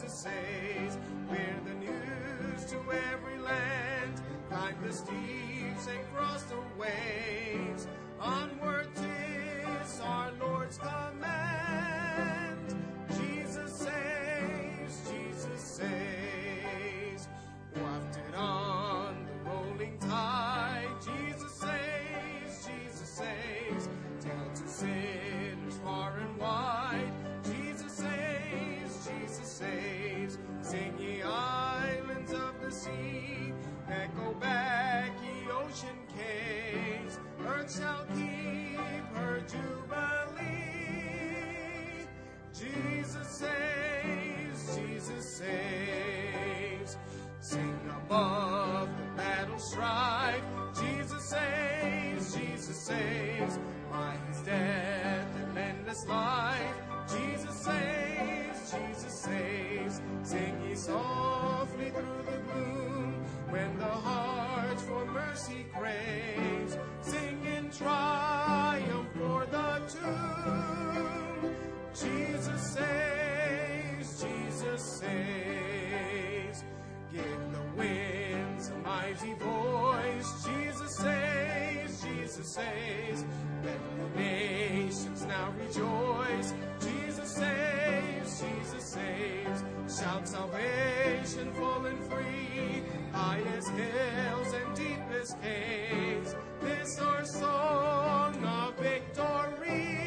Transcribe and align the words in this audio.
Jesus 0.00 0.12
saves. 0.12 0.96
Bear 1.28 1.56
the 1.64 1.74
news 1.74 2.64
to 2.70 2.76
every 3.12 3.38
land. 3.38 4.20
Climb 4.48 4.76
the 4.86 4.92
steeps 4.92 5.88
and 5.88 6.14
cross 6.14 6.44
the 6.44 6.56
waves. 6.78 7.88
Onward 8.20 8.88
tis 8.94 10.00
our 10.00 10.30
Lord's 10.40 10.78
command. 10.78 11.37
Echo 34.18 34.34
back 34.34 35.12
ye 35.22 35.50
ocean 35.50 35.98
caves. 36.16 37.18
Earth 37.46 37.78
shall 37.78 38.04
keep 38.16 38.78
her 39.14 39.40
jubilee. 39.46 40.46
Jesus 42.52 43.28
saves, 43.28 44.76
Jesus 44.76 45.36
saves. 45.36 46.96
Sing 47.40 47.78
above 48.04 48.88
the 48.96 49.04
battle 49.16 49.58
strife. 49.58 50.42
Jesus 50.80 51.24
saves, 51.24 52.34
Jesus 52.34 52.76
saves. 52.76 53.58
By 53.90 54.16
his 54.28 54.40
death 54.40 55.28
and 55.36 55.58
endless 55.58 56.06
life. 56.06 56.74
Jesus 57.08 57.54
saves, 57.54 58.72
Jesus 58.72 59.12
saves. 59.12 60.02
Sing 60.22 60.60
ye 60.68 60.74
softly 60.74 61.90
through 61.90 62.22
the 62.26 62.38
gloom 62.52 63.17
when 63.50 63.78
the 63.78 63.84
heart 63.84 64.80
for 64.80 65.04
mercy 65.06 65.66
craves. 65.74 66.76
Sing 67.00 67.44
in 67.46 67.70
triumph 67.70 69.08
for 69.14 69.46
the 69.46 69.80
tomb. 69.88 71.54
Jesus 71.94 72.62
saves, 72.74 74.22
Jesus 74.22 74.82
saves. 74.82 76.64
Give 77.12 77.40
the 77.52 77.76
winds 77.76 78.68
a 78.68 78.76
mighty 78.78 79.34
voice. 79.34 80.44
Jesus 80.44 80.96
saves, 80.96 82.02
Jesus 82.02 82.46
saves. 82.46 83.24
Let 83.64 83.80
the 83.96 84.20
nations 84.20 85.24
now 85.24 85.52
rejoice. 85.58 86.54
Jesus 86.80 87.30
saves, 87.30 88.40
Jesus 88.40 88.84
saves. 88.84 89.37
Shout 89.98 90.28
salvation 90.28 91.52
full 91.54 91.86
and 91.86 91.98
free. 92.04 92.84
Highest 93.12 93.70
hills 93.70 94.54
and 94.54 94.76
deepest 94.76 95.42
caves. 95.42 96.36
This 96.60 97.00
our 97.00 97.24
song 97.24 98.44
of 98.44 98.78
victory. 98.78 99.98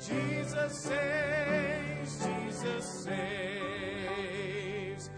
Jesus 0.00 0.80
saves, 0.80 2.26
Jesus 2.26 3.04
saves. 3.04 5.10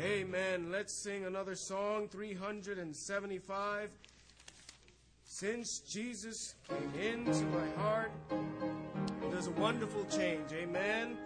Amen. 0.00 0.70
Let's 0.70 0.92
sing 0.92 1.24
another 1.24 1.56
song, 1.56 2.06
375. 2.06 3.90
Since 5.24 5.80
Jesus 5.80 6.54
came 6.68 6.92
into 7.00 7.44
my 7.46 7.66
heart, 7.82 8.12
there's 9.30 9.48
a 9.48 9.52
wonderful 9.52 10.04
change. 10.04 10.52
Amen. 10.52 11.16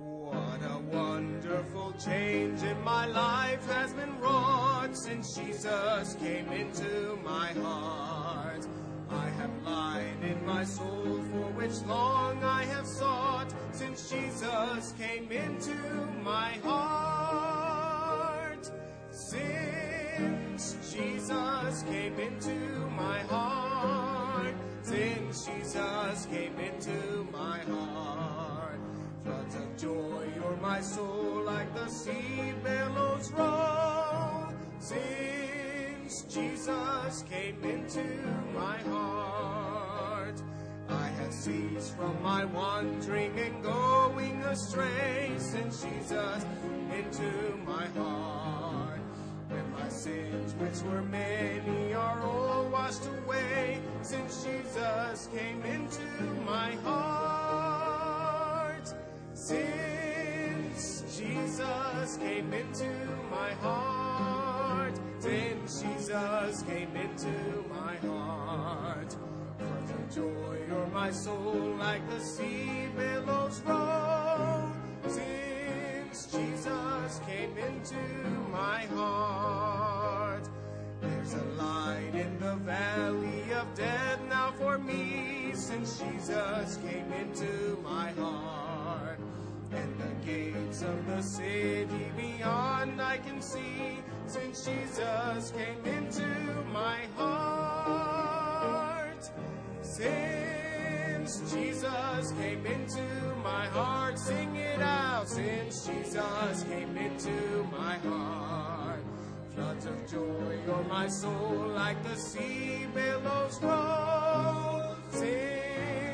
What 0.00 0.62
a 0.62 0.78
wonderful 0.90 1.92
change 2.02 2.62
in 2.62 2.82
my 2.82 3.04
life 3.06 3.70
has 3.70 3.92
been 3.92 4.18
wrought 4.18 4.96
since 4.96 5.36
Jesus 5.36 6.14
came 6.14 6.48
into 6.48 7.18
my 7.22 7.48
heart. 7.60 8.66
I 9.10 9.28
have 9.28 9.50
light 9.62 10.16
in 10.22 10.42
my 10.46 10.64
soul 10.64 11.20
for 11.30 11.52
which 11.52 11.82
long 11.86 12.42
I 12.42 12.64
have 12.64 12.86
sought 12.86 13.52
since 13.72 14.08
Jesus 14.08 14.94
came 14.98 15.30
into 15.30 15.74
my 16.24 16.52
heart. 16.64 18.70
Since 19.10 20.94
Jesus 20.94 21.82
came 21.82 22.18
into 22.18 22.56
my 22.96 23.18
heart, 23.24 24.54
since 24.82 25.46
Jesus 25.46 26.26
came 26.26 26.58
into 26.58 26.99
my 30.80 30.86
soul 30.86 31.42
like 31.44 31.74
the 31.74 31.86
sea 31.88 32.54
billows 32.64 33.30
roll. 33.32 34.48
Since 34.78 36.22
Jesus 36.22 37.22
came 37.28 37.62
into 37.62 38.02
my 38.54 38.78
heart, 38.88 40.40
I 40.88 41.08
have 41.18 41.34
ceased 41.34 41.94
from 41.98 42.22
my 42.22 42.46
wandering 42.46 43.38
and 43.38 43.62
going 43.62 44.40
astray. 44.44 45.34
Since 45.36 45.82
Jesus 45.82 46.46
into 46.96 47.58
my 47.66 47.86
heart, 47.88 49.00
when 49.50 49.70
my 49.72 49.88
sins, 49.90 50.54
which 50.54 50.80
were 50.90 51.02
many, 51.02 51.92
are 51.92 52.22
all 52.22 52.66
washed 52.70 53.06
away. 53.18 53.82
Since 54.00 54.44
Jesus 54.44 55.28
came 55.30 55.62
into 55.62 56.06
my 56.46 56.72
heart, 56.86 58.00
since 59.34 59.99
Jesus 61.30 62.16
came 62.16 62.52
into 62.52 62.90
my 63.30 63.52
heart, 63.62 64.98
since 65.20 65.82
Jesus 65.82 66.62
came 66.62 66.96
into 66.96 67.64
my 67.68 67.94
heart, 68.08 69.16
floods 69.56 69.90
of 69.90 70.14
joy 70.14 70.58
o'er 70.72 70.86
my 70.92 71.12
soul 71.12 71.76
like 71.78 72.02
the 72.10 72.18
sea 72.18 72.88
billows 72.96 73.62
roll. 73.64 74.72
Since 75.06 76.26
Jesus 76.32 77.20
came 77.26 77.56
into 77.58 78.02
my 78.50 78.86
heart, 78.86 80.48
there's 81.00 81.34
a 81.34 81.44
light 81.62 82.14
in 82.14 82.40
the 82.40 82.56
valley 82.56 83.52
of 83.52 83.72
death 83.76 84.18
now 84.28 84.52
for 84.58 84.78
me. 84.78 85.52
Since 85.54 86.00
Jesus 86.00 86.76
came 86.78 87.12
into 87.12 87.78
my 87.84 88.10
heart, 88.12 88.69
and 89.72 89.98
the 90.00 90.26
gates 90.26 90.82
of 90.82 91.06
the 91.06 91.22
city 91.22 92.10
beyond 92.16 93.00
I 93.00 93.18
can 93.18 93.40
see. 93.40 93.98
Since 94.26 94.64
Jesus 94.64 95.52
came 95.56 95.84
into 95.84 96.26
my 96.72 96.98
heart, 97.16 98.50
since 99.82 101.52
Jesus 101.52 102.32
came 102.32 102.66
into 102.66 103.02
my 103.42 103.66
heart, 103.66 104.18
sing 104.18 104.56
it 104.56 104.80
out. 104.80 105.28
Since 105.28 105.86
Jesus 105.86 106.64
came 106.64 106.96
into 106.96 107.66
my 107.70 107.98
heart, 107.98 109.04
floods 109.54 109.86
of 109.86 110.10
joy 110.10 110.58
o'er 110.68 110.84
my 110.88 111.08
soul 111.08 111.72
like 111.74 112.02
the 112.04 112.16
sea 112.16 112.86
billows 112.94 113.60
roll. 113.62 114.96
Since 115.10 115.69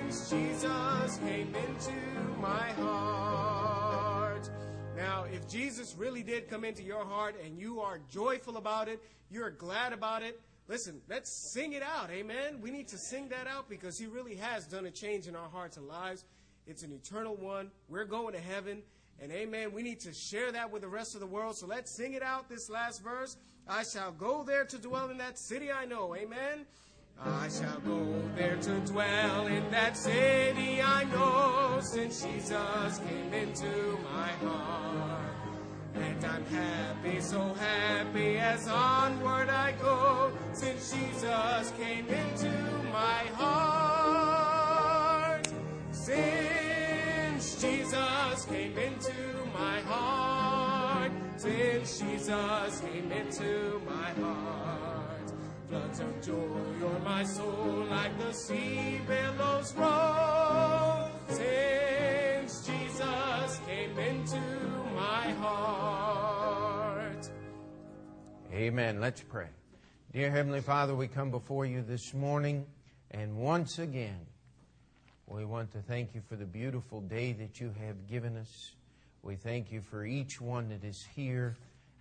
Jesus 0.07 1.19
came 1.19 1.53
into 1.53 1.93
my 2.41 2.71
heart. 2.75 4.49
Now, 4.97 5.25
if 5.25 5.49
Jesus 5.49 5.97
really 5.99 6.23
did 6.23 6.49
come 6.49 6.65
into 6.65 6.85
your 6.85 7.05
heart 7.05 7.35
and 7.45 7.59
you 7.59 7.81
are 7.81 7.99
joyful 8.09 8.57
about 8.57 8.89
it, 8.89 9.03
you're 9.31 9.51
glad 9.51 9.93
about 9.93 10.23
it, 10.23 10.41
listen, 10.69 11.01
let's 11.09 11.29
sing 11.29 11.73
it 11.73 11.83
out. 11.83 12.11
Amen. 12.11 12.61
We 12.61 12.71
need 12.71 12.87
to 12.89 12.99
sing 12.99 13.29
that 13.31 13.49
out 13.49 13.69
because 13.69 13.99
He 13.99 14.07
really 14.07 14.37
has 14.37 14.65
done 14.67 14.87
a 14.87 14.93
change 14.93 15.27
in 15.27 15.35
our 15.35 15.49
hearts 15.49 15.77
and 15.77 15.89
lives. 15.89 16.25
It's 16.69 16.85
an 16.85 16.93
eternal 16.93 17.35
one. 17.35 17.73
We're 17.89 18.05
going 18.05 18.33
to 18.35 18.41
heaven. 18.41 18.83
And 19.21 19.33
amen. 19.33 19.73
We 19.73 19.83
need 19.83 19.99
to 20.01 20.13
share 20.13 20.53
that 20.53 20.71
with 20.71 20.83
the 20.83 20.89
rest 20.89 21.15
of 21.15 21.21
the 21.21 21.27
world. 21.27 21.57
So 21.57 21.67
let's 21.67 21.91
sing 21.91 22.13
it 22.13 22.23
out 22.23 22.49
this 22.49 22.71
last 22.71 23.03
verse. 23.03 23.37
I 23.67 23.83
shall 23.83 24.13
go 24.13 24.45
there 24.45 24.65
to 24.67 24.79
dwell 24.79 25.11
in 25.11 25.19
that 25.19 25.37
city 25.37 25.73
I 25.73 25.85
know. 25.85 26.15
Amen. 26.15 26.65
I 27.25 27.49
shall 27.49 27.81
go 27.81 28.05
there 28.37 28.57
to 28.57 28.81
dwell 28.81 29.47
in 29.47 29.71
that 29.71 29.97
city 29.97 30.83
I 30.83 31.05
know 31.05 31.81
since 31.81 32.23
Jesus 32.23 32.99
came 32.99 33.33
into 33.33 33.99
my 34.13 34.29
heart. 34.47 35.23
And 35.95 36.25
I'm 36.25 36.45
happy, 36.47 37.21
so 37.21 37.55
happy 37.55 38.39
as 38.39 38.69
onward 38.69 39.49
I 39.49 39.73
go 39.81 40.31
since 40.53 40.93
Jesus 40.93 41.73
came 41.79 42.07
into 42.09 42.53
my 42.93 43.25
heart. 43.35 44.67
Since 45.93 47.63
Jesus 47.63 48.45
came 48.45 48.77
into 48.77 49.13
my 49.55 49.81
heart. 49.81 51.13
Since 51.37 51.99
Jesus 52.01 52.81
came 52.81 53.11
into 53.11 53.81
my 53.87 54.11
heart. 54.23 54.96
Floods 55.69 55.99
of 55.99 56.23
joy 56.23 56.87
o'er 56.87 56.99
my 57.01 57.25
soul 57.25 57.87
like 57.91 58.17
the 58.21 58.33
sea 58.33 59.01
billows 59.05 59.75
roll. 59.75 61.11
Since 61.29 62.69
Jesus 62.69 63.61
came 63.67 63.99
into 63.99 64.41
my 64.95 65.33
heart. 65.41 67.29
Amen. 68.53 69.01
Let's 69.01 69.23
pray. 69.23 69.49
Dear 70.13 70.31
Heavenly 70.31 70.61
Father, 70.61 70.95
we 70.95 71.09
come 71.09 71.33
before 71.33 71.67
you 71.67 71.83
this 71.83 72.15
morning, 72.15 72.65
and 73.11 73.37
once 73.37 73.81
again, 73.81 74.21
we 75.27 75.45
want 75.45 75.73
to 75.73 75.79
thank 75.79 76.15
you 76.15 76.21
for 76.29 76.37
the 76.37 76.47
beautiful 76.47 77.01
day 77.01 77.33
that 77.33 77.61
you 77.61 77.75
have 77.85 78.07
given 78.07 78.37
us. 78.37 78.71
We 79.23 79.35
thank 79.35 79.73
you 79.73 79.81
for 79.81 80.07
each 80.07 80.41
one 80.41 80.69
that 80.69 80.85
is 80.85 81.05
here. 81.17 81.57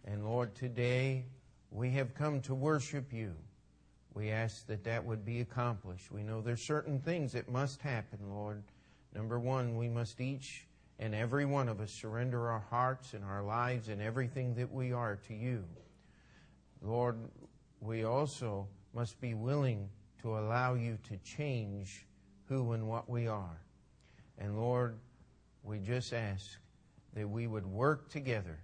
And 0.05 0.23
Lord, 0.23 0.53
today 0.53 1.25
we 1.71 1.89
have 1.91 2.13
come 2.13 2.41
to 2.41 2.53
worship 2.53 3.11
you. 3.11 3.33
We 4.15 4.31
ask 4.31 4.65
that 4.67 4.85
that 4.85 5.03
would 5.03 5.25
be 5.25 5.41
accomplished. 5.41 6.09
We 6.09 6.23
know 6.23 6.41
there's 6.41 6.61
certain 6.61 6.99
things 6.99 7.33
that 7.33 7.49
must 7.49 7.81
happen, 7.81 8.19
Lord. 8.29 8.63
Number 9.13 9.39
one, 9.39 9.77
we 9.77 9.89
must 9.89 10.21
each 10.21 10.65
and 10.99 11.13
every 11.13 11.45
one 11.45 11.67
of 11.67 11.81
us 11.81 11.91
surrender 11.91 12.49
our 12.49 12.63
hearts 12.69 13.13
and 13.13 13.25
our 13.25 13.43
lives 13.43 13.89
and 13.89 14.01
everything 14.01 14.55
that 14.55 14.71
we 14.71 14.93
are 14.93 15.17
to 15.27 15.33
you. 15.33 15.65
Lord, 16.81 17.17
we 17.81 18.05
also 18.05 18.67
must 18.93 19.19
be 19.19 19.33
willing 19.33 19.89
to 20.21 20.37
allow 20.37 20.75
you 20.75 20.97
to 21.09 21.17
change 21.17 22.05
who 22.47 22.71
and 22.71 22.87
what 22.87 23.09
we 23.09 23.27
are. 23.27 23.59
And 24.37 24.57
Lord, 24.57 24.97
we 25.61 25.79
just 25.79 26.13
ask 26.13 26.57
that 27.15 27.29
we 27.29 27.47
would 27.47 27.65
work 27.65 28.09
together 28.09 28.59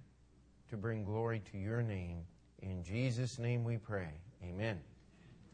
to 0.69 0.77
bring 0.77 1.03
glory 1.03 1.41
to 1.51 1.57
your 1.57 1.81
name. 1.81 2.19
In 2.61 2.83
Jesus' 2.83 3.37
name 3.37 3.65
we 3.65 3.77
pray. 3.77 4.13
Amen. 4.43 4.79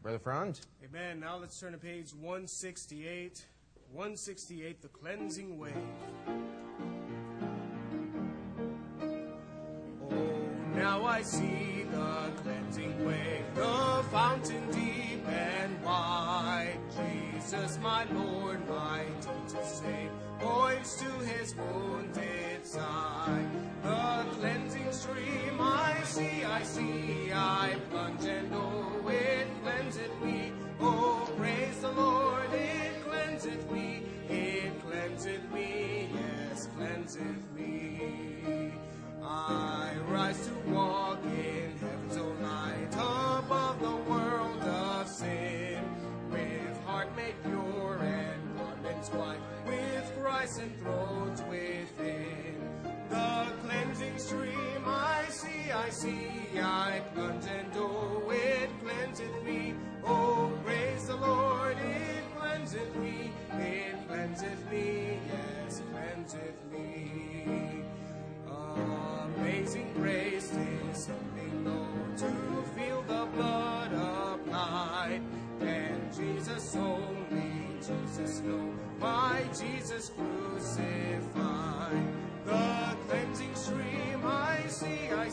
Brother 0.08 0.20
Franz? 0.20 0.62
Amen. 0.82 1.20
Now 1.20 1.36
let's 1.36 1.60
turn 1.60 1.72
to 1.72 1.78
page 1.78 2.14
168. 2.14 3.44
168, 3.92 4.80
The 4.80 4.88
Cleansing 4.88 5.58
Wave. 5.58 5.74
Oh, 10.10 10.16
now 10.74 11.04
I 11.04 11.20
see 11.20 11.84
the 11.92 12.32
cleansing 12.42 13.04
wave, 13.04 13.44
the 13.54 14.04
fountain 14.10 14.70
deep 14.70 15.28
and 15.28 15.84
wide. 15.84 16.78
Jesus, 16.96 17.78
my 17.82 18.04
Lord, 18.04 18.66
mighty 18.66 19.12
to 19.48 19.62
save, 19.62 20.10
poised 20.38 21.00
to 21.00 21.10
his 21.26 21.54
wounded 21.54 22.64
side. 22.64 23.50
The 23.82 24.24
cleansing 24.38 24.90
stream 24.90 25.60
I 25.60 26.00
see, 26.04 26.44
I 26.44 26.62
see, 26.62 27.30
I 27.30 27.76
plunge 27.90 28.24
and 28.24 28.54
it 28.54 28.97
cleanseth 30.08 30.22
me. 30.24 30.52
Oh, 30.80 31.28
praise 31.36 31.80
the 31.80 31.90
Lord, 31.92 32.52
it 32.52 33.04
cleanseth 33.04 33.70
me, 33.70 34.02
it 34.28 34.72
cleanseth 34.80 35.52
me, 35.52 36.08
yes, 36.14 36.68
cleanseth 36.76 37.52
me. 37.56 38.72
I 39.22 39.94
rise 40.06 40.46
to 40.46 40.70
walk 40.70 41.22
in 41.24 41.76
heaven's 41.78 42.16
own 42.16 42.42
light 42.42 42.94
above 42.94 43.80
the 43.80 43.96
world 44.10 44.62
of 44.62 45.08
sin. 45.08 45.82
With 46.30 46.84
heart 46.84 47.14
made 47.16 47.34
pure 47.42 47.98
and 48.00 48.56
garments 48.56 49.08
white, 49.10 49.40
with 49.66 50.12
Christ 50.20 50.60
enthroned 50.60 51.42
within. 51.50 52.54
The 53.10 53.46
cleansing 53.64 54.18
stream 54.18 54.84
I 54.86 55.24
see, 55.28 55.70
I 55.72 55.90
see, 55.90 56.30
I 56.60 57.02
plunge 57.14 57.44
and 57.46 57.72
oh, 57.76 58.30
it 58.30 58.70
cleanseth 58.82 59.44
me. 59.44 59.74
Oh, 60.10 60.50
praise 60.64 61.06
the 61.06 61.16
Lord, 61.16 61.76
it 61.78 62.24
cleanseth 62.38 62.96
me, 62.96 63.30
it 63.52 64.08
cleanseth 64.08 64.70
me, 64.70 65.18
yes, 65.30 65.82
cleanseth 65.92 66.72
me. 66.72 67.84
Amazing 69.36 69.92
grace 69.94 70.52
is 70.52 71.10
to 72.18 72.62
feel 72.76 73.02
the 73.02 73.26
blood 73.34 73.92
applied. 73.92 75.20
And 75.60 76.14
Jesus 76.14 76.74
only, 76.76 77.52
Jesus 77.80 78.40
know, 78.40 78.72
my 78.98 79.42
Jesus 79.58 80.10
crucified. 80.16 82.02
The 82.44 82.96
cleansing 83.08 83.54
stream 83.54 84.22
I 84.24 84.64
see, 84.68 85.10
I 85.14 85.27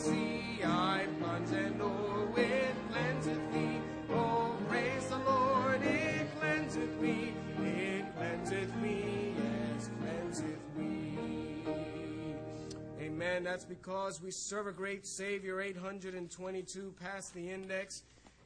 Amen. 13.46 13.52
That's 13.52 13.64
because 13.64 14.20
we 14.20 14.30
serve 14.32 14.66
a 14.66 14.72
great 14.72 15.06
Savior. 15.06 15.60
822 15.60 16.94
past 17.00 17.32
the 17.32 17.48
index. 17.50 18.02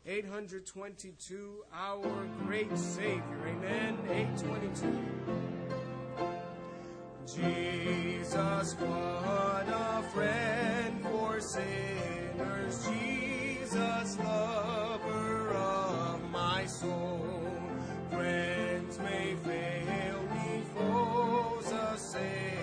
822, 0.07 1.65
our 1.75 2.27
great 2.45 2.77
Savior. 2.77 3.23
Amen. 3.47 3.99
822. 4.09 4.99
Jesus, 7.27 8.75
what 8.75 9.69
a 9.69 10.03
friend 10.13 11.03
for 11.03 11.41
sinners. 11.41 12.87
Jesus, 12.87 14.19
lover 14.19 15.49
of 15.51 16.31
my 16.31 16.67
soul. 16.67 17.53
Friends 18.11 18.99
may 18.99 19.35
fail 19.45 20.23
me, 20.23 20.63
foes 20.75 21.73
assail 21.73 22.60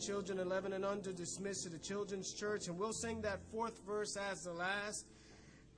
children 0.00 0.38
11 0.38 0.72
and 0.72 0.84
under 0.84 1.12
dismissed 1.12 1.64
to 1.64 1.68
the 1.68 1.78
children's 1.78 2.32
church, 2.32 2.68
and 2.68 2.78
we'll 2.78 2.92
sing 2.92 3.20
that 3.20 3.38
fourth 3.52 3.78
verse 3.86 4.16
as 4.16 4.44
the 4.44 4.52
last. 4.52 5.04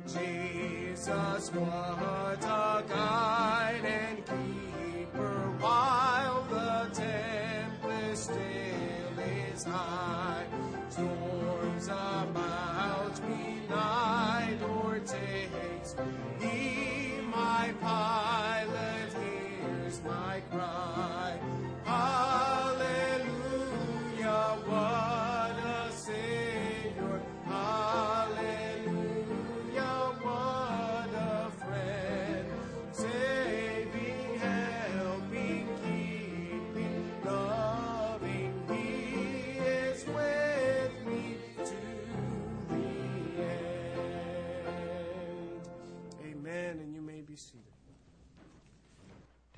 Jesus, 0.07 1.51
what 1.53 2.39
a 2.45 2.85
guide 2.89 3.85
and 3.85 4.19
keeper 4.19 5.57
while 5.59 6.45
the 6.45 6.89
tempest 6.95 8.25
still 8.25 9.19
is 9.53 9.65
high. 9.65 10.47
Storms 10.89 11.87
about 11.87 13.29
me 13.29 13.61
night 13.69 14.59
or 14.63 15.01
takes. 15.01 15.97
He, 16.41 17.21
my 17.29 17.75
pilot, 17.81 19.13
hears 19.15 20.01
my 20.05 20.41
cry. 20.51 20.72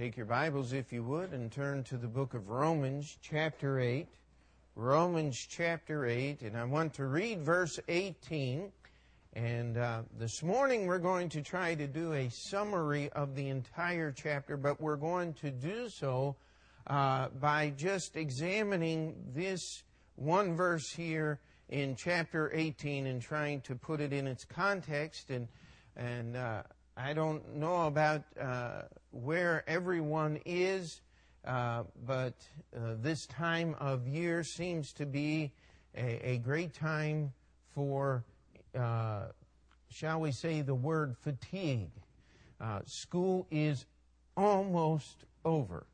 Take 0.04 0.18
your 0.18 0.26
Bibles, 0.26 0.74
if 0.74 0.92
you 0.92 1.02
would, 1.02 1.32
and 1.32 1.50
turn 1.50 1.82
to 1.84 1.96
the 1.96 2.06
book 2.06 2.34
of 2.34 2.50
Romans, 2.50 3.16
chapter 3.22 3.80
8. 3.80 4.06
Romans, 4.76 5.46
chapter 5.48 6.04
8, 6.04 6.42
and 6.42 6.58
I 6.58 6.64
want 6.64 6.92
to 6.96 7.06
read 7.06 7.40
verse 7.40 7.80
18. 7.88 8.70
And 9.32 9.78
uh, 9.78 10.02
this 10.18 10.42
morning 10.42 10.86
we're 10.86 10.98
going 10.98 11.30
to 11.30 11.40
try 11.40 11.74
to 11.74 11.86
do 11.86 12.12
a 12.12 12.28
summary 12.28 13.08
of 13.12 13.34
the 13.34 13.48
entire 13.48 14.12
chapter, 14.12 14.58
but 14.58 14.78
we're 14.78 14.96
going 14.96 15.32
to 15.40 15.50
do 15.50 15.88
so 15.88 16.36
uh, 16.86 17.28
by 17.40 17.72
just 17.74 18.14
examining 18.14 19.14
this 19.34 19.84
one 20.16 20.54
verse 20.54 20.90
here 20.90 21.40
in 21.70 21.96
chapter 21.96 22.50
18 22.52 23.06
and 23.06 23.22
trying 23.22 23.62
to 23.62 23.74
put 23.74 24.02
it 24.02 24.12
in 24.12 24.26
its 24.26 24.44
context. 24.44 25.30
And, 25.30 25.48
and 25.96 26.36
uh, 26.36 26.64
I 26.96 27.12
don't 27.12 27.56
know 27.56 27.86
about 27.86 28.22
uh, 28.40 28.82
where 29.10 29.64
everyone 29.66 30.38
is, 30.46 31.00
uh, 31.44 31.82
but 32.06 32.34
uh, 32.74 32.94
this 33.00 33.26
time 33.26 33.74
of 33.80 34.06
year 34.06 34.44
seems 34.44 34.92
to 34.94 35.06
be 35.06 35.50
a, 35.96 36.30
a 36.34 36.38
great 36.38 36.72
time 36.72 37.32
for, 37.74 38.22
uh, 38.78 39.24
shall 39.90 40.20
we 40.20 40.30
say, 40.30 40.62
the 40.62 40.74
word 40.74 41.16
fatigue. 41.18 41.90
Uh, 42.60 42.80
school 42.86 43.48
is 43.50 43.86
almost 44.36 45.24
over, 45.44 45.86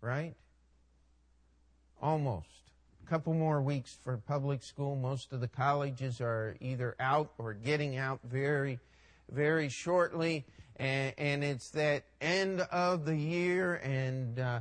right? 0.00 0.34
Almost. 2.00 2.46
A 3.04 3.10
couple 3.10 3.34
more 3.34 3.60
weeks 3.60 3.98
for 4.04 4.16
public 4.16 4.62
school. 4.62 4.94
Most 4.94 5.32
of 5.32 5.40
the 5.40 5.48
colleges 5.48 6.20
are 6.20 6.56
either 6.60 6.94
out 7.00 7.32
or 7.36 7.52
getting 7.52 7.96
out 7.96 8.20
very 8.22 8.78
very 9.30 9.68
shortly, 9.68 10.44
and, 10.76 11.14
and 11.18 11.44
it's 11.44 11.70
that 11.70 12.04
end 12.20 12.60
of 12.60 13.04
the 13.04 13.16
year, 13.16 13.74
and 13.76 14.38
uh, 14.38 14.60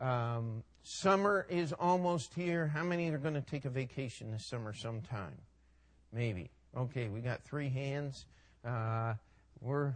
um, 0.00 0.62
summer 0.82 1.46
is 1.48 1.72
almost 1.72 2.34
here. 2.34 2.66
How 2.66 2.82
many 2.82 3.10
are 3.10 3.18
going 3.18 3.34
to 3.34 3.40
take 3.40 3.64
a 3.64 3.70
vacation 3.70 4.30
this 4.30 4.46
summer 4.46 4.72
sometime? 4.72 5.36
Maybe. 6.12 6.50
Okay, 6.76 7.08
we 7.08 7.20
got 7.20 7.42
three 7.42 7.68
hands. 7.68 8.26
Uh, 8.64 9.14
we're 9.60 9.94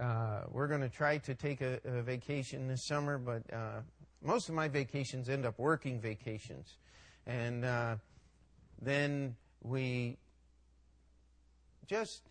uh, 0.00 0.42
we're 0.50 0.68
going 0.68 0.80
to 0.80 0.88
try 0.88 1.18
to 1.18 1.34
take 1.34 1.60
a, 1.60 1.80
a, 1.84 2.02
vacation 2.02 2.68
this 2.68 2.86
summer, 2.86 3.18
but 3.18 3.42
uh, 3.52 3.80
most 4.22 4.48
of 4.48 4.54
my 4.54 4.68
vacations 4.68 5.28
end 5.28 5.44
up 5.44 5.58
working 5.58 6.00
vacations, 6.00 6.76
and 7.26 7.64
uh, 7.64 7.96
then 8.80 9.34
we 9.62 10.16
just 11.88 12.27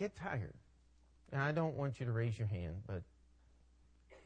get 0.00 0.16
tired. 0.16 0.54
Now, 1.30 1.44
I 1.44 1.52
don't 1.52 1.76
want 1.76 2.00
you 2.00 2.06
to 2.06 2.12
raise 2.12 2.36
your 2.38 2.48
hand, 2.48 2.76
but 2.86 3.02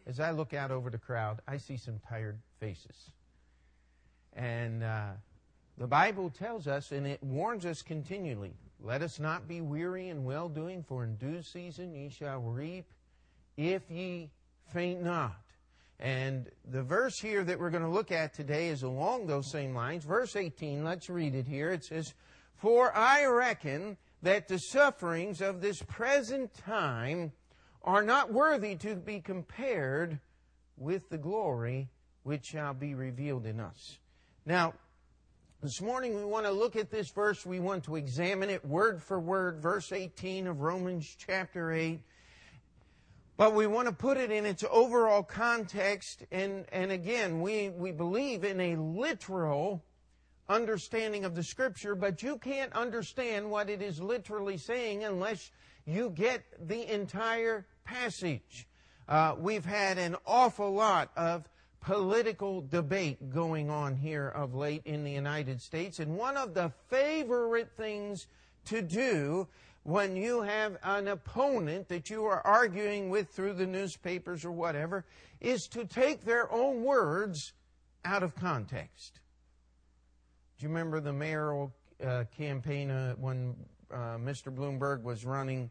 as 0.06 0.20
I 0.20 0.30
look 0.30 0.54
out 0.54 0.70
over 0.70 0.88
the 0.88 0.98
crowd, 0.98 1.40
I 1.48 1.58
see 1.58 1.76
some 1.76 2.00
tired 2.08 2.38
faces. 2.60 3.10
And 4.34 4.82
uh, 4.82 5.10
the 5.76 5.88
Bible 5.88 6.30
tells 6.30 6.68
us, 6.68 6.92
and 6.92 7.06
it 7.06 7.22
warns 7.22 7.66
us 7.66 7.82
continually 7.82 8.54
let 8.80 9.02
us 9.02 9.18
not 9.18 9.48
be 9.48 9.62
weary 9.62 10.10
in 10.10 10.24
well 10.24 10.48
doing, 10.48 10.82
for 10.82 11.04
in 11.04 11.16
due 11.16 11.42
season 11.42 11.94
ye 11.94 12.10
shall 12.10 12.40
reap 12.40 12.84
if 13.56 13.82
ye 13.90 14.30
faint 14.72 15.02
not. 15.02 15.40
And 15.98 16.50
the 16.70 16.82
verse 16.82 17.18
here 17.18 17.42
that 17.44 17.58
we're 17.58 17.70
going 17.70 17.82
to 17.82 17.88
look 17.88 18.12
at 18.12 18.34
today 18.34 18.68
is 18.68 18.82
along 18.82 19.26
those 19.26 19.50
same 19.50 19.74
lines. 19.74 20.04
Verse 20.04 20.36
18, 20.36 20.84
let's 20.84 21.08
read 21.08 21.34
it 21.34 21.46
here. 21.46 21.70
It 21.70 21.84
says, 21.84 22.12
For 22.56 22.94
I 22.94 23.24
reckon 23.24 23.96
that 24.24 24.48
the 24.48 24.58
sufferings 24.58 25.42
of 25.42 25.60
this 25.60 25.82
present 25.82 26.54
time 26.54 27.30
are 27.82 28.02
not 28.02 28.32
worthy 28.32 28.74
to 28.74 28.96
be 28.96 29.20
compared 29.20 30.18
with 30.78 31.10
the 31.10 31.18
glory 31.18 31.90
which 32.22 32.46
shall 32.46 32.72
be 32.72 32.94
revealed 32.94 33.44
in 33.44 33.60
us. 33.60 33.98
Now, 34.46 34.72
this 35.62 35.82
morning 35.82 36.16
we 36.16 36.24
want 36.24 36.46
to 36.46 36.52
look 36.52 36.74
at 36.74 36.90
this 36.90 37.10
verse. 37.10 37.44
We 37.44 37.60
want 37.60 37.84
to 37.84 37.96
examine 37.96 38.48
it 38.48 38.64
word 38.64 39.02
for 39.02 39.20
word, 39.20 39.60
verse 39.60 39.92
18 39.92 40.46
of 40.46 40.62
Romans 40.62 41.06
chapter 41.18 41.70
8. 41.70 42.00
But 43.36 43.54
we 43.54 43.66
want 43.66 43.88
to 43.88 43.94
put 43.94 44.16
it 44.16 44.30
in 44.30 44.46
its 44.46 44.64
overall 44.70 45.22
context. 45.22 46.24
And, 46.32 46.64
and 46.72 46.90
again, 46.90 47.42
we, 47.42 47.68
we 47.68 47.92
believe 47.92 48.42
in 48.42 48.58
a 48.58 48.76
literal 48.76 49.84
understanding 50.48 51.24
of 51.24 51.34
the 51.34 51.42
scripture, 51.42 51.94
but 51.94 52.22
you 52.22 52.38
can't 52.38 52.72
understand 52.72 53.50
what 53.50 53.70
it 53.70 53.80
is 53.80 54.00
literally 54.00 54.56
saying 54.56 55.04
unless 55.04 55.50
you 55.86 56.10
get 56.10 56.42
the 56.68 56.92
entire 56.92 57.66
passage. 57.84 58.66
Uh, 59.08 59.34
we've 59.38 59.64
had 59.64 59.98
an 59.98 60.16
awful 60.26 60.72
lot 60.72 61.10
of 61.16 61.48
political 61.80 62.62
debate 62.62 63.30
going 63.30 63.68
on 63.68 63.94
here 63.94 64.28
of 64.28 64.54
late 64.54 64.82
in 64.86 65.04
the 65.04 65.10
United 65.10 65.60
States, 65.60 65.98
and 65.98 66.16
one 66.16 66.36
of 66.36 66.54
the 66.54 66.72
favorite 66.88 67.70
things 67.76 68.26
to 68.64 68.80
do 68.80 69.46
when 69.82 70.16
you 70.16 70.40
have 70.40 70.78
an 70.82 71.08
opponent 71.08 71.88
that 71.88 72.08
you 72.08 72.24
are 72.24 72.40
arguing 72.46 73.10
with 73.10 73.28
through 73.28 73.52
the 73.52 73.66
newspapers 73.66 74.44
or 74.44 74.50
whatever 74.50 75.04
is 75.42 75.66
to 75.68 75.84
take 75.84 76.24
their 76.24 76.50
own 76.50 76.82
words 76.82 77.52
out 78.06 78.22
of 78.22 78.34
context. 78.34 79.20
You 80.64 80.70
remember 80.70 80.98
the 80.98 81.12
mayoral 81.12 81.74
uh, 82.02 82.24
campaign 82.34 82.90
uh, 82.90 83.16
when 83.16 83.54
uh, 83.92 84.16
Mr. 84.16 84.50
Bloomberg 84.50 85.02
was 85.02 85.26
running 85.26 85.70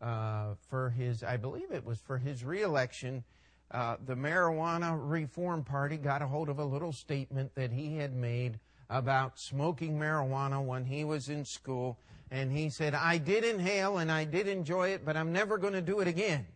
uh, 0.00 0.54
for 0.70 0.90
his, 0.90 1.24
I 1.24 1.36
believe 1.36 1.72
it 1.72 1.84
was 1.84 1.98
for 1.98 2.18
his 2.18 2.44
reelection? 2.44 3.24
Uh, 3.72 3.96
the 4.06 4.14
Marijuana 4.14 4.96
Reform 4.96 5.64
Party 5.64 5.96
got 5.96 6.22
a 6.22 6.28
hold 6.28 6.48
of 6.48 6.60
a 6.60 6.64
little 6.64 6.92
statement 6.92 7.52
that 7.56 7.72
he 7.72 7.96
had 7.96 8.14
made 8.14 8.60
about 8.88 9.40
smoking 9.40 9.98
marijuana 9.98 10.64
when 10.64 10.84
he 10.84 11.02
was 11.02 11.28
in 11.28 11.44
school. 11.44 11.98
And 12.30 12.52
he 12.52 12.70
said, 12.70 12.94
I 12.94 13.18
did 13.18 13.42
inhale 13.42 13.98
and 13.98 14.12
I 14.12 14.22
did 14.22 14.46
enjoy 14.46 14.90
it, 14.90 15.04
but 15.04 15.16
I'm 15.16 15.32
never 15.32 15.58
going 15.58 15.72
to 15.72 15.82
do 15.82 15.98
it 15.98 16.06
again. 16.06 16.46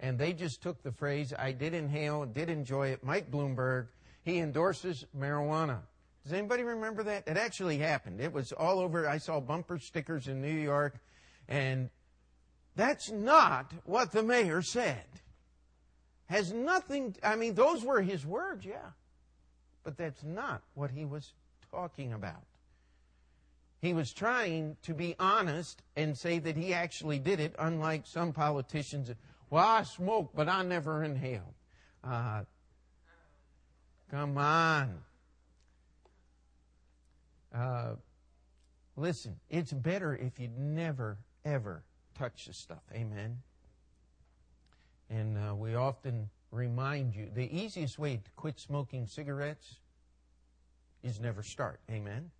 And 0.00 0.18
they 0.18 0.32
just 0.32 0.62
took 0.62 0.82
the 0.82 0.92
phrase, 0.92 1.34
I 1.38 1.52
did 1.52 1.74
inhale, 1.74 2.24
did 2.24 2.48
enjoy 2.48 2.88
it. 2.88 3.04
Mike 3.04 3.30
Bloomberg, 3.30 3.88
he 4.22 4.38
endorses 4.38 5.04
marijuana. 5.14 5.80
Does 6.24 6.32
anybody 6.32 6.62
remember 6.62 7.02
that? 7.02 7.28
It 7.28 7.36
actually 7.36 7.78
happened. 7.78 8.20
It 8.20 8.32
was 8.32 8.52
all 8.52 8.80
over. 8.80 9.06
I 9.06 9.18
saw 9.18 9.40
bumper 9.40 9.78
stickers 9.78 10.26
in 10.26 10.40
New 10.40 10.48
York, 10.48 10.96
and 11.48 11.90
that's 12.76 13.10
not 13.10 13.72
what 13.84 14.10
the 14.10 14.22
mayor 14.22 14.62
said. 14.62 15.04
Has 16.26 16.50
nothing, 16.50 17.14
I 17.22 17.36
mean, 17.36 17.54
those 17.54 17.84
were 17.84 18.00
his 18.00 18.24
words, 18.24 18.64
yeah. 18.64 18.92
But 19.82 19.98
that's 19.98 20.24
not 20.24 20.62
what 20.72 20.90
he 20.90 21.04
was 21.04 21.34
talking 21.70 22.14
about. 22.14 22.42
He 23.82 23.92
was 23.92 24.14
trying 24.14 24.78
to 24.84 24.94
be 24.94 25.14
honest 25.20 25.82
and 25.94 26.16
say 26.16 26.38
that 26.38 26.56
he 26.56 26.72
actually 26.72 27.18
did 27.18 27.38
it, 27.38 27.54
unlike 27.58 28.06
some 28.06 28.32
politicians. 28.32 29.10
Well, 29.50 29.62
I 29.62 29.82
smoke, 29.82 30.30
but 30.34 30.48
I 30.48 30.62
never 30.62 31.04
inhale. 31.04 31.52
Uh, 32.02 32.44
come 34.10 34.38
on. 34.38 35.00
Uh, 37.54 37.94
listen, 38.96 39.36
it's 39.48 39.72
better 39.72 40.14
if 40.16 40.40
you 40.40 40.48
never, 40.58 41.18
ever 41.44 41.84
touch 42.18 42.46
the 42.46 42.52
stuff. 42.52 42.82
Amen. 42.92 43.38
And 45.08 45.38
uh, 45.38 45.54
we 45.54 45.74
often 45.74 46.28
remind 46.50 47.14
you 47.14 47.28
the 47.34 47.44
easiest 47.54 47.98
way 47.98 48.16
to 48.16 48.30
quit 48.36 48.58
smoking 48.58 49.06
cigarettes 49.06 49.76
is 51.02 51.20
never 51.20 51.42
start. 51.42 51.80
Amen. 51.90 52.30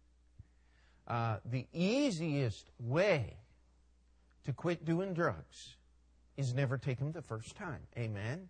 Uh, 1.06 1.36
the 1.44 1.66
easiest 1.72 2.70
way 2.80 3.36
to 4.44 4.52
quit 4.52 4.84
doing 4.84 5.12
drugs 5.12 5.76
is 6.36 6.54
never 6.54 6.78
take 6.78 6.98
them 6.98 7.12
the 7.12 7.22
first 7.22 7.54
time. 7.54 7.80
Amen? 7.96 8.48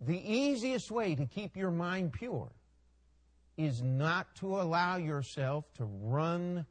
The 0.00 0.18
easiest 0.18 0.90
way 0.90 1.14
to 1.14 1.26
keep 1.26 1.56
your 1.56 1.70
mind 1.70 2.12
pure 2.12 2.50
is 3.58 3.82
not 3.82 4.34
to 4.36 4.60
allow 4.60 4.96
yourself 4.96 5.64
to 5.74 5.84
run 5.84 6.64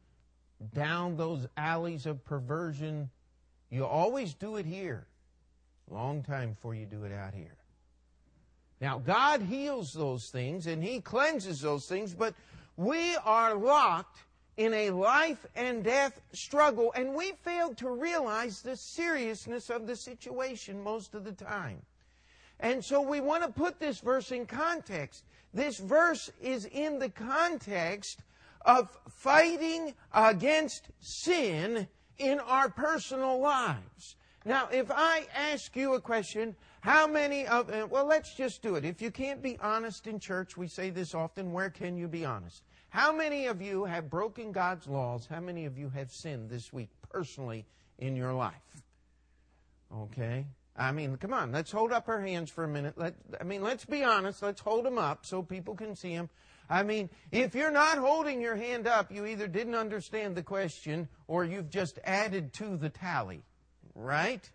down 0.73 1.17
those 1.17 1.45
alleys 1.57 2.07
of 2.07 2.23
perversion. 2.25 3.09
You 3.69 3.85
always 3.85 4.33
do 4.33 4.55
it 4.55 4.65
here. 4.65 5.05
Long 5.91 6.23
time 6.23 6.53
before 6.53 6.73
you 6.73 6.85
do 6.85 7.03
it 7.03 7.11
out 7.11 7.35
here. 7.35 7.57
Now, 8.79 8.99
God 8.99 9.41
heals 9.41 9.93
those 9.93 10.29
things 10.29 10.65
and 10.65 10.81
He 10.81 11.01
cleanses 11.01 11.61
those 11.61 11.85
things, 11.87 12.13
but 12.13 12.33
we 12.77 13.15
are 13.17 13.53
locked 13.53 14.19
in 14.55 14.73
a 14.73 14.89
life 14.89 15.45
and 15.55 15.83
death 15.83 16.19
struggle, 16.33 16.91
and 16.95 17.13
we 17.13 17.33
fail 17.43 17.75
to 17.75 17.89
realize 17.89 18.61
the 18.61 18.75
seriousness 18.75 19.69
of 19.69 19.85
the 19.85 19.95
situation 19.95 20.83
most 20.83 21.13
of 21.13 21.23
the 21.23 21.31
time. 21.31 21.79
And 22.59 22.83
so 22.83 23.01
we 23.01 23.19
want 23.19 23.43
to 23.43 23.49
put 23.49 23.79
this 23.79 23.99
verse 23.99 24.31
in 24.31 24.47
context. 24.47 25.23
This 25.57 25.79
verse 25.79 26.29
is 26.39 26.65
in 26.65 26.99
the 26.99 27.09
context 27.09 28.21
of 28.61 28.95
fighting 29.09 29.95
against 30.13 30.89
sin 30.99 31.87
in 32.19 32.39
our 32.39 32.69
personal 32.69 33.39
lives. 33.39 34.17
Now, 34.45 34.69
if 34.71 34.91
I 34.91 35.25
ask 35.35 35.75
you 35.75 35.95
a 35.95 35.99
question, 35.99 36.55
how 36.81 37.07
many 37.07 37.47
of, 37.47 37.71
uh, 37.71 37.87
well, 37.89 38.05
let's 38.05 38.35
just 38.35 38.61
do 38.61 38.75
it. 38.75 38.85
If 38.85 39.01
you 39.01 39.09
can't 39.09 39.41
be 39.41 39.57
honest 39.59 40.05
in 40.05 40.19
church, 40.19 40.57
we 40.57 40.67
say 40.67 40.91
this 40.91 41.15
often, 41.15 41.51
where 41.51 41.71
can 41.71 41.97
you 41.97 42.07
be 42.07 42.23
honest? 42.23 42.61
How 42.89 43.11
many 43.11 43.47
of 43.47 43.59
you 43.59 43.83
have 43.85 44.11
broken 44.11 44.51
God's 44.51 44.85
laws? 44.85 45.25
How 45.27 45.39
many 45.39 45.65
of 45.65 45.75
you 45.75 45.89
have 45.89 46.11
sinned 46.11 46.51
this 46.51 46.71
week 46.71 46.91
personally 47.09 47.65
in 47.97 48.15
your 48.15 48.31
life? 48.31 48.53
Okay? 49.91 50.45
I 50.77 50.91
mean, 50.91 51.17
come 51.17 51.33
on, 51.33 51.51
let's 51.51 51.71
hold 51.71 51.91
up 51.91 52.07
our 52.07 52.21
hands 52.21 52.51
for 52.51 52.63
a 52.63 52.67
minute. 52.67 52.97
Let, 52.97 53.15
I 53.41 53.43
mean, 53.43 53.63
let's 53.63 53.83
be 53.83 54.03
honest. 54.03 54.43
Let's 54.43 54.61
hold 54.61 54.85
them 54.85 54.99
up 54.99 55.25
so 55.25 55.41
people 55.41 55.75
can 55.75 55.95
see 55.95 56.15
them. 56.15 56.29
I 56.69 56.83
mean, 56.83 57.09
if 57.31 57.55
you're 57.55 57.71
not 57.71 57.97
holding 57.97 58.41
your 58.41 58.55
hand 58.55 58.87
up, 58.87 59.11
you 59.11 59.25
either 59.25 59.47
didn't 59.47 59.73
understand 59.73 60.35
the 60.35 60.43
question 60.43 61.07
or 61.27 61.43
you've 61.45 61.69
just 61.69 61.97
added 62.03 62.53
to 62.53 62.77
the 62.77 62.89
tally. 62.89 63.41
Right? 63.95 64.47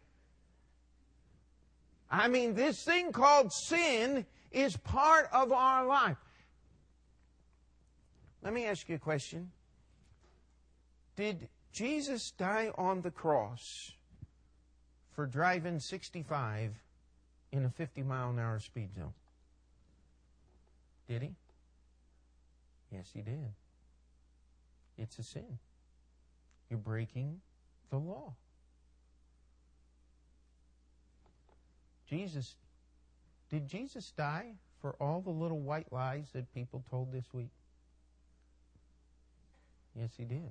I 2.09 2.29
mean, 2.29 2.55
this 2.55 2.85
thing 2.85 3.11
called 3.11 3.52
sin 3.52 4.26
is 4.52 4.76
part 4.76 5.29
of 5.33 5.50
our 5.50 5.87
life. 5.87 6.19
Let 8.43 8.52
me 8.52 8.67
ask 8.67 8.88
you 8.88 8.97
a 8.97 9.00
question. 9.00 9.50
Did 11.17 11.49
Jesus 11.73 12.31
die 12.33 12.71
on 12.76 13.00
the 13.00 13.11
cross 13.11 13.93
for 15.12 15.26
driving 15.26 15.78
65 15.78 16.73
in 17.52 17.64
a 17.64 17.71
50 17.71 18.02
mile 18.02 18.31
an 18.31 18.38
hour 18.38 18.59
speed 18.59 18.95
zone? 18.95 19.12
Did 21.09 21.23
he? 21.23 21.31
Yes, 22.90 23.11
he 23.12 23.21
did. 23.21 23.52
It's 24.99 25.19
a 25.19 25.23
sin. 25.23 25.59
You're 26.69 26.78
breaking 26.78 27.40
the 27.90 27.99
law. 27.99 28.35
Jesus, 32.09 32.57
did 33.50 33.66
Jesus 33.66 34.12
die 34.16 34.52
for 34.81 34.95
all 35.00 35.21
the 35.21 35.31
little 35.31 35.61
white 35.61 35.90
lies 35.90 36.26
that 36.35 36.52
people 36.54 36.83
told 36.90 37.12
this 37.12 37.25
week? 37.33 37.50
Yes, 39.99 40.11
he 40.16 40.25
did. 40.25 40.50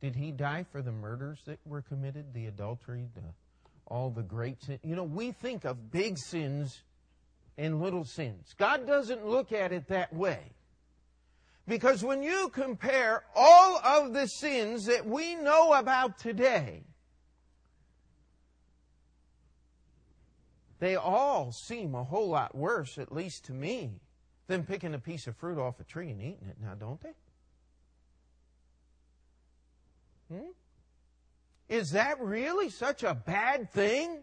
Did 0.00 0.16
he 0.16 0.32
die 0.32 0.64
for 0.70 0.80
the 0.80 0.92
murders 0.92 1.40
that 1.46 1.58
were 1.66 1.82
committed, 1.82 2.32
the 2.32 2.46
adultery, 2.46 3.08
the, 3.14 3.22
all 3.86 4.10
the 4.10 4.22
great 4.22 4.62
sins? 4.62 4.80
You 4.82 4.96
know, 4.96 5.04
we 5.04 5.32
think 5.32 5.64
of 5.64 5.90
big 5.90 6.16
sins 6.16 6.82
and 7.58 7.82
little 7.82 8.04
sins. 8.04 8.54
God 8.58 8.86
doesn't 8.86 9.26
look 9.26 9.52
at 9.52 9.72
it 9.72 9.88
that 9.88 10.12
way. 10.12 10.40
Because 11.68 12.02
when 12.02 12.22
you 12.22 12.48
compare 12.48 13.22
all 13.36 13.78
of 13.84 14.14
the 14.14 14.26
sins 14.26 14.86
that 14.86 15.06
we 15.06 15.34
know 15.34 15.74
about 15.74 16.18
today, 16.18 16.82
they 20.80 20.96
all 20.96 21.52
seem 21.52 21.94
a 21.94 22.02
whole 22.02 22.30
lot 22.30 22.54
worse, 22.54 22.96
at 22.96 23.12
least 23.12 23.44
to 23.44 23.52
me, 23.52 24.00
than 24.46 24.64
picking 24.64 24.94
a 24.94 24.98
piece 24.98 25.26
of 25.26 25.36
fruit 25.36 25.58
off 25.58 25.78
a 25.78 25.84
tree 25.84 26.10
and 26.10 26.20
eating 26.20 26.48
it 26.48 26.56
now, 26.60 26.74
don't 26.74 27.00
they? 27.02 27.12
Hmm? 30.32 30.50
Is 31.68 31.90
that 31.92 32.20
really 32.20 32.68
such 32.68 33.02
a 33.02 33.14
bad 33.14 33.70
thing? 33.72 34.20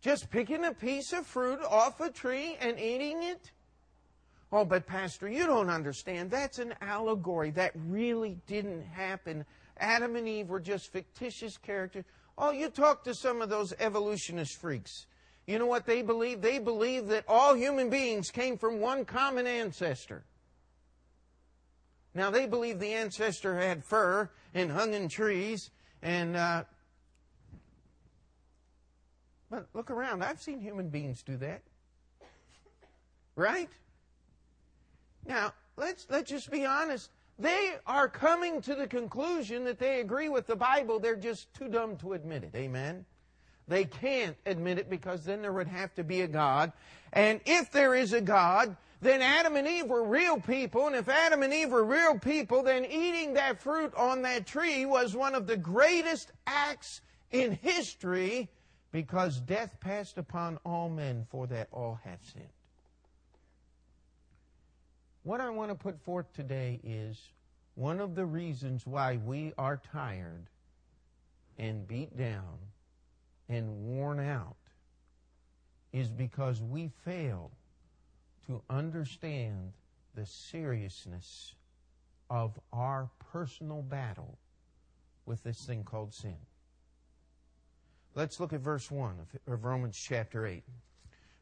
Just 0.00 0.30
picking 0.30 0.64
a 0.64 0.72
piece 0.72 1.12
of 1.12 1.26
fruit 1.26 1.60
off 1.68 2.00
a 2.00 2.10
tree 2.10 2.56
and 2.60 2.78
eating 2.78 3.22
it? 3.22 3.52
Oh, 4.52 4.64
but 4.64 4.86
Pastor, 4.86 5.28
you 5.28 5.46
don't 5.46 5.70
understand. 5.70 6.30
That's 6.30 6.58
an 6.58 6.74
allegory. 6.82 7.50
That 7.50 7.72
really 7.74 8.36
didn't 8.46 8.82
happen. 8.82 9.46
Adam 9.78 10.16
and 10.16 10.28
Eve 10.28 10.50
were 10.50 10.60
just 10.60 10.92
fictitious 10.92 11.56
characters. 11.56 12.04
Oh, 12.36 12.50
you 12.50 12.68
talk 12.68 13.04
to 13.04 13.14
some 13.14 13.40
of 13.40 13.48
those 13.48 13.72
evolutionist 13.78 14.60
freaks. 14.60 15.06
You 15.46 15.58
know 15.58 15.66
what 15.66 15.86
they 15.86 16.02
believe? 16.02 16.40
They 16.40 16.58
believe 16.58 17.08
that 17.08 17.24
all 17.26 17.54
human 17.54 17.88
beings 17.88 18.30
came 18.30 18.58
from 18.58 18.80
one 18.80 19.04
common 19.04 19.46
ancestor. 19.46 20.24
Now, 22.14 22.30
they 22.30 22.46
believe 22.46 22.78
the 22.78 22.92
ancestor 22.92 23.58
had 23.58 23.84
fur 23.84 24.30
and 24.54 24.70
hung 24.70 24.94
in 24.94 25.08
trees, 25.08 25.70
and. 26.02 26.36
Uh, 26.36 26.64
but 29.52 29.66
look 29.74 29.90
around. 29.90 30.24
I've 30.24 30.40
seen 30.40 30.60
human 30.60 30.88
beings 30.88 31.22
do 31.22 31.36
that. 31.36 31.60
Right? 33.36 33.68
Now, 35.26 35.52
let's, 35.76 36.06
let's 36.08 36.30
just 36.30 36.50
be 36.50 36.64
honest. 36.64 37.10
They 37.38 37.72
are 37.86 38.08
coming 38.08 38.62
to 38.62 38.74
the 38.74 38.86
conclusion 38.86 39.64
that 39.64 39.78
they 39.78 40.00
agree 40.00 40.30
with 40.30 40.46
the 40.46 40.56
Bible. 40.56 40.98
They're 40.98 41.16
just 41.16 41.52
too 41.52 41.68
dumb 41.68 41.96
to 41.98 42.14
admit 42.14 42.44
it. 42.44 42.54
Amen? 42.54 43.04
They 43.72 43.86
can't 43.86 44.36
admit 44.44 44.78
it 44.78 44.90
because 44.90 45.24
then 45.24 45.40
there 45.40 45.52
would 45.52 45.66
have 45.66 45.94
to 45.94 46.04
be 46.04 46.20
a 46.20 46.28
God. 46.28 46.72
And 47.14 47.40
if 47.46 47.72
there 47.72 47.94
is 47.94 48.12
a 48.12 48.20
God, 48.20 48.76
then 49.00 49.22
Adam 49.22 49.56
and 49.56 49.66
Eve 49.66 49.86
were 49.86 50.04
real 50.04 50.38
people. 50.38 50.86
And 50.86 50.94
if 50.94 51.08
Adam 51.08 51.42
and 51.42 51.54
Eve 51.54 51.70
were 51.70 51.82
real 51.82 52.18
people, 52.18 52.62
then 52.62 52.84
eating 52.84 53.32
that 53.32 53.62
fruit 53.62 53.94
on 53.94 54.20
that 54.22 54.46
tree 54.46 54.84
was 54.84 55.16
one 55.16 55.34
of 55.34 55.46
the 55.46 55.56
greatest 55.56 56.32
acts 56.46 57.00
in 57.30 57.52
history 57.62 58.50
because 58.92 59.40
death 59.40 59.80
passed 59.80 60.18
upon 60.18 60.58
all 60.66 60.90
men, 60.90 61.26
for 61.30 61.46
that 61.46 61.68
all 61.72 61.98
have 62.04 62.18
sinned. 62.30 62.44
What 65.22 65.40
I 65.40 65.48
want 65.48 65.70
to 65.70 65.74
put 65.74 65.98
forth 66.02 66.30
today 66.34 66.78
is 66.84 67.18
one 67.74 68.00
of 68.00 68.14
the 68.14 68.26
reasons 68.26 68.86
why 68.86 69.18
we 69.24 69.54
are 69.56 69.80
tired 69.90 70.44
and 71.58 71.88
beat 71.88 72.18
down 72.18 72.58
and 73.48 73.68
worn 73.84 74.20
out 74.20 74.56
is 75.92 76.08
because 76.10 76.62
we 76.62 76.90
fail 77.04 77.50
to 78.46 78.62
understand 78.70 79.72
the 80.14 80.26
seriousness 80.26 81.54
of 82.30 82.58
our 82.72 83.10
personal 83.32 83.82
battle 83.82 84.38
with 85.26 85.42
this 85.42 85.64
thing 85.64 85.84
called 85.84 86.12
sin. 86.12 86.36
Let's 88.14 88.40
look 88.40 88.52
at 88.52 88.60
verse 88.60 88.90
1 88.90 89.14
of, 89.46 89.64
Romans 89.64 89.96
chapter 89.96 90.46
8. 90.46 90.62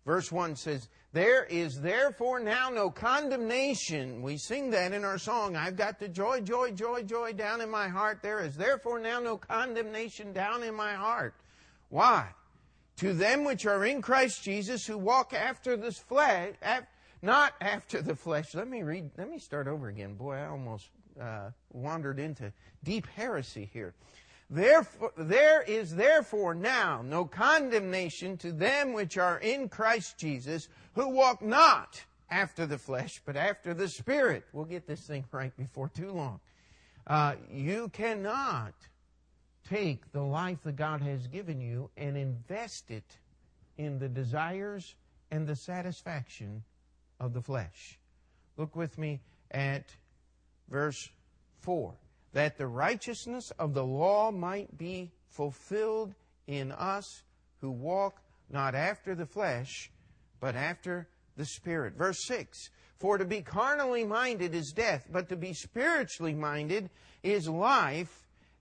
Verse 0.07 0.31
1 0.33 0.57
says, 0.57 0.89
There 1.13 1.45
is 1.45 1.81
therefore 1.81 2.41
now 2.41 2.71
no 2.71 2.91
condemnation. 2.91 4.23
We 4.23 4.37
sing 4.37 4.71
that 4.71 4.93
in 4.93 5.05
our 5.05 5.19
song. 5.19 5.57
I've 5.57 5.77
got 5.77 5.99
the 5.99 6.09
joy, 6.09 6.41
joy, 6.41 6.71
joy, 6.73 7.03
joy 7.03 7.33
down 7.33 7.61
in 7.61 7.71
my 7.71 7.89
heart. 7.89 8.21
There 8.23 8.41
is 8.41 8.57
therefore 8.57 8.99
now 8.99 9.21
no 9.21 9.37
condemnation 9.37 10.33
down 10.33 10.63
in 10.63 10.75
my 10.75 10.95
heart. 10.95 11.35
Why? 11.91 12.29
To 12.99 13.13
them 13.13 13.45
which 13.45 13.67
are 13.67 13.85
in 13.85 14.01
Christ 14.01 14.43
Jesus 14.43 14.87
who 14.87 14.97
walk 14.97 15.35
after 15.35 15.77
this 15.77 15.99
flesh, 15.99 16.55
not 17.21 17.53
after 17.61 18.01
the 18.01 18.17
flesh. 18.17 18.55
Let 18.55 18.69
me 18.69 18.83
read, 18.83 19.11
let 19.19 19.29
me 19.29 19.39
start 19.39 19.69
over 19.69 19.89
again. 19.89 20.15
Boy, 20.15 20.37
I 20.37 20.47
almost 20.47 20.89
uh, 21.21 21.51
wandered 21.73 22.19
into 22.19 22.53
deep 22.83 23.07
heresy 23.15 23.69
here. 23.73 23.95
Therefore, 24.49 25.13
there 25.17 25.63
is 25.63 25.95
therefore 25.95 26.55
now 26.55 27.03
no 27.05 27.25
condemnation 27.25 28.37
to 28.39 28.53
them 28.53 28.93
which 28.93 29.17
are 29.17 29.39
in 29.39 29.69
Christ 29.69 30.19
Jesus, 30.19 30.69
who 30.95 31.09
walk 31.09 31.41
not 31.41 32.03
after 32.31 32.67
the 32.67 32.79
flesh, 32.79 33.21
but 33.25 33.37
after 33.37 33.75
the 33.75 33.89
Spirit. 33.89 34.45
We'll 34.53 34.65
get 34.65 34.87
this 34.87 35.07
thing 35.07 35.25
right 35.31 35.57
before 35.57 35.89
too 35.89 36.11
long. 36.11 36.41
Uh, 37.07 37.35
you 37.51 37.91
cannot 37.93 38.75
take 39.71 40.11
the 40.13 40.23
life 40.23 40.59
that 40.65 40.77
God 40.77 41.01
has 41.01 41.27
given 41.29 41.61
you 41.61 41.91
and 41.97 42.17
invest 42.17 42.91
it 42.91 43.19
in 43.79 43.99
the 43.99 44.09
desires 44.09 44.97
and 45.31 45.47
the 45.47 45.57
satisfaction 45.57 46.65
of 47.21 47.33
the 47.33 47.41
flesh. 47.41 47.99
Look 48.57 48.75
with 48.75 48.99
me 48.99 49.21
at 49.51 49.85
verse 50.69 51.09
4. 51.61 51.95
that 52.33 52.57
the 52.57 52.67
righteousness 52.67 53.51
of 53.59 53.75
the 53.75 53.85
law 53.85 54.31
might 54.31 54.79
be 54.79 55.11
fulfilled 55.29 56.15
in 56.47 56.71
us 56.73 57.23
who 57.61 57.71
walk 57.71 58.23
not 58.49 58.75
after 58.75 59.15
the 59.15 59.27
flesh, 59.27 59.91
but 60.41 60.55
after 60.55 61.09
the 61.37 61.45
Spirit. 61.45 61.95
Verse 61.95 62.25
6 62.27 62.71
For 62.99 63.19
to 63.19 63.25
be 63.25 63.43
carnally 63.43 64.05
minded 64.05 64.55
is 64.55 64.73
death, 64.75 65.09
but 65.11 65.29
to 65.29 65.37
be 65.37 65.53
spiritually 65.53 66.35
minded 66.35 66.89
is 67.23 67.49
life 67.49 68.20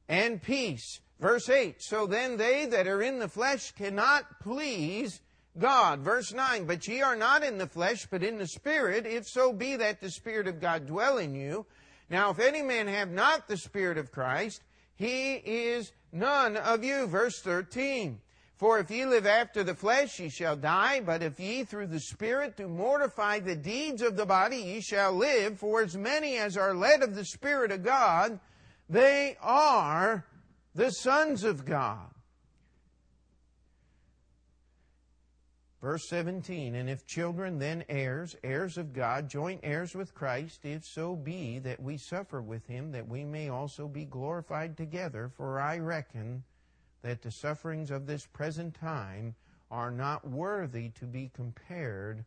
and 0.10 0.42
peace. 0.42 1.00
Verse 1.20 1.48
8 1.48 1.82
So 1.82 2.08
then 2.08 2.36
they 2.36 2.66
that 2.66 2.88
are 2.88 3.02
in 3.02 3.20
the 3.20 3.30
flesh 3.30 3.72
cannot 3.72 4.42
please 4.42 5.22
God. 5.58 6.00
Verse 6.00 6.34
9 6.34 6.66
But 6.66 6.88
ye 6.88 7.02
are 7.02 7.16
not 7.16 7.44
in 7.44 7.58
the 7.58 7.68
flesh, 7.68 8.08
but 8.10 8.24
in 8.24 8.38
the 8.38 8.48
Spirit, 8.48 9.06
if 9.06 9.28
so 9.28 9.54
be 9.54 9.78
that 9.78 10.02
the 10.02 10.12
Spirit 10.12 10.48
of 10.48 10.60
God 10.60 10.88
dwell 10.88 11.18
in 11.18 11.36
you. 11.36 11.66
Now, 12.10 12.32
if 12.32 12.40
any 12.40 12.64
man 12.64 12.88
have 12.88 13.12
not 13.12 13.48
the 13.48 13.58
Spirit 13.58 14.00
of 14.00 14.12
Christ, 14.12 14.64
he 14.96 15.36
is 15.36 15.92
none 16.12 16.58
of 16.58 16.84
you. 16.84 17.06
Verse 17.06 17.40
13. 17.42 18.20
For 18.58 18.80
if 18.80 18.92
ye 18.92 19.06
live 19.06 19.26
after 19.26 19.64
the 19.64 19.76
flesh, 19.76 20.20
ye 20.20 20.28
shall 20.28 20.58
die, 20.58 21.00
but 21.00 21.24
if 21.24 21.40
ye 21.40 21.64
through 21.64 21.88
the 21.88 22.00
Spirit 22.00 22.58
do 22.58 22.68
mortify 22.68 23.40
the 23.40 23.56
deeds 23.56 24.02
of 24.02 24.18
the 24.18 24.26
body, 24.26 24.58
ye 24.58 24.82
shall 24.82 25.14
live. 25.14 25.60
For 25.60 25.82
as 25.82 25.96
many 25.96 26.38
as 26.38 26.58
are 26.58 26.76
led 26.76 27.02
of 27.02 27.16
the 27.16 27.24
Spirit 27.24 27.72
of 27.72 27.86
God, 27.86 28.38
they 28.90 29.38
are 29.42 30.26
the 30.76 30.90
sons 30.90 31.44
of 31.44 31.66
God. 31.66 32.10
Verse 35.82 36.10
17, 36.10 36.76
and 36.76 36.90
if 36.90 37.06
children, 37.06 37.58
then 37.58 37.86
heirs, 37.88 38.36
heirs 38.44 38.78
of 38.78 38.92
God, 38.92 39.30
joint 39.30 39.62
heirs 39.64 39.96
with 39.96 40.14
Christ, 40.14 40.66
if 40.66 40.84
so 40.84 41.16
be 41.16 41.58
that 41.60 41.82
we 41.82 41.98
suffer 41.98 42.42
with 42.42 42.68
him, 42.68 42.92
that 42.92 43.08
we 43.08 43.24
may 43.24 43.48
also 43.48 43.88
be 43.88 44.04
glorified 44.04 44.76
together. 44.76 45.30
For 45.30 45.58
I 45.58 45.78
reckon 45.78 46.44
that 47.02 47.22
the 47.22 47.32
sufferings 47.32 47.92
of 47.92 48.08
this 48.08 48.26
present 48.26 48.74
time 48.74 49.36
are 49.72 49.92
not 49.92 50.28
worthy 50.28 50.90
to 51.00 51.06
be 51.06 51.32
compared 51.34 52.26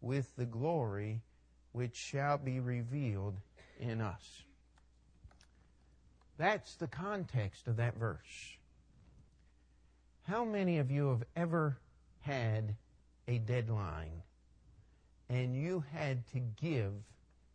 with 0.00 0.34
the 0.36 0.46
glory 0.46 1.20
which 1.72 1.96
shall 1.96 2.38
be 2.38 2.60
revealed 2.60 3.36
in 3.78 4.00
us. 4.00 4.45
That's 6.38 6.76
the 6.76 6.86
context 6.86 7.66
of 7.66 7.76
that 7.76 7.96
verse. 7.96 8.56
How 10.24 10.44
many 10.44 10.78
of 10.78 10.90
you 10.90 11.08
have 11.08 11.22
ever 11.36 11.78
had 12.20 12.74
a 13.28 13.38
deadline 13.38 14.22
and 15.28 15.54
you 15.56 15.84
had 15.92 16.26
to 16.32 16.40
give 16.40 16.92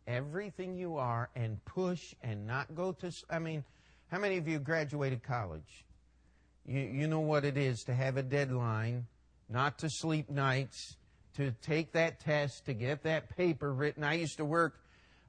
everything 0.06 0.74
you 0.76 0.96
are 0.96 1.30
and 1.36 1.64
push 1.64 2.14
and 2.22 2.46
not 2.46 2.74
go 2.74 2.92
to 2.92 3.12
I 3.30 3.38
mean, 3.38 3.64
how 4.10 4.18
many 4.18 4.36
of 4.36 4.48
you 4.48 4.58
graduated 4.58 5.22
college? 5.22 5.84
You, 6.66 6.80
you 6.80 7.06
know 7.06 7.20
what 7.20 7.44
it 7.44 7.56
is 7.56 7.82
to 7.84 7.94
have 7.94 8.16
a 8.16 8.22
deadline, 8.22 9.06
not 9.48 9.78
to 9.78 9.88
sleep 9.90 10.30
nights, 10.30 10.96
to 11.36 11.52
take 11.62 11.92
that 11.92 12.20
test, 12.20 12.66
to 12.66 12.74
get 12.74 13.02
that 13.04 13.36
paper 13.36 13.72
written. 13.72 14.04
I 14.04 14.14
used 14.14 14.36
to 14.36 14.44
work 14.44 14.74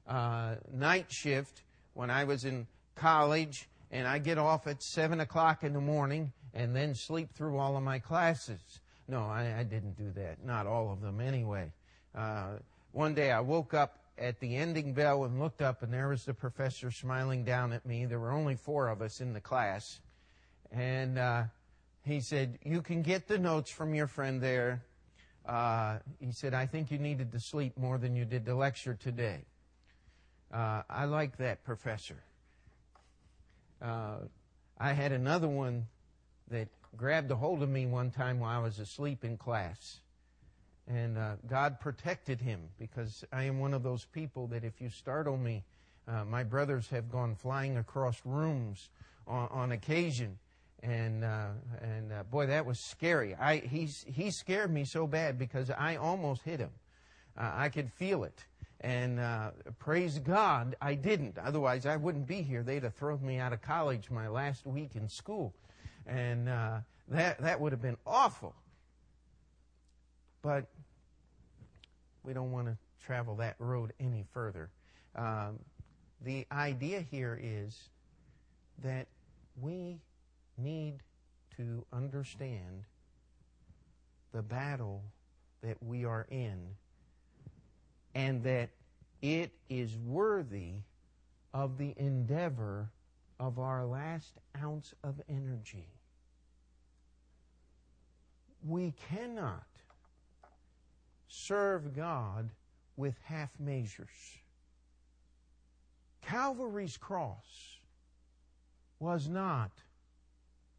uh, 0.06 0.56
night 0.72 1.06
shift 1.10 1.62
when 1.94 2.10
I 2.10 2.24
was 2.24 2.44
in 2.44 2.66
college, 2.94 3.68
and 3.90 4.06
I 4.06 4.18
get 4.18 4.38
off 4.38 4.66
at 4.66 4.82
7 4.82 5.20
o'clock 5.20 5.64
in 5.64 5.72
the 5.72 5.80
morning 5.80 6.32
and 6.52 6.74
then 6.74 6.94
sleep 6.94 7.32
through 7.34 7.58
all 7.58 7.76
of 7.76 7.82
my 7.82 7.98
classes. 7.98 8.60
No, 9.08 9.24
I, 9.24 9.58
I 9.58 9.62
didn't 9.64 9.96
do 9.96 10.10
that. 10.12 10.44
Not 10.44 10.66
all 10.66 10.92
of 10.92 11.00
them, 11.00 11.20
anyway. 11.20 11.72
Uh, 12.14 12.54
one 12.92 13.14
day 13.14 13.32
I 13.32 13.40
woke 13.40 13.74
up 13.74 13.98
at 14.16 14.38
the 14.40 14.56
ending 14.56 14.94
bell 14.94 15.24
and 15.24 15.40
looked 15.40 15.60
up, 15.60 15.82
and 15.82 15.92
there 15.92 16.08
was 16.08 16.24
the 16.24 16.34
professor 16.34 16.90
smiling 16.90 17.44
down 17.44 17.72
at 17.72 17.84
me. 17.84 18.06
There 18.06 18.20
were 18.20 18.30
only 18.30 18.54
four 18.54 18.88
of 18.88 19.02
us 19.02 19.20
in 19.20 19.32
the 19.32 19.40
class. 19.40 20.00
And 20.70 21.18
uh, 21.18 21.44
he 22.04 22.20
said, 22.20 22.58
You 22.64 22.82
can 22.82 23.02
get 23.02 23.26
the 23.26 23.38
notes 23.38 23.70
from 23.70 23.94
your 23.94 24.06
friend 24.06 24.40
there. 24.40 24.82
Uh, 25.44 25.98
he 26.20 26.32
said, 26.32 26.54
I 26.54 26.66
think 26.66 26.90
you 26.90 26.98
needed 26.98 27.32
to 27.32 27.40
sleep 27.40 27.76
more 27.76 27.98
than 27.98 28.16
you 28.16 28.24
did 28.24 28.46
the 28.46 28.54
lecture 28.54 28.94
today. 28.94 29.44
Uh, 30.52 30.82
I 30.88 31.04
like 31.04 31.36
that, 31.38 31.64
Professor. 31.64 32.22
Uh, 33.84 34.16
I 34.78 34.92
had 34.92 35.12
another 35.12 35.48
one 35.48 35.86
that 36.50 36.68
grabbed 36.96 37.30
a 37.30 37.36
hold 37.36 37.62
of 37.62 37.68
me 37.68 37.86
one 37.86 38.10
time 38.10 38.40
while 38.40 38.58
I 38.58 38.62
was 38.62 38.78
asleep 38.78 39.24
in 39.24 39.36
class. 39.36 40.00
And 40.88 41.16
uh, 41.18 41.36
God 41.46 41.80
protected 41.80 42.40
him 42.40 42.60
because 42.78 43.24
I 43.32 43.44
am 43.44 43.58
one 43.58 43.74
of 43.74 43.82
those 43.82 44.06
people 44.06 44.46
that 44.48 44.64
if 44.64 44.80
you 44.80 44.90
startle 44.90 45.36
me, 45.36 45.64
uh, 46.06 46.24
my 46.24 46.44
brothers 46.44 46.88
have 46.90 47.10
gone 47.10 47.34
flying 47.34 47.76
across 47.76 48.20
rooms 48.24 48.88
on, 49.26 49.48
on 49.50 49.72
occasion 49.72 50.38
and 50.84 51.24
uh, 51.24 51.48
and 51.80 52.12
uh, 52.12 52.22
boy, 52.24 52.46
that 52.46 52.66
was 52.66 52.78
scary. 52.78 53.34
I 53.34 53.56
he 53.56 53.88
he 54.06 54.30
scared 54.30 54.70
me 54.70 54.84
so 54.84 55.06
bad 55.06 55.38
because 55.38 55.70
I 55.70 55.96
almost 55.96 56.42
hit 56.42 56.60
him. 56.60 56.70
Uh, 57.36 57.50
I 57.54 57.68
could 57.68 57.90
feel 57.90 58.24
it, 58.24 58.44
and 58.84 59.18
uh, 59.18 59.50
praise 59.78 60.18
God, 60.18 60.76
I 60.78 60.94
didn't. 60.94 61.38
Otherwise, 61.38 61.86
I 61.86 61.96
wouldn't 61.96 62.26
be 62.26 62.42
here. 62.42 62.62
They'd 62.62 62.82
have 62.82 62.94
thrown 62.94 63.24
me 63.24 63.38
out 63.38 63.54
of 63.54 63.62
college 63.62 64.10
my 64.10 64.28
last 64.28 64.66
week 64.66 64.90
in 64.94 65.08
school, 65.08 65.54
and 66.06 66.50
uh, 66.50 66.80
that 67.08 67.40
that 67.40 67.58
would 67.58 67.72
have 67.72 67.80
been 67.80 67.96
awful. 68.06 68.54
But 70.42 70.66
we 72.24 72.34
don't 72.34 72.52
want 72.52 72.66
to 72.66 72.76
travel 73.02 73.36
that 73.36 73.56
road 73.58 73.94
any 73.98 74.26
further. 74.34 74.68
Um, 75.16 75.60
the 76.20 76.46
idea 76.52 77.00
here 77.00 77.40
is 77.42 77.88
that 78.82 79.06
we 79.58 79.98
need 80.58 80.98
to 81.56 81.86
understand 81.90 82.84
the 84.32 84.42
battle 84.42 85.02
that 85.62 85.82
we 85.82 86.04
are 86.04 86.26
in 86.30 86.66
and 88.14 88.42
that 88.44 88.70
it 89.22 89.52
is 89.68 89.96
worthy 89.96 90.74
of 91.52 91.78
the 91.78 91.94
endeavor 91.96 92.90
of 93.40 93.58
our 93.58 93.84
last 93.84 94.34
ounce 94.62 94.94
of 95.02 95.20
energy. 95.28 95.88
We 98.66 98.94
cannot 99.10 99.66
serve 101.28 101.94
God 101.94 102.50
with 102.96 103.14
half 103.24 103.50
measures. 103.58 104.08
Calvary's 106.22 106.96
cross 106.96 107.78
was 108.98 109.28
not 109.28 109.70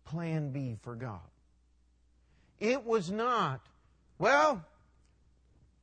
plan 0.06 0.52
B 0.52 0.76
for 0.82 0.96
God. 0.96 1.20
It 2.60 2.86
was 2.86 3.12
not, 3.12 3.62
well, 4.18 4.64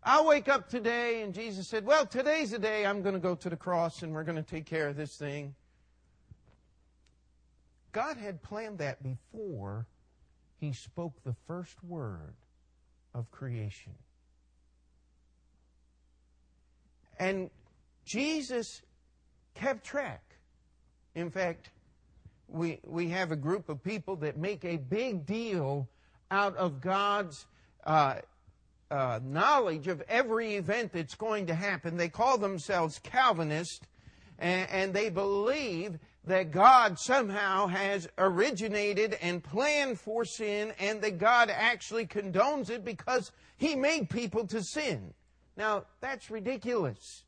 I'll 0.04 0.26
wake 0.26 0.48
up 0.48 0.68
today, 0.68 1.22
and 1.22 1.32
Jesus 1.32 1.68
said, 1.68 1.86
Well, 1.86 2.06
today's 2.06 2.50
the 2.50 2.58
day 2.58 2.84
I'm 2.84 3.02
going 3.02 3.14
to 3.14 3.20
go 3.20 3.36
to 3.36 3.48
the 3.48 3.56
cross 3.56 4.02
and 4.02 4.12
we're 4.12 4.24
going 4.24 4.36
to 4.36 4.42
take 4.42 4.66
care 4.66 4.88
of 4.88 4.96
this 4.96 5.16
thing. 5.16 5.54
God 7.92 8.16
had 8.16 8.42
planned 8.42 8.78
that 8.78 9.02
before 9.02 9.86
He 10.58 10.72
spoke 10.72 11.22
the 11.22 11.36
first 11.46 11.82
word 11.84 12.34
of 13.14 13.30
creation. 13.30 13.92
And 17.18 17.50
Jesus 18.04 18.82
kept 19.54 19.84
track. 19.84 20.22
In 21.14 21.30
fact, 21.30 21.70
we, 22.48 22.80
we 22.84 23.10
have 23.10 23.30
a 23.30 23.36
group 23.36 23.68
of 23.68 23.84
people 23.84 24.16
that 24.16 24.36
make 24.36 24.64
a 24.64 24.78
big 24.78 25.26
deal 25.26 25.88
out 26.30 26.56
of 26.56 26.80
God's 26.80 27.46
uh, 27.84 28.16
uh, 28.92 29.20
knowledge 29.24 29.88
of 29.88 30.02
every 30.08 30.56
event 30.56 30.92
that's 30.92 31.14
going 31.14 31.46
to 31.46 31.54
happen. 31.54 31.96
They 31.96 32.10
call 32.10 32.36
themselves 32.36 32.98
Calvinists, 32.98 33.80
and, 34.38 34.70
and 34.70 34.94
they 34.94 35.08
believe 35.08 35.98
that 36.24 36.52
God 36.52 36.98
somehow 36.98 37.66
has 37.66 38.08
originated 38.18 39.16
and 39.22 39.42
planned 39.42 39.98
for 39.98 40.24
sin, 40.24 40.72
and 40.78 41.00
that 41.00 41.18
God 41.18 41.50
actually 41.50 42.06
condones 42.06 42.70
it 42.70 42.84
because 42.84 43.32
He 43.56 43.74
made 43.74 44.10
people 44.10 44.46
to 44.48 44.62
sin. 44.62 45.14
Now, 45.56 45.86
that's 46.00 46.30
ridiculous. 46.30 47.24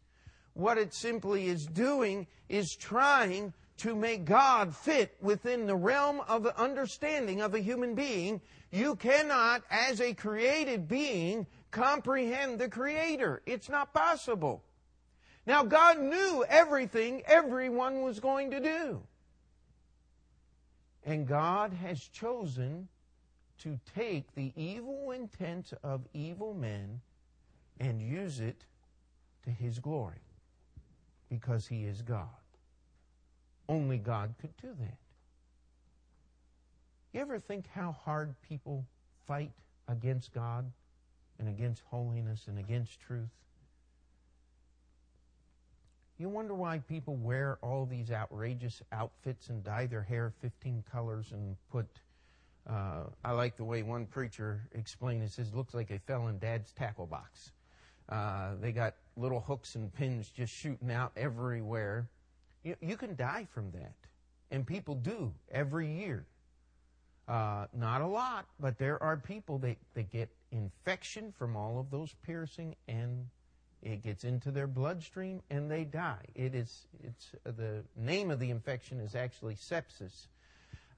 What 0.52 0.78
it 0.78 0.94
simply 0.94 1.48
is 1.48 1.66
doing 1.66 2.26
is 2.48 2.76
trying 2.78 3.54
to 3.78 3.96
make 3.96 4.24
God 4.24 4.74
fit 4.74 5.16
within 5.20 5.66
the 5.66 5.74
realm 5.74 6.20
of 6.28 6.42
the 6.42 6.56
understanding 6.60 7.40
of 7.40 7.54
a 7.54 7.60
human 7.60 7.94
being, 7.94 8.40
you 8.74 8.96
cannot, 8.96 9.62
as 9.70 10.00
a 10.00 10.14
created 10.14 10.88
being, 10.88 11.46
comprehend 11.70 12.58
the 12.58 12.68
Creator. 12.68 13.42
It's 13.46 13.68
not 13.68 13.94
possible. 13.94 14.64
Now, 15.46 15.62
God 15.62 16.00
knew 16.00 16.44
everything 16.48 17.22
everyone 17.26 18.02
was 18.02 18.18
going 18.18 18.50
to 18.50 18.60
do. 18.60 19.02
And 21.04 21.26
God 21.26 21.72
has 21.74 22.00
chosen 22.00 22.88
to 23.58 23.78
take 23.94 24.34
the 24.34 24.52
evil 24.56 25.12
intent 25.12 25.72
of 25.82 26.00
evil 26.12 26.54
men 26.54 27.00
and 27.78 28.00
use 28.00 28.40
it 28.40 28.64
to 29.44 29.50
His 29.50 29.78
glory 29.78 30.22
because 31.28 31.66
He 31.66 31.84
is 31.84 32.02
God. 32.02 32.28
Only 33.68 33.98
God 33.98 34.34
could 34.40 34.56
do 34.60 34.74
that. 34.80 35.03
You 37.14 37.20
ever 37.20 37.38
think 37.38 37.66
how 37.72 37.92
hard 37.92 38.34
people 38.42 38.84
fight 39.28 39.52
against 39.86 40.34
God 40.34 40.72
and 41.38 41.48
against 41.48 41.82
holiness 41.88 42.46
and 42.48 42.58
against 42.58 42.98
truth? 42.98 43.30
You 46.18 46.28
wonder 46.28 46.54
why 46.54 46.78
people 46.78 47.14
wear 47.14 47.58
all 47.62 47.86
these 47.86 48.10
outrageous 48.10 48.82
outfits 48.90 49.48
and 49.48 49.62
dye 49.62 49.86
their 49.86 50.02
hair 50.02 50.32
15 50.42 50.82
colors 50.90 51.30
and 51.30 51.56
put. 51.70 51.86
Uh, 52.68 53.04
I 53.24 53.30
like 53.30 53.56
the 53.56 53.64
way 53.64 53.84
one 53.84 54.06
preacher 54.06 54.62
explained 54.72 55.22
it. 55.22 55.30
Says, 55.30 55.54
looks 55.54 55.72
like 55.72 55.86
they 55.86 55.98
fell 55.98 56.26
in 56.26 56.40
dad's 56.40 56.72
tackle 56.72 57.06
box. 57.06 57.52
Uh, 58.08 58.56
they 58.60 58.72
got 58.72 58.96
little 59.16 59.40
hooks 59.40 59.76
and 59.76 59.94
pins 59.94 60.30
just 60.30 60.52
shooting 60.52 60.90
out 60.90 61.12
everywhere. 61.16 62.08
You, 62.64 62.74
you 62.80 62.96
can 62.96 63.14
die 63.14 63.46
from 63.54 63.70
that. 63.70 63.94
And 64.50 64.66
people 64.66 64.96
do 64.96 65.32
every 65.52 65.88
year. 65.88 66.26
Uh, 67.26 67.66
not 67.72 68.02
a 68.02 68.06
lot, 68.06 68.44
but 68.60 68.78
there 68.78 69.02
are 69.02 69.16
people 69.16 69.58
that, 69.58 69.76
that 69.94 70.10
get 70.10 70.28
infection 70.52 71.32
from 71.32 71.56
all 71.56 71.78
of 71.78 71.90
those 71.90 72.14
piercing 72.22 72.76
and 72.86 73.26
it 73.82 74.02
gets 74.02 74.24
into 74.24 74.50
their 74.50 74.66
bloodstream 74.66 75.40
and 75.50 75.70
they 75.70 75.84
die. 75.84 76.24
It 76.34 76.54
is, 76.54 76.86
it's, 77.02 77.32
the 77.44 77.82
name 77.96 78.30
of 78.30 78.40
the 78.40 78.50
infection 78.50 79.00
is 79.00 79.14
actually 79.14 79.54
sepsis. 79.54 80.28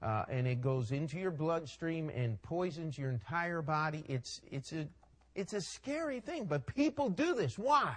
Uh, 0.01 0.25
and 0.29 0.45
it 0.47 0.61
goes 0.61 0.91
into 0.91 1.17
your 1.17 1.31
bloodstream 1.31 2.09
and 2.09 2.41
poisons 2.41 2.97
your 2.97 3.09
entire 3.09 3.61
body. 3.61 4.03
It's, 4.07 4.41
it's, 4.51 4.71
a, 4.73 4.87
it's 5.33 5.53
a 5.53 5.61
scary 5.61 6.19
thing, 6.19 6.45
but 6.45 6.65
people 6.65 7.09
do 7.09 7.33
this. 7.35 7.57
Why? 7.57 7.95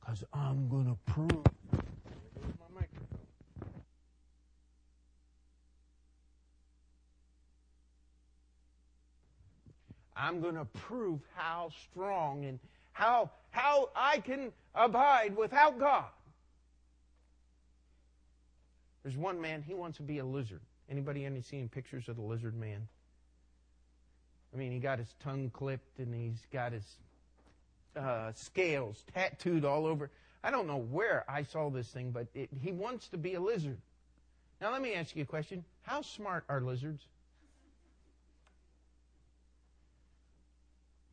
Because 0.00 0.24
I'm 0.32 0.68
going 0.68 0.86
to 0.86 1.12
prove 1.12 1.44
I'm 10.22 10.40
going 10.40 10.54
to 10.54 10.64
prove 10.64 11.18
how 11.34 11.70
strong 11.90 12.44
and 12.44 12.60
how, 12.92 13.30
how 13.50 13.90
I 13.96 14.18
can 14.18 14.52
abide 14.72 15.36
without 15.36 15.80
God. 15.80 16.04
There's 19.02 19.16
one 19.16 19.40
man, 19.40 19.62
he 19.66 19.74
wants 19.74 19.96
to 19.96 20.04
be 20.04 20.18
a 20.18 20.24
lizard. 20.24 20.60
Anybody 20.88 21.24
any 21.24 21.42
seen 21.42 21.68
pictures 21.68 22.08
of 22.08 22.14
the 22.14 22.22
lizard 22.22 22.54
man? 22.54 22.86
I 24.54 24.58
mean, 24.58 24.70
he 24.70 24.78
got 24.78 25.00
his 25.00 25.12
tongue 25.24 25.50
clipped 25.52 25.98
and 25.98 26.14
he's 26.14 26.46
got 26.52 26.70
his 26.70 26.84
uh, 27.96 28.30
scales 28.34 29.02
tattooed 29.12 29.64
all 29.64 29.86
over. 29.86 30.08
I 30.44 30.52
don't 30.52 30.68
know 30.68 30.78
where 30.78 31.24
I 31.28 31.42
saw 31.42 31.68
this 31.68 31.88
thing, 31.88 32.12
but 32.12 32.28
it, 32.32 32.48
he 32.60 32.70
wants 32.70 33.08
to 33.08 33.18
be 33.18 33.34
a 33.34 33.40
lizard. 33.40 33.78
Now, 34.60 34.70
let 34.70 34.82
me 34.82 34.94
ask 34.94 35.16
you 35.16 35.22
a 35.22 35.26
question. 35.26 35.64
How 35.82 36.02
smart 36.02 36.44
are 36.48 36.60
lizards? 36.60 37.08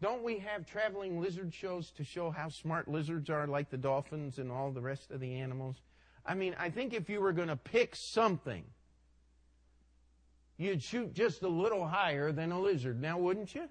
Don't 0.02 0.24
we 0.24 0.40
have 0.40 0.66
traveling 0.66 1.20
lizard 1.20 1.54
shows 1.54 1.92
to 1.92 2.04
show 2.04 2.32
how 2.32 2.50
smart 2.50 2.88
lizards 2.88 3.30
are, 3.30 3.48
like 3.48 3.70
the 3.70 3.78
dolphins 3.78 4.40
and 4.40 4.52
all 4.52 4.72
the 4.72 4.82
rest 4.82 5.12
of 5.12 5.20
the 5.20 5.36
animals? 5.36 5.82
I 6.26 6.36
mean, 6.36 6.56
I 6.58 6.70
think 6.70 6.94
if 6.94 7.10
you 7.10 7.20
were 7.20 7.34
going 7.34 7.50
to 7.50 7.58
pick 7.58 7.96
something, 7.96 8.64
you'd 10.58 10.82
shoot 10.82 11.14
just 11.14 11.42
a 11.44 11.50
little 11.50 11.86
higher 11.86 12.32
than 12.32 12.52
a 12.52 12.60
lizard. 12.60 13.02
Now, 13.02 13.18
wouldn't 13.18 13.54
you? 13.54 13.68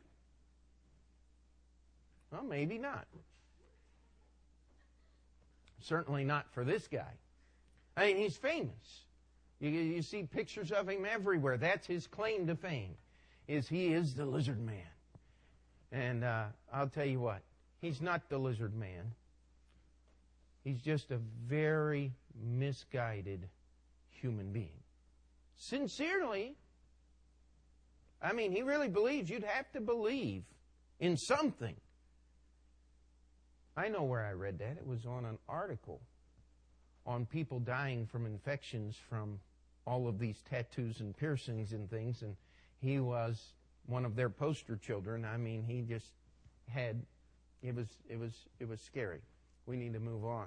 Well, 2.31 2.45
maybe 2.45 2.77
not. 2.77 3.07
Certainly 5.81 6.25
not 6.25 6.53
for 6.53 6.64
this 6.64 6.88
guy. 6.88 7.12
I 7.97 8.09
mean, 8.09 8.17
he's 8.19 8.37
famous. 8.37 9.05
You, 9.61 9.71
you 9.71 10.03
see 10.03 10.25
pictures 10.25 10.73
of 10.73 10.88
him 10.88 11.07
everywhere. 11.09 11.57
That's 11.57 11.87
his 11.87 12.07
claim 12.07 12.47
to 12.49 12.55
fame, 12.55 12.97
is 13.47 13.67
he 13.67 13.95
is 13.95 14.14
the 14.14 14.27
lizard 14.27 14.61
man. 14.61 14.85
And 15.90 16.24
uh, 16.24 16.44
I'll 16.72 16.88
tell 16.88 17.07
you 17.07 17.20
what, 17.20 17.42
he's 17.81 18.01
not 18.01 18.29
the 18.29 18.38
lizard 18.38 18.74
man. 18.74 19.12
He's 20.64 20.81
just 20.83 21.11
a 21.11 21.18
very 21.46 22.12
misguided 22.42 23.48
human 24.11 24.53
being. 24.53 24.83
Sincerely, 25.57 26.57
I 28.20 28.33
mean, 28.33 28.53
he 28.53 28.62
really 28.62 28.88
believes 28.88 29.31
you'd 29.31 29.44
have 29.44 29.70
to 29.72 29.81
believe 29.81 30.42
in 31.01 31.16
something. 31.16 31.77
I 33.77 33.88
know 33.88 34.03
where 34.03 34.24
I 34.24 34.33
read 34.33 34.59
that. 34.59 34.77
It 34.77 34.87
was 34.87 35.07
on 35.07 35.24
an 35.24 35.38
article 35.48 36.01
on 37.07 37.24
people 37.24 37.61
dying 37.61 38.07
from 38.07 38.27
infections 38.27 38.96
from 39.09 39.40
all 39.87 40.09
of 40.09 40.18
these 40.18 40.42
tattoos 40.51 41.01
and 41.01 41.16
piercings 41.16 41.72
and 41.72 41.88
things, 41.88 42.22
and 42.22 42.37
he 42.81 43.01
was 43.01 43.55
one 43.88 44.05
of 44.05 44.14
their 44.14 44.29
poster 44.29 44.77
children. 44.77 45.24
I 45.24 45.38
mean, 45.38 45.64
he 45.64 45.81
just 45.81 46.12
had 46.68 47.03
it 47.62 47.74
was 47.74 47.88
it 48.09 48.18
was 48.18 48.33
it 48.61 48.68
was 48.68 48.81
scary. 48.81 49.20
We 49.66 49.77
need 49.77 49.94
to 49.94 50.01
move 50.01 50.24
on. 50.24 50.46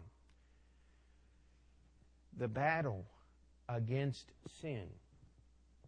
The 2.38 2.48
battle 2.48 3.06
against 3.68 4.32
sin. 4.62 4.88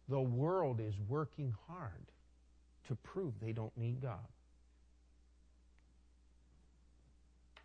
The 0.10 0.20
world 0.20 0.82
is 0.82 0.96
working 1.08 1.54
hard 1.68 2.06
to 2.88 2.96
prove 2.96 3.34
they 3.40 3.54
don't 3.54 3.76
need 3.78 4.02
God. 4.02 4.28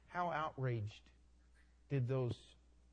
How 0.08 0.30
outraged 0.30 1.02
did 1.90 2.06
those 2.06 2.36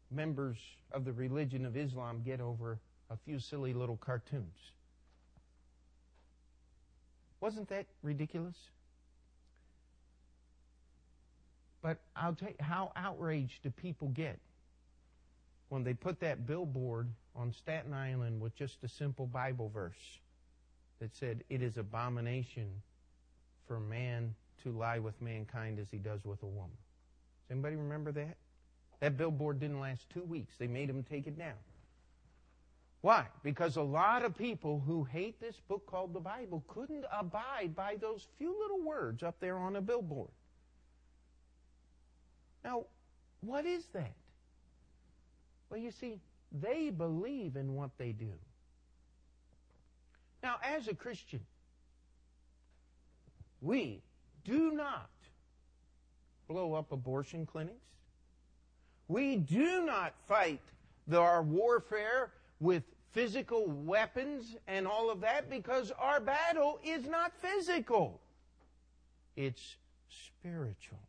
members 0.10 0.58
of 0.91 1.05
the 1.05 1.13
religion 1.13 1.65
of 1.65 1.77
Islam 1.77 2.21
get 2.25 2.41
over 2.41 2.79
a 3.10 3.17
few 3.17 3.39
silly 3.39 3.73
little 3.73 3.97
cartoons? 3.97 4.71
Wasn't 7.41 7.69
that 7.69 7.86
ridiculous? 8.02 8.56
But 11.82 12.00
I'll 12.15 12.34
tell 12.34 12.50
you, 12.50 12.56
how 12.60 12.91
outraged 12.95 13.63
do 13.63 13.69
people 13.69 14.08
get 14.10 14.39
when 15.69 15.84
they 15.84 15.93
put 15.93 16.19
that 16.21 16.48
billboard 16.48 17.08
on 17.36 17.52
Staten 17.52 17.93
Island 17.93 18.41
with 18.41 18.56
just 18.56 18.84
a 18.84 18.88
simple 18.88 19.28
Bible 19.28 19.69
verse 19.69 20.19
that 21.00 21.15
said, 21.15 21.43
It 21.50 21.62
is 21.62 21.78
abomination 21.78 22.69
for 23.67 23.80
man 23.80 24.34
to 24.63 24.71
lie 24.71 25.00
with 25.00 25.21
mankind 25.21 25.80
as 25.80 25.88
he 25.91 25.98
does 25.98 26.26
with 26.26 26.41
a 26.43 26.48
woman. 26.48 26.78
Does 27.48 27.52
anybody 27.52 27.76
remember 27.76 28.12
that? 28.13 28.38
That 29.02 29.17
billboard 29.17 29.60
didn't 29.60 29.80
last 29.80 30.10
two 30.10 30.24
weeks. 30.24 30.56
They 30.58 30.67
made 30.67 30.89
him 30.89 31.04
take 31.04 31.28
it 31.28 31.38
down. 31.38 31.54
Why? 33.05 33.27
Because 33.43 33.75
a 33.75 33.83
lot 33.83 34.25
of 34.25 34.35
people 34.35 34.81
who 34.83 35.03
hate 35.03 35.39
this 35.39 35.57
book 35.67 35.85
called 35.85 36.11
the 36.11 36.19
Bible 36.19 36.63
couldn't 36.67 37.05
abide 37.11 37.75
by 37.75 37.97
those 38.01 38.25
few 38.39 38.59
little 38.59 38.81
words 38.81 39.21
up 39.21 39.39
there 39.39 39.59
on 39.59 39.75
a 39.75 39.81
billboard. 39.81 40.31
Now, 42.63 42.85
what 43.41 43.67
is 43.67 43.85
that? 43.93 44.15
Well, 45.69 45.79
you 45.79 45.91
see, 45.91 46.17
they 46.51 46.89
believe 46.89 47.57
in 47.57 47.75
what 47.75 47.91
they 47.99 48.11
do. 48.11 48.31
Now, 50.41 50.55
as 50.63 50.87
a 50.87 50.95
Christian, 50.95 51.41
we 53.61 54.01
do 54.43 54.71
not 54.71 55.11
blow 56.47 56.73
up 56.73 56.91
abortion 56.91 57.45
clinics. 57.45 57.85
We 59.07 59.35
do 59.35 59.85
not 59.85 60.15
fight 60.27 60.61
the, 61.07 61.19
our 61.19 61.43
warfare 61.43 62.31
with 62.59 62.81
physical 63.15 63.65
weapons 63.65 64.58
and 64.67 64.86
all 64.86 65.10
of 65.10 65.21
that 65.21 65.49
because 65.49 65.89
our 65.97 66.19
battle 66.19 66.78
is 66.84 67.08
not 67.08 67.32
physical. 67.41 68.19
It's 69.38 69.78
spiritual. 70.10 70.99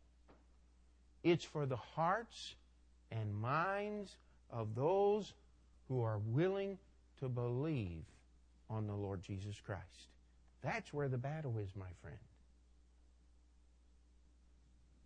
It's 1.21 1.43
for 1.43 1.65
the 1.65 1.75
hearts 1.75 2.55
and 3.11 3.35
minds 3.35 4.15
of 4.49 4.73
those 4.73 5.33
who 5.89 6.01
are 6.01 6.19
willing 6.19 6.77
to 7.19 7.27
believe 7.27 8.05
on 8.69 8.87
the 8.87 8.93
Lord 8.93 9.21
Jesus 9.21 9.59
Christ. 9.59 10.07
That's 10.63 10.93
where 10.93 11.09
the 11.09 11.17
battle 11.17 11.57
is, 11.57 11.75
my 11.75 11.91
friend. 12.01 12.17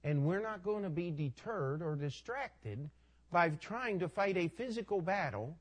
And 0.03 0.23
we're 0.23 0.41
not 0.41 0.63
going 0.63 0.83
to 0.83 0.89
be 0.89 1.09
deterred 1.09 1.81
or 1.81 1.95
distracted 1.95 2.91
by 3.31 3.49
trying 3.49 3.97
to 3.99 4.07
fight 4.07 4.37
a 4.37 4.49
physical 4.49 5.01
battle 5.01 5.57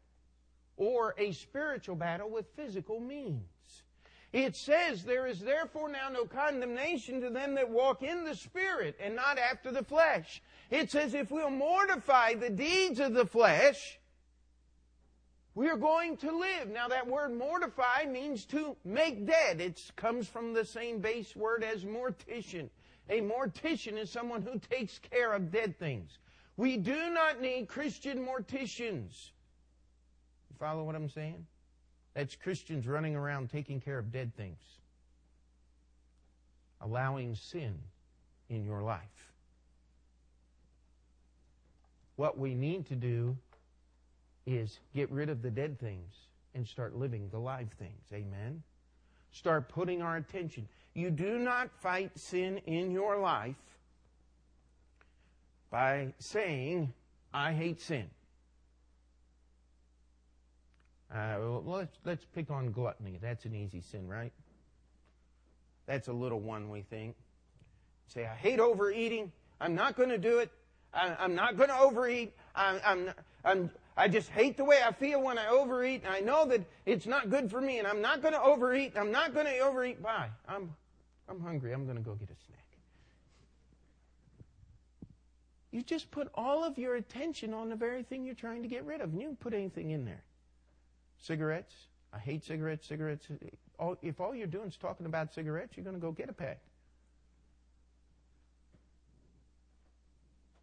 or 0.80 1.14
a 1.18 1.30
spiritual 1.32 1.94
battle 1.94 2.30
with 2.30 2.46
physical 2.56 3.00
means. 3.00 3.42
It 4.32 4.56
says, 4.56 5.04
There 5.04 5.26
is 5.26 5.38
therefore 5.38 5.90
now 5.90 6.08
no 6.08 6.24
condemnation 6.24 7.20
to 7.20 7.28
them 7.28 7.54
that 7.56 7.68
walk 7.68 8.02
in 8.02 8.24
the 8.24 8.34
Spirit 8.34 8.96
and 8.98 9.14
not 9.14 9.38
after 9.38 9.70
the 9.70 9.84
flesh. 9.84 10.40
It 10.70 10.90
says, 10.90 11.12
If 11.12 11.30
we'll 11.30 11.50
mortify 11.50 12.34
the 12.34 12.48
deeds 12.48 12.98
of 12.98 13.12
the 13.12 13.26
flesh, 13.26 14.00
we 15.54 15.68
are 15.68 15.76
going 15.76 16.16
to 16.18 16.32
live. 16.32 16.70
Now, 16.70 16.88
that 16.88 17.06
word 17.06 17.36
mortify 17.36 18.06
means 18.08 18.46
to 18.46 18.74
make 18.82 19.26
dead. 19.26 19.60
It 19.60 19.82
comes 19.96 20.28
from 20.28 20.54
the 20.54 20.64
same 20.64 21.00
base 21.00 21.36
word 21.36 21.62
as 21.62 21.84
mortician. 21.84 22.70
A 23.10 23.20
mortician 23.20 23.98
is 23.98 24.10
someone 24.10 24.40
who 24.40 24.58
takes 24.58 24.98
care 24.98 25.34
of 25.34 25.52
dead 25.52 25.78
things. 25.78 26.18
We 26.56 26.78
do 26.78 27.10
not 27.10 27.42
need 27.42 27.68
Christian 27.68 28.24
morticians. 28.24 29.32
Follow 30.60 30.84
what 30.84 30.94
I'm 30.94 31.08
saying? 31.08 31.46
That's 32.14 32.36
Christians 32.36 32.86
running 32.86 33.16
around 33.16 33.48
taking 33.50 33.80
care 33.80 33.98
of 33.98 34.12
dead 34.12 34.36
things, 34.36 34.60
allowing 36.82 37.34
sin 37.34 37.78
in 38.50 38.64
your 38.64 38.82
life. 38.82 39.00
What 42.16 42.36
we 42.38 42.54
need 42.54 42.86
to 42.88 42.94
do 42.94 43.38
is 44.46 44.78
get 44.94 45.10
rid 45.10 45.30
of 45.30 45.40
the 45.40 45.50
dead 45.50 45.80
things 45.80 46.12
and 46.54 46.66
start 46.66 46.94
living 46.94 47.30
the 47.30 47.38
live 47.38 47.70
things. 47.78 48.04
Amen? 48.12 48.62
Start 49.32 49.70
putting 49.70 50.02
our 50.02 50.16
attention. 50.16 50.68
You 50.92 51.10
do 51.10 51.38
not 51.38 51.70
fight 51.80 52.18
sin 52.18 52.58
in 52.66 52.90
your 52.90 53.16
life 53.16 53.54
by 55.70 56.12
saying, 56.18 56.92
I 57.32 57.52
hate 57.52 57.80
sin. 57.80 58.10
Uh, 61.12 61.36
well, 61.40 61.62
let's, 61.66 61.98
let's 62.04 62.24
pick 62.34 62.50
on 62.50 62.70
gluttony. 62.70 63.18
That's 63.20 63.44
an 63.44 63.54
easy 63.54 63.80
sin, 63.80 64.08
right? 64.08 64.32
That's 65.86 66.06
a 66.08 66.12
little 66.12 66.38
one, 66.38 66.70
we 66.70 66.82
think. 66.82 67.16
Say, 68.06 68.26
I 68.26 68.34
hate 68.34 68.60
overeating. 68.60 69.32
I'm 69.60 69.74
not 69.74 69.96
going 69.96 70.10
to 70.10 70.18
do 70.18 70.38
it. 70.38 70.50
I, 70.94 71.16
am 71.24 71.34
not 71.34 71.56
going 71.56 71.68
to 71.68 71.78
overeat. 71.78 72.32
I'm, 72.54 72.80
I'm, 72.84 73.10
I'm, 73.44 73.70
I 73.96 74.08
just 74.08 74.28
hate 74.30 74.56
the 74.56 74.64
way 74.64 74.80
I 74.84 74.92
feel 74.92 75.20
when 75.22 75.36
I 75.36 75.48
overeat. 75.48 76.02
And 76.04 76.12
I 76.12 76.20
know 76.20 76.46
that 76.46 76.64
it's 76.86 77.06
not 77.06 77.28
good 77.28 77.50
for 77.50 77.60
me, 77.60 77.78
and 77.78 77.88
I'm 77.88 78.00
not 78.00 78.22
going 78.22 78.34
to 78.34 78.42
overeat. 78.42 78.92
I'm 78.96 79.10
not 79.10 79.34
going 79.34 79.46
to 79.46 79.58
overeat. 79.58 80.00
Bye. 80.02 80.28
I'm, 80.48 80.74
I'm 81.28 81.40
hungry. 81.40 81.72
I'm 81.72 81.84
going 81.84 81.96
to 81.96 82.02
go 82.02 82.14
get 82.14 82.30
a 82.30 82.38
snack. 82.46 82.58
You 85.72 85.82
just 85.82 86.10
put 86.10 86.28
all 86.34 86.64
of 86.64 86.78
your 86.78 86.96
attention 86.96 87.54
on 87.54 87.68
the 87.68 87.76
very 87.76 88.02
thing 88.02 88.24
you're 88.24 88.34
trying 88.34 88.62
to 88.62 88.68
get 88.68 88.84
rid 88.84 89.00
of. 89.00 89.12
And 89.12 89.20
you 89.20 89.28
can 89.28 89.36
put 89.36 89.54
anything 89.54 89.90
in 89.90 90.04
there. 90.04 90.22
Cigarettes. 91.20 91.74
I 92.12 92.18
hate 92.18 92.44
cigarettes. 92.44 92.86
Cigarettes. 92.86 93.26
If 94.02 94.20
all 94.20 94.34
you're 94.34 94.46
doing 94.46 94.68
is 94.68 94.76
talking 94.76 95.06
about 95.06 95.32
cigarettes, 95.32 95.76
you're 95.76 95.84
going 95.84 95.96
to 95.96 96.00
go 96.00 96.12
get 96.12 96.28
a 96.28 96.32
pack. 96.32 96.58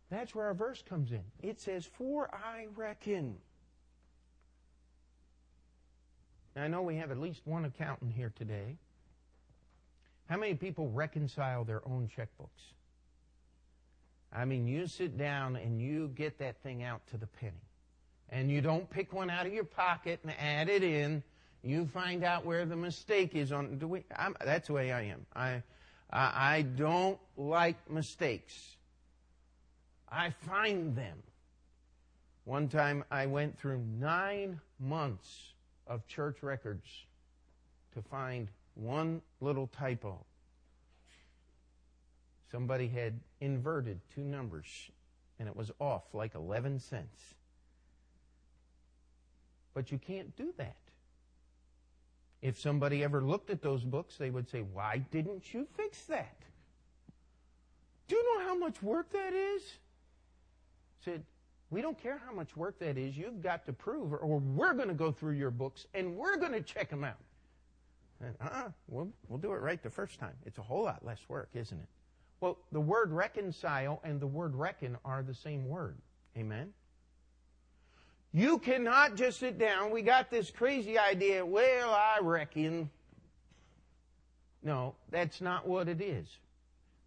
That's 0.10 0.34
where 0.34 0.46
our 0.46 0.54
verse 0.54 0.82
comes 0.88 1.12
in. 1.12 1.24
It 1.42 1.60
says, 1.60 1.86
For 1.98 2.30
I 2.34 2.68
reckon. 2.76 3.38
Now, 6.56 6.64
I 6.64 6.68
know 6.68 6.82
we 6.82 6.96
have 6.96 7.12
at 7.12 7.20
least 7.20 7.42
one 7.46 7.66
accountant 7.66 8.14
here 8.14 8.32
today. 8.36 8.78
How 10.30 10.38
many 10.38 10.56
people 10.56 10.90
reconcile 10.90 11.64
their 11.64 11.88
own 11.88 12.10
checkbooks? 12.18 12.74
I 14.32 14.46
mean, 14.46 14.68
you 14.68 14.88
sit 14.88 15.18
down 15.18 15.56
and 15.56 15.82
you 15.82 16.10
get 16.10 16.40
that 16.40 16.62
thing 16.64 16.84
out 16.84 17.02
to 17.12 17.18
the 17.18 17.28
penny. 17.28 17.67
And 18.30 18.52
you 18.52 18.62
don't 18.62 18.90
pick 18.90 19.14
one 19.14 19.30
out 19.30 19.46
of 19.46 19.54
your 19.54 19.64
pocket 19.64 20.20
and 20.24 20.34
add 20.40 20.70
it 20.70 20.84
in. 20.84 21.24
You 21.64 21.86
find 21.86 22.24
out 22.24 22.46
where 22.46 22.66
the 22.66 22.76
mistake 22.76 23.36
is 23.36 23.52
on. 23.52 23.78
Do 23.78 23.88
we, 23.88 24.04
I'm, 24.16 24.36
that's 24.44 24.68
the 24.68 24.74
way 24.74 24.92
I 24.92 25.04
am. 25.04 25.26
I, 25.36 25.64
I, 26.12 26.56
I 26.58 26.62
don't 26.62 27.18
like 27.36 27.90
mistakes. 27.90 28.78
I 30.10 30.30
find 30.30 30.96
them. 30.96 31.18
One 32.46 32.70
time 32.70 33.04
I 33.12 33.26
went 33.26 33.60
through 33.60 33.84
nine 34.00 34.62
months 34.80 35.54
of 35.86 36.08
church 36.08 36.38
records 36.42 36.88
to 37.94 38.02
find 38.02 38.48
one 38.76 39.22
little 39.42 39.68
typo. 39.68 40.24
Somebody 42.52 42.88
had 42.88 43.20
inverted 43.42 44.00
two 44.14 44.22
numbers 44.22 44.68
and 45.40 45.48
it 45.48 45.56
was 45.56 45.72
off 45.80 46.04
like 46.14 46.36
11 46.36 46.80
cents. 46.80 47.36
But 49.78 49.92
you 49.92 50.00
can't 50.00 50.36
do 50.36 50.56
that. 50.58 50.76
If 52.42 52.60
somebody 52.60 53.04
ever 53.04 53.22
looked 53.22 53.52
at 53.52 53.62
those 53.62 53.84
books, 53.84 54.18
they 54.18 54.32
would 54.32 54.50
say, 54.50 54.62
Why 54.62 55.06
didn't 55.12 55.54
you 55.54 55.68
fix 55.78 56.06
that? 56.06 56.36
Do 58.08 58.16
you 58.16 58.24
know 58.40 58.48
how 58.48 58.58
much 58.58 58.82
work 58.82 59.12
that 59.12 59.34
is? 59.34 59.62
said, 61.06 61.24
We 61.70 61.84
don't 61.84 62.02
care 62.02 62.20
how 62.26 62.34
much 62.34 62.58
work 62.58 62.80
that 62.80 62.98
is. 62.98 63.16
You've 63.16 63.44
got 63.44 63.68
to 63.68 63.72
prove, 63.74 64.14
or 64.14 64.40
we're 64.40 64.74
going 64.74 64.88
to 64.88 64.96
go 64.96 65.12
through 65.12 65.34
your 65.34 65.52
books 65.52 65.86
and 65.94 66.16
we're 66.16 66.38
going 66.38 66.54
to 66.54 66.62
check 66.62 66.90
them 66.90 67.04
out. 67.04 67.22
And, 68.20 68.34
uh-uh, 68.42 68.70
we'll, 68.88 69.10
we'll 69.28 69.38
do 69.38 69.54
it 69.54 69.62
right 69.62 69.84
the 69.84 69.92
first 69.92 70.20
time. 70.20 70.34
It's 70.48 70.58
a 70.58 70.64
whole 70.64 70.86
lot 70.86 71.06
less 71.06 71.20
work, 71.28 71.50
isn't 71.54 71.78
it? 71.78 71.90
Well, 72.42 72.58
the 72.72 72.82
word 72.82 73.12
reconcile 73.12 74.02
and 74.04 74.20
the 74.20 74.26
word 74.26 74.56
reckon 74.56 74.98
are 75.06 75.22
the 75.22 75.36
same 75.36 75.68
word. 75.68 76.00
Amen? 76.36 76.74
You 78.34 78.60
cannot 78.60 79.16
just 79.16 79.40
sit 79.40 79.58
down. 79.58 79.92
We 79.92 80.02
got 80.02 80.30
this 80.30 80.52
crazy 80.52 80.98
idea, 80.98 81.46
well, 81.46 81.92
I 81.92 82.20
reckon. 82.22 82.90
No, 84.64 84.96
that's 85.10 85.42
not 85.42 85.68
what 85.68 85.88
it 85.88 86.02
is. 86.02 86.28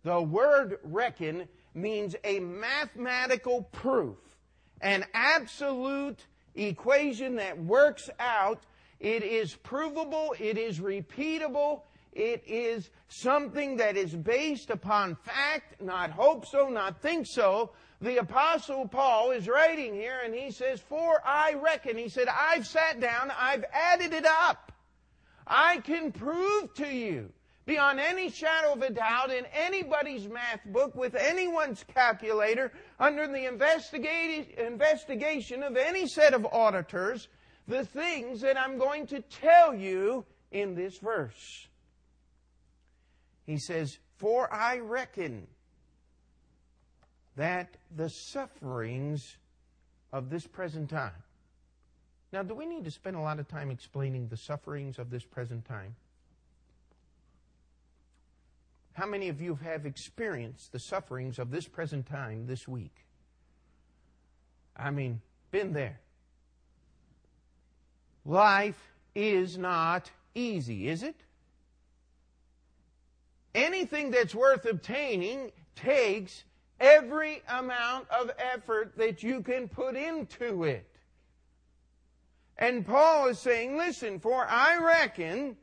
The 0.02 0.20
word 0.20 0.78
reckon 0.82 1.46
means 1.74 2.16
a 2.24 2.40
mathematical 2.40 3.64
proof, 3.72 4.16
an 4.80 5.04
absolute 5.12 6.26
equation 6.54 7.36
that 7.36 7.62
works 7.62 8.08
out. 8.18 8.62
It 8.98 9.22
is 9.22 9.54
provable, 9.54 10.34
it 10.38 10.58
is 10.58 10.78
repeatable, 10.78 11.82
it 12.12 12.42
is 12.46 12.90
something 13.08 13.76
that 13.76 13.96
is 13.96 14.14
based 14.14 14.70
upon 14.70 15.16
fact, 15.16 15.80
not 15.80 16.10
hope 16.10 16.46
so, 16.46 16.68
not 16.68 17.00
think 17.00 17.26
so. 17.28 17.72
The 18.00 18.18
apostle 18.18 18.88
Paul 18.88 19.32
is 19.32 19.46
writing 19.46 19.94
here 19.94 20.20
and 20.24 20.34
he 20.34 20.50
says, 20.50 20.80
for 20.80 21.20
I 21.24 21.54
reckon, 21.54 21.98
he 21.98 22.08
said, 22.08 22.28
I've 22.28 22.66
sat 22.66 23.00
down, 23.00 23.30
I've 23.38 23.64
added 23.72 24.14
it 24.14 24.24
up. 24.24 24.72
I 25.46 25.78
can 25.78 26.12
prove 26.12 26.72
to 26.74 26.86
you 26.86 27.30
beyond 27.66 28.00
any 28.00 28.30
shadow 28.30 28.72
of 28.72 28.82
a 28.82 28.90
doubt 28.90 29.30
in 29.30 29.44
anybody's 29.52 30.28
math 30.28 30.64
book 30.64 30.94
with 30.94 31.14
anyone's 31.14 31.84
calculator 31.94 32.72
under 32.98 33.26
the 33.26 33.46
investigation 33.46 35.62
of 35.62 35.76
any 35.76 36.06
set 36.06 36.32
of 36.32 36.46
auditors 36.46 37.28
the 37.68 37.84
things 37.84 38.40
that 38.40 38.58
I'm 38.58 38.78
going 38.78 39.06
to 39.08 39.20
tell 39.20 39.74
you 39.74 40.24
in 40.50 40.74
this 40.74 40.96
verse. 40.98 41.68
He 43.46 43.58
says, 43.58 43.98
For 44.16 44.52
I 44.52 44.78
reckon 44.78 45.46
that 47.36 47.76
the 47.94 48.08
sufferings 48.08 49.36
of 50.12 50.30
this 50.30 50.46
present 50.46 50.90
time. 50.90 51.22
Now, 52.32 52.42
do 52.42 52.54
we 52.54 52.66
need 52.66 52.84
to 52.84 52.90
spend 52.90 53.16
a 53.16 53.20
lot 53.20 53.40
of 53.40 53.48
time 53.48 53.70
explaining 53.70 54.28
the 54.28 54.36
sufferings 54.36 54.98
of 54.98 55.10
this 55.10 55.24
present 55.24 55.64
time? 55.64 55.96
How 58.92 59.06
many 59.06 59.28
of 59.28 59.40
you 59.40 59.56
have 59.56 59.86
experienced 59.86 60.72
the 60.72 60.78
sufferings 60.78 61.38
of 61.38 61.50
this 61.50 61.66
present 61.66 62.06
time 62.06 62.46
this 62.46 62.68
week? 62.68 62.94
I 64.76 64.90
mean, 64.90 65.20
been 65.50 65.72
there. 65.72 66.00
Life 68.24 68.80
is 69.14 69.58
not 69.58 70.10
easy, 70.34 70.88
is 70.88 71.02
it? 71.02 71.16
Anything 73.54 74.10
that's 74.10 74.34
worth 74.34 74.64
obtaining 74.64 75.50
takes 75.74 76.44
every 76.80 77.42
amount 77.48 78.08
of 78.10 78.30
effort 78.38 78.96
that 78.96 79.22
you 79.22 79.42
can 79.42 79.68
put 79.68 79.94
into 79.94 80.64
it. 80.64 80.86
And 82.56 82.86
Paul 82.86 83.28
is 83.28 83.38
saying, 83.38 83.76
listen, 83.76 84.18
for 84.18 84.46
I 84.46 84.78
reckon 84.78 85.56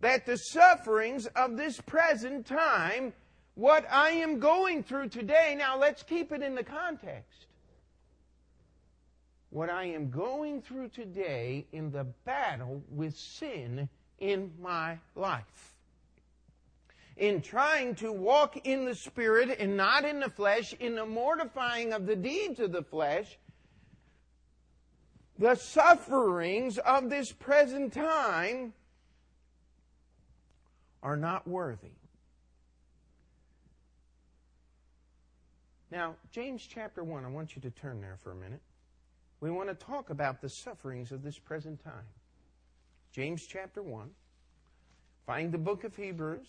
that 0.00 0.26
the 0.26 0.36
sufferings 0.36 1.26
of 1.26 1.56
this 1.56 1.80
present 1.80 2.46
time, 2.46 3.12
what 3.54 3.86
I 3.90 4.10
am 4.10 4.38
going 4.38 4.82
through 4.82 5.08
today, 5.08 5.56
now 5.58 5.78
let's 5.78 6.02
keep 6.02 6.32
it 6.32 6.42
in 6.42 6.54
the 6.54 6.62
context. 6.62 7.46
What 9.50 9.70
I 9.70 9.84
am 9.86 10.10
going 10.10 10.60
through 10.62 10.88
today 10.88 11.66
in 11.72 11.90
the 11.90 12.04
battle 12.04 12.82
with 12.90 13.16
sin 13.16 13.88
in 14.18 14.52
my 14.60 14.98
life. 15.14 15.77
In 17.18 17.42
trying 17.42 17.96
to 17.96 18.12
walk 18.12 18.56
in 18.64 18.84
the 18.84 18.94
Spirit 18.94 19.56
and 19.58 19.76
not 19.76 20.04
in 20.04 20.20
the 20.20 20.30
flesh, 20.30 20.72
in 20.74 20.94
the 20.94 21.04
mortifying 21.04 21.92
of 21.92 22.06
the 22.06 22.14
deeds 22.14 22.60
of 22.60 22.70
the 22.70 22.84
flesh, 22.84 23.36
the 25.36 25.56
sufferings 25.56 26.78
of 26.78 27.10
this 27.10 27.32
present 27.32 27.92
time 27.92 28.72
are 31.02 31.16
not 31.16 31.46
worthy. 31.46 31.90
Now, 35.90 36.14
James 36.30 36.66
chapter 36.72 37.02
1, 37.02 37.24
I 37.24 37.28
want 37.28 37.56
you 37.56 37.62
to 37.62 37.70
turn 37.70 38.00
there 38.00 38.18
for 38.22 38.32
a 38.32 38.36
minute. 38.36 38.60
We 39.40 39.50
want 39.50 39.68
to 39.68 39.74
talk 39.74 40.10
about 40.10 40.40
the 40.40 40.48
sufferings 40.48 41.12
of 41.12 41.22
this 41.22 41.38
present 41.38 41.82
time. 41.82 42.06
James 43.12 43.46
chapter 43.46 43.82
1. 43.82 44.10
Find 45.26 45.50
the 45.50 45.58
book 45.58 45.84
of 45.84 45.96
Hebrews. 45.96 46.46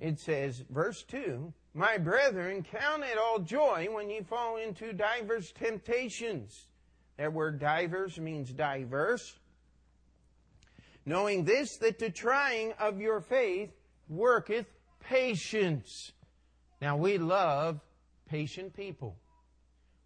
It 0.00 0.18
says, 0.18 0.64
verse 0.70 1.02
2 1.04 1.52
My 1.74 1.98
brethren, 1.98 2.64
count 2.64 3.04
it 3.04 3.18
all 3.18 3.38
joy 3.38 3.86
when 3.90 4.08
ye 4.10 4.22
fall 4.22 4.56
into 4.56 4.92
divers 4.92 5.52
temptations. 5.52 6.66
That 7.18 7.32
word 7.32 7.60
divers 7.60 8.18
means 8.18 8.50
diverse. 8.50 9.38
Knowing 11.04 11.44
this, 11.44 11.76
that 11.78 11.98
the 11.98 12.10
trying 12.10 12.72
of 12.78 13.00
your 13.00 13.20
faith 13.20 13.70
worketh 14.08 14.66
patience. 15.00 16.12
Now, 16.80 16.96
we 16.96 17.18
love 17.18 17.80
patient 18.28 18.74
people. 18.74 19.16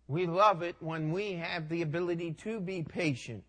We 0.09 0.27
love 0.27 0.63
it 0.63 0.77
when 0.81 1.13
we 1.13 1.33
have 1.35 1.69
the 1.69 1.83
ability 1.83 2.33
to 2.45 2.59
be 2.61 2.83
patient. 2.83 3.45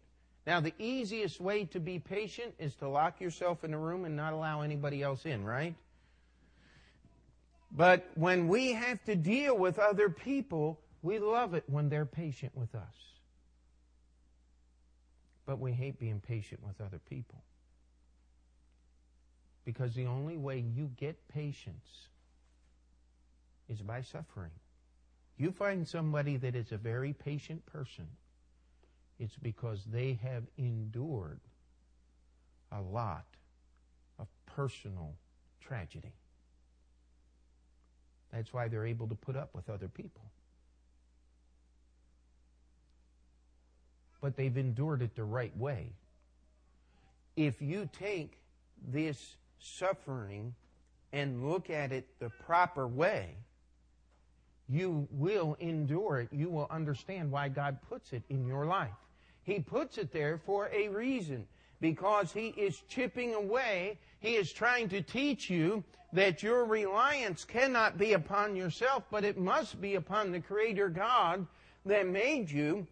Now, 0.46 0.60
the 0.60 0.74
easiest 0.78 1.41
way 1.41 1.66
to 1.66 1.80
be 1.80 1.98
patient 1.98 2.54
is 2.60 2.76
to 2.76 2.88
lock 2.88 3.20
yourself 3.20 3.64
in 3.64 3.74
a 3.74 3.80
room 3.80 4.06
and 4.06 4.16
not 4.16 4.34
allow 4.34 4.62
anybody 4.62 5.02
else 5.02 5.26
in, 5.26 5.43
right? 5.43 5.76
But 7.76 8.09
when 8.15 8.47
we 8.47 8.71
have 8.71 9.03
to 9.03 9.15
deal 9.15 9.57
with 9.57 9.80
other 9.80 10.09
people, 10.09 10.80
we 11.01 11.19
love 11.19 11.53
it 11.53 11.65
when 11.67 11.89
they're 11.89 12.05
patient 12.05 12.55
with 12.55 12.73
us. 12.73 12.95
But 15.45 15.59
we 15.59 15.73
hate 15.73 15.99
being 15.99 16.21
patient 16.21 16.63
with 16.63 16.80
other 16.80 16.99
people. 17.09 17.43
Because 19.65 19.93
the 19.93 20.05
only 20.05 20.38
way 20.38 20.59
you 20.59 20.89
get 20.95 21.28
patience 21.28 22.07
is 23.67 23.82
by 23.82 24.01
suffering. 24.01 24.51
You 25.38 25.51
find 25.51 25.86
somebody 25.86 26.38
that 26.38 26.55
is 26.55 26.71
a 26.71 26.78
very 26.78 27.11
patient 27.11 27.65
person, 27.65 28.07
it's 29.19 29.36
because 29.36 29.84
they 29.86 30.17
have 30.23 30.43
endured 30.57 31.41
a 32.71 32.82
lot 32.82 33.26
of 34.17 34.28
personal 34.45 35.15
tragedy. 35.59 36.13
That's 38.36 38.54
why 38.54 38.68
they're 38.68 38.86
able 38.86 39.08
to 39.08 39.16
put 39.16 39.38
up 39.38 39.56
with 39.56 39.70
other 39.70 39.88
people. 39.88 40.22
But 44.20 44.36
they've 44.36 44.58
endured 44.58 45.02
it 45.02 45.16
the 45.16 45.24
right 45.24 45.56
way. 45.58 45.94
If 47.38 47.62
you 47.62 47.90
take 47.98 48.38
this 48.86 49.38
suffering 49.60 50.54
and 51.14 51.50
look 51.50 51.70
at 51.70 51.94
it 51.94 52.08
the 52.20 52.30
proper 52.30 52.86
way, 52.86 53.38
you 54.68 55.08
will 55.12 55.56
endure 55.60 56.20
it. 56.20 56.30
You 56.34 56.50
will 56.50 56.68
understand 56.70 57.32
why 57.32 57.48
God 57.48 57.78
puts 57.88 58.12
it 58.12 58.24
in 58.30 58.46
your 58.46 58.66
life. 58.66 58.90
He 59.44 59.60
puts 59.60 59.98
it 59.98 60.12
there 60.12 60.40
for 60.46 60.70
a 60.74 60.90
reason 60.90 61.48
because 61.80 62.34
He 62.34 62.48
is 62.48 62.82
chipping 62.90 63.34
away. 63.34 64.00
He 64.26 64.38
is 64.38 64.51
trying 64.51 64.89
to 64.89 65.03
teach 65.03 65.51
you 65.51 65.84
that 66.11 66.41
your 66.41 66.65
reliance 66.65 67.45
cannot 67.45 67.99
be 67.99 68.13
upon 68.13 68.55
yourself, 68.55 69.03
but 69.11 69.23
it 69.23 69.38
must 69.38 69.80
be 69.80 69.93
upon 69.93 70.32
the 70.32 70.39
Creator 70.39 70.89
God 70.89 71.45
that 71.86 72.07
made 72.07 72.49
you. 72.49 72.88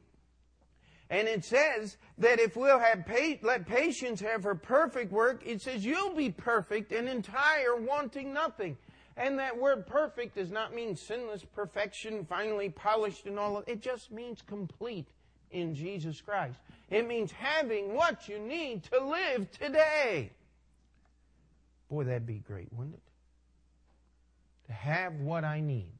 And 1.09 1.27
it 1.27 1.43
says 1.43 1.97
that 2.19 2.39
if 2.39 2.55
we'll 2.55 2.77
have 2.77 3.07
pa- 3.07 3.39
let 3.41 3.65
patience 3.65 4.21
have 4.21 4.43
her 4.43 4.53
perfect 4.53 5.11
work, 5.11 5.41
it 5.43 5.59
says 5.59 5.83
you'll 5.83 6.13
be 6.13 6.29
perfect 6.29 6.91
and 6.91 7.09
entire, 7.09 7.77
wanting 7.77 8.31
nothing. 8.31 8.77
And 9.17 9.39
that 9.39 9.57
word 9.57 9.87
perfect 9.87 10.35
does 10.35 10.51
not 10.51 10.75
mean 10.75 10.95
sinless 10.95 11.43
perfection, 11.43 12.27
finally 12.29 12.69
polished 12.69 13.25
and 13.25 13.39
all 13.39 13.57
of 13.57 13.67
it. 13.67 13.81
just 13.81 14.11
means 14.11 14.43
complete 14.43 15.07
in 15.49 15.73
Jesus 15.73 16.21
Christ. 16.21 16.59
It 16.91 17.07
means 17.07 17.31
having 17.31 17.95
what 17.95 18.29
you 18.29 18.37
need 18.37 18.83
to 18.91 19.03
live 19.03 19.49
today. 19.49 20.29
Boy, 21.93 22.05
that'd 22.05 22.25
be 22.25 22.39
great, 22.39 22.73
wouldn't 22.73 22.95
it? 22.95 23.03
To 24.65 24.73
have 24.73 25.13
what 25.19 25.43
I 25.43 25.59
need. 25.59 25.93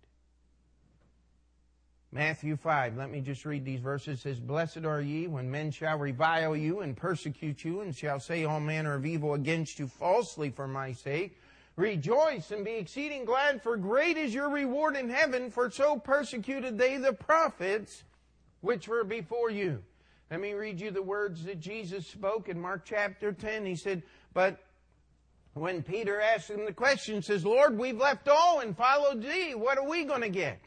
Matthew 2.12 2.56
5, 2.56 2.98
let 2.98 3.12
me 3.12 3.22
just 3.22 3.46
read 3.46 3.64
these 3.64 3.80
verses. 3.80 4.18
It 4.18 4.22
says, 4.24 4.40
Blessed 4.40 4.86
are 4.86 5.02
ye 5.02 5.28
when 5.28 5.52
men 5.52 5.70
shall 5.70 6.00
revile 6.00 6.58
you 6.58 6.80
and 6.80 6.98
persecute 6.98 7.64
you 7.64 7.82
and 7.82 7.96
shall 7.96 8.20
say 8.20 8.44
all 8.44 8.60
manner 8.60 8.96
of 8.96 9.06
evil 9.06 9.36
against 9.36 9.78
you 9.78 9.88
falsely 9.88 10.50
for 10.50 10.68
my 10.68 10.94
sake. 10.94 11.40
Rejoice 11.76 12.50
and 12.50 12.66
be 12.66 12.72
exceeding 12.72 13.24
glad, 13.24 13.62
for 13.62 13.78
great 13.78 14.18
is 14.18 14.34
your 14.34 14.50
reward 14.50 14.96
in 14.96 15.12
heaven, 15.12 15.52
for 15.52 15.70
so 15.70 16.00
persecuted 16.00 16.76
they 16.76 16.98
the 16.98 17.14
prophets 17.14 18.04
which 18.62 18.88
were 18.88 19.04
before 19.04 19.52
you. 19.52 19.84
Let 20.32 20.40
me 20.40 20.54
read 20.54 20.82
you 20.82 20.90
the 20.90 21.04
words 21.04 21.44
that 21.44 21.60
Jesus 21.60 22.08
spoke 22.08 22.50
in 22.50 22.60
Mark 22.60 22.82
chapter 22.84 23.32
10. 23.32 23.68
He 23.68 23.76
said, 23.76 24.02
But 24.34 24.60
when 25.54 25.84
Peter 25.84 26.20
asked 26.20 26.50
him 26.50 26.66
the 26.66 26.74
question, 26.74 27.22
says, 27.22 27.46
Lord, 27.46 27.78
we've 27.78 27.98
left 27.98 28.28
all 28.28 28.60
and 28.60 28.76
followed 28.76 29.22
thee. 29.22 29.54
What 29.54 29.78
are 29.78 29.88
we 29.88 30.04
going 30.04 30.22
to 30.22 30.30
get? 30.30 30.60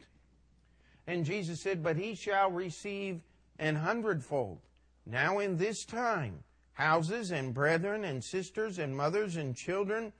And 1.06 1.24
Jesus 1.24 1.60
said, 1.60 1.82
But 1.82 1.96
he 1.96 2.14
shall 2.14 2.50
receive 2.50 3.20
an 3.58 3.76
hundredfold. 3.76 4.58
Now 5.04 5.38
in 5.38 5.56
this 5.56 5.84
time, 5.84 6.44
houses 6.72 7.30
and 7.30 7.54
brethren 7.54 8.04
and 8.04 8.22
sisters 8.22 8.78
and 8.78 8.96
mothers 8.96 9.36
and 9.36 9.56
children 9.56 10.12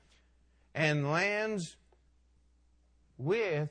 and 0.74 1.10
lands 1.10 1.76
with 3.18 3.70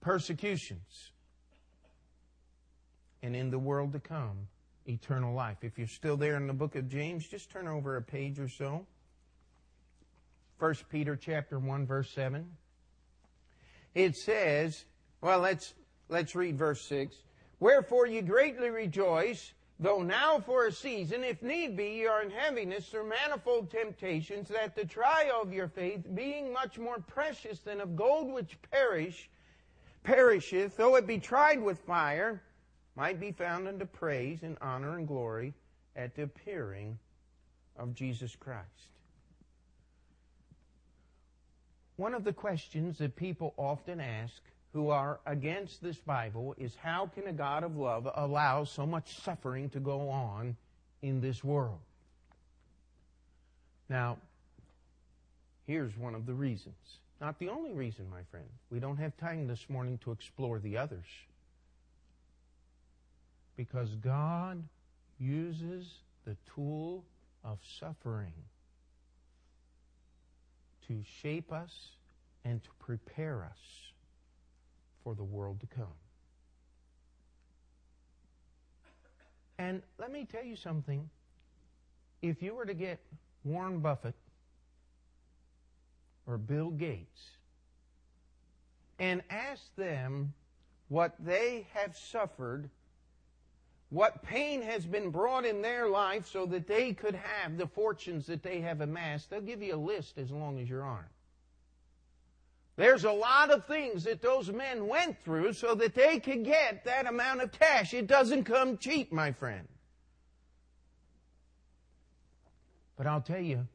persecutions. 0.00 1.12
And 3.22 3.34
in 3.34 3.50
the 3.50 3.58
world 3.58 3.92
to 3.92 4.00
come, 4.00 4.48
eternal 4.86 5.34
life. 5.34 5.58
If 5.62 5.76
you're 5.76 5.86
still 5.86 6.16
there 6.16 6.36
in 6.36 6.46
the 6.46 6.52
book 6.52 6.76
of 6.76 6.88
James, 6.88 7.26
just 7.26 7.50
turn 7.50 7.66
over 7.66 7.96
a 7.96 8.02
page 8.02 8.38
or 8.38 8.48
so. 8.48 8.86
1 10.58 10.74
Peter 10.90 11.16
chapter 11.16 11.58
1 11.58 11.86
verse 11.86 12.10
7. 12.10 12.48
It 13.94 14.16
says, 14.16 14.84
well, 15.20 15.40
let's 15.40 15.74
let's 16.08 16.34
read 16.34 16.58
verse 16.58 16.82
6. 16.88 17.16
Wherefore 17.60 18.06
ye 18.06 18.22
greatly 18.22 18.70
rejoice, 18.70 19.52
Though 19.80 20.02
now 20.02 20.40
for 20.40 20.66
a 20.66 20.72
season, 20.72 21.22
if 21.22 21.40
need 21.40 21.76
be, 21.76 21.90
ye 21.90 22.06
are 22.06 22.22
in 22.22 22.30
heaviness 22.30 22.88
through 22.88 23.08
manifold 23.08 23.70
temptations, 23.70 24.48
that 24.48 24.74
the 24.74 24.84
trial 24.84 25.40
of 25.40 25.52
your 25.52 25.68
faith, 25.68 26.04
being 26.14 26.52
much 26.52 26.78
more 26.78 26.98
precious 26.98 27.60
than 27.60 27.80
of 27.80 27.94
gold 27.94 28.32
which 28.32 28.58
perish, 28.72 29.30
perisheth, 30.02 30.76
though 30.76 30.96
it 30.96 31.06
be 31.06 31.18
tried 31.18 31.62
with 31.62 31.78
fire, 31.78 32.42
might 32.96 33.20
be 33.20 33.30
found 33.30 33.68
unto 33.68 33.84
praise 33.84 34.42
and 34.42 34.58
honor 34.60 34.98
and 34.98 35.06
glory 35.06 35.54
at 35.94 36.16
the 36.16 36.22
appearing 36.22 36.98
of 37.76 37.94
Jesus 37.94 38.34
Christ. 38.34 38.97
One 41.98 42.14
of 42.14 42.22
the 42.22 42.32
questions 42.32 42.98
that 42.98 43.16
people 43.16 43.54
often 43.56 44.00
ask 44.00 44.40
who 44.72 44.90
are 44.90 45.18
against 45.26 45.82
this 45.82 45.96
Bible 45.96 46.54
is 46.56 46.76
how 46.76 47.10
can 47.12 47.26
a 47.26 47.32
God 47.32 47.64
of 47.64 47.76
love 47.76 48.08
allow 48.14 48.62
so 48.62 48.86
much 48.86 49.20
suffering 49.20 49.68
to 49.70 49.80
go 49.80 50.08
on 50.08 50.56
in 51.02 51.20
this 51.20 51.42
world? 51.42 51.80
Now, 53.88 54.18
here's 55.66 55.96
one 55.96 56.14
of 56.14 56.24
the 56.24 56.34
reasons. 56.34 56.76
Not 57.20 57.36
the 57.40 57.48
only 57.48 57.72
reason, 57.72 58.08
my 58.08 58.22
friend. 58.30 58.46
We 58.70 58.78
don't 58.78 58.98
have 58.98 59.16
time 59.16 59.48
this 59.48 59.68
morning 59.68 59.98
to 60.04 60.12
explore 60.12 60.60
the 60.60 60.78
others. 60.78 61.06
Because 63.56 63.88
God 63.96 64.62
uses 65.18 65.88
the 66.24 66.36
tool 66.54 67.02
of 67.42 67.58
suffering 67.80 68.34
to 70.88 71.02
shape 71.22 71.52
us 71.52 71.90
and 72.44 72.62
to 72.64 72.70
prepare 72.78 73.44
us 73.44 73.92
for 75.04 75.14
the 75.14 75.24
world 75.24 75.60
to 75.60 75.66
come. 75.66 75.86
And 79.58 79.82
let 79.98 80.12
me 80.12 80.26
tell 80.30 80.44
you 80.44 80.56
something. 80.56 81.08
If 82.22 82.42
you 82.42 82.54
were 82.54 82.66
to 82.66 82.74
get 82.74 83.00
Warren 83.44 83.80
Buffett 83.80 84.14
or 86.26 86.38
Bill 86.38 86.70
Gates 86.70 87.22
and 88.98 89.22
ask 89.30 89.62
them 89.76 90.32
what 90.88 91.14
they 91.18 91.66
have 91.74 91.96
suffered, 91.96 92.70
what 93.90 94.22
pain 94.22 94.60
has 94.62 94.84
been 94.84 95.10
brought 95.10 95.46
in 95.46 95.62
their 95.62 95.88
life 95.88 96.26
so 96.26 96.44
that 96.46 96.66
they 96.66 96.92
could 96.92 97.14
have 97.14 97.56
the 97.56 97.66
fortunes 97.66 98.26
that 98.26 98.42
they 98.42 98.60
have 98.60 98.80
amassed, 98.80 99.30
they'll 99.30 99.40
give 99.40 99.62
you 99.62 99.74
a 99.74 99.76
list 99.76 100.18
as 100.18 100.30
long 100.30 100.58
as 100.58 100.68
your 100.68 100.82
arm. 100.82 101.06
There's 102.76 103.04
a 103.04 103.12
lot 103.12 103.50
of 103.50 103.66
things 103.66 104.04
that 104.04 104.22
those 104.22 104.52
men 104.52 104.86
went 104.86 105.18
through 105.24 105.54
so 105.54 105.74
that 105.74 105.94
they 105.94 106.20
could 106.20 106.44
get 106.44 106.84
that 106.84 107.06
amount 107.06 107.40
of 107.40 107.50
cash. 107.50 107.92
It 107.92 108.06
doesn't 108.06 108.44
come 108.44 108.76
cheap, 108.76 109.10
my 109.10 109.32
friend. 109.32 109.66
But 112.96 113.06
I'll 113.06 113.20
tell 113.20 113.40
you, 113.40 113.66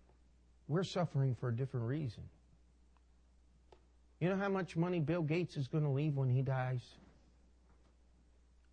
we're 0.68 0.84
suffering 0.84 1.36
for 1.36 1.50
a 1.50 1.56
different 1.56 1.88
reason. 1.88 2.24
You 4.20 4.30
know 4.30 4.38
how 4.38 4.48
much 4.48 4.78
money 4.78 5.02
Bill 5.02 5.22
Gates 5.22 5.58
is 5.58 5.68
going 5.68 5.84
to 5.84 5.90
leave 5.90 6.16
when 6.16 6.30
he 6.30 6.42
dies? 6.42 6.82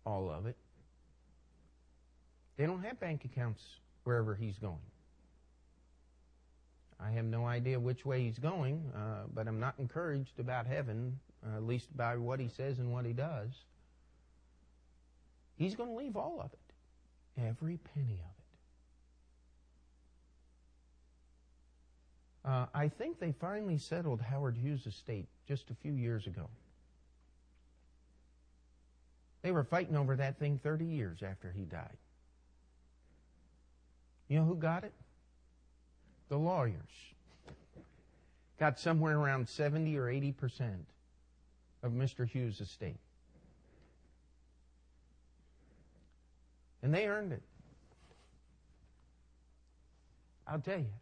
All 0.05 0.29
of 0.29 0.45
it. 0.45 0.55
They 2.57 2.65
don't 2.65 2.83
have 2.83 2.99
bank 2.99 3.25
accounts 3.25 3.63
wherever 4.03 4.35
he's 4.35 4.57
going. 4.57 4.77
I 6.99 7.11
have 7.11 7.25
no 7.25 7.45
idea 7.45 7.79
which 7.79 8.05
way 8.05 8.23
he's 8.23 8.37
going, 8.37 8.91
uh, 8.95 9.23
but 9.33 9.47
I'm 9.47 9.59
not 9.59 9.73
encouraged 9.79 10.39
about 10.39 10.67
heaven, 10.67 11.19
uh, 11.45 11.57
at 11.57 11.63
least 11.63 11.95
by 11.97 12.15
what 12.17 12.39
he 12.39 12.47
says 12.47 12.77
and 12.77 12.93
what 12.93 13.05
he 13.05 13.13
does. 13.13 13.49
He's 15.55 15.75
going 15.75 15.89
to 15.89 15.95
leave 15.95 16.15
all 16.15 16.39
of 16.39 16.51
it, 16.53 17.41
every 17.41 17.77
penny 17.77 18.19
of 18.19 18.31
it. 22.45 22.49
Uh, 22.49 22.65
I 22.73 22.87
think 22.87 23.19
they 23.19 23.31
finally 23.31 23.77
settled 23.77 24.21
Howard 24.21 24.57
Hughes' 24.57 24.85
estate 24.87 25.27
just 25.47 25.69
a 25.69 25.75
few 25.75 25.93
years 25.93 26.27
ago. 26.27 26.49
They 29.41 29.51
were 29.51 29.63
fighting 29.63 29.95
over 29.95 30.15
that 30.15 30.37
thing 30.39 30.59
30 30.61 30.85
years 30.85 31.23
after 31.23 31.51
he 31.51 31.65
died. 31.65 31.97
You 34.31 34.39
know 34.39 34.45
who 34.45 34.55
got 34.55 34.85
it? 34.85 34.93
The 36.29 36.37
lawyers. 36.37 36.73
Got 38.57 38.79
somewhere 38.79 39.17
around 39.17 39.49
70 39.49 39.97
or 39.97 40.07
80 40.07 40.31
percent 40.31 40.87
of 41.83 41.91
Mr. 41.91 42.25
Hughes' 42.25 42.61
estate. 42.61 43.01
And 46.81 46.93
they 46.93 47.07
earned 47.07 47.33
it. 47.33 47.41
I'll 50.47 50.61
tell 50.61 50.79
you. 50.79 50.93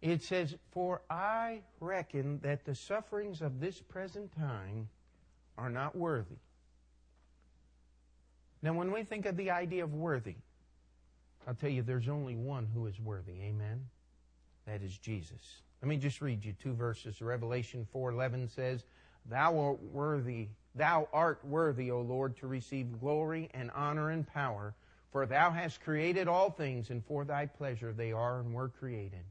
It 0.00 0.22
says, 0.22 0.54
For 0.70 1.02
I 1.10 1.62
reckon 1.80 2.38
that 2.44 2.64
the 2.64 2.76
sufferings 2.76 3.42
of 3.42 3.58
this 3.58 3.80
present 3.80 4.30
time 4.38 4.88
are 5.56 5.70
not 5.70 5.96
worthy. 5.96 6.36
Now, 8.62 8.74
when 8.74 8.92
we 8.92 9.02
think 9.02 9.26
of 9.26 9.36
the 9.36 9.50
idea 9.50 9.82
of 9.82 9.92
worthy, 9.92 10.36
I'll 11.46 11.54
tell 11.54 11.70
you 11.70 11.82
there's 11.82 12.08
only 12.08 12.36
one 12.36 12.66
who 12.74 12.86
is 12.86 13.00
worthy. 13.00 13.40
Amen? 13.42 13.86
That 14.66 14.82
is 14.82 14.98
Jesus. 14.98 15.62
Let 15.80 15.88
me 15.88 15.96
just 15.96 16.20
read 16.20 16.44
you 16.44 16.52
two 16.52 16.74
verses. 16.74 17.22
Revelation 17.22 17.86
4:11 17.92 18.48
says, 18.48 18.84
"Thou 19.26 19.58
art 19.58 19.82
worthy, 19.82 20.48
thou 20.74 21.08
art 21.12 21.44
worthy, 21.44 21.90
O 21.90 22.00
Lord, 22.00 22.36
to 22.38 22.46
receive 22.46 23.00
glory 23.00 23.48
and 23.54 23.70
honor 23.70 24.10
and 24.10 24.26
power, 24.26 24.74
for 25.10 25.24
thou 25.24 25.50
hast 25.50 25.80
created 25.80 26.28
all 26.28 26.50
things, 26.50 26.90
and 26.90 27.04
for 27.04 27.24
thy 27.24 27.46
pleasure 27.46 27.92
they 27.92 28.12
are 28.12 28.40
and 28.40 28.52
were 28.52 28.68
created." 28.68 29.24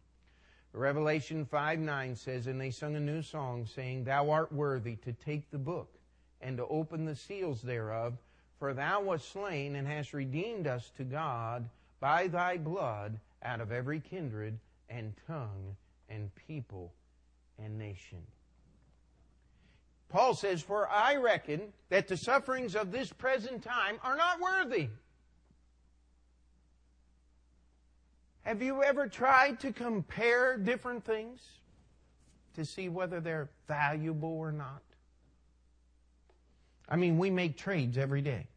Revelation 0.73 1.45
5:9 1.45 2.15
says, 2.15 2.47
"And 2.47 2.61
they 2.61 2.71
sung 2.71 2.95
a 2.95 2.99
new 2.99 3.21
song, 3.21 3.65
saying, 3.65 4.03
Thou 4.03 4.29
art 4.29 4.51
worthy 4.51 4.95
to 4.97 5.13
take 5.13 5.49
the 5.49 5.57
book 5.57 5.99
and 6.39 6.57
to 6.57 6.67
open 6.67 7.05
the 7.05 7.15
seals 7.15 7.61
thereof, 7.61 8.17
for 8.59 8.73
thou 8.73 9.01
wast 9.01 9.29
slain 9.29 9.75
and 9.75 9.87
hast 9.87 10.13
redeemed 10.13 10.67
us 10.67 10.91
to 10.91 11.03
God 11.03 11.69
by 11.99 12.27
thy 12.27 12.57
blood 12.57 13.19
out 13.43 13.61
of 13.61 13.71
every 13.71 13.99
kindred 13.99 14.59
and 14.89 15.13
tongue 15.27 15.75
and 16.09 16.29
people 16.47 16.93
and 17.57 17.77
nation. 17.77 18.19
Paul 20.09 20.33
says, 20.33 20.61
For 20.61 20.89
I 20.89 21.15
reckon 21.15 21.73
that 21.89 22.07
the 22.07 22.17
sufferings 22.17 22.75
of 22.75 22.91
this 22.91 23.11
present 23.11 23.63
time 23.63 23.99
are 24.03 24.15
not 24.15 24.39
worthy. 24.39 24.89
Have 28.43 28.61
you 28.61 28.81
ever 28.81 29.07
tried 29.07 29.59
to 29.59 29.73
compare 29.73 30.57
different 30.57 31.03
things 31.03 31.41
to 32.53 32.63
see 32.63 32.87
whether 32.87 33.19
they're 33.19 33.49
valuable 33.67 34.29
or 34.29 34.53
not? 34.53 34.81
I 36.87 36.95
mean, 36.95 37.17
we 37.17 37.29
make 37.29 37.57
trades 37.57 37.97
every 37.97 38.21
day. 38.21 38.47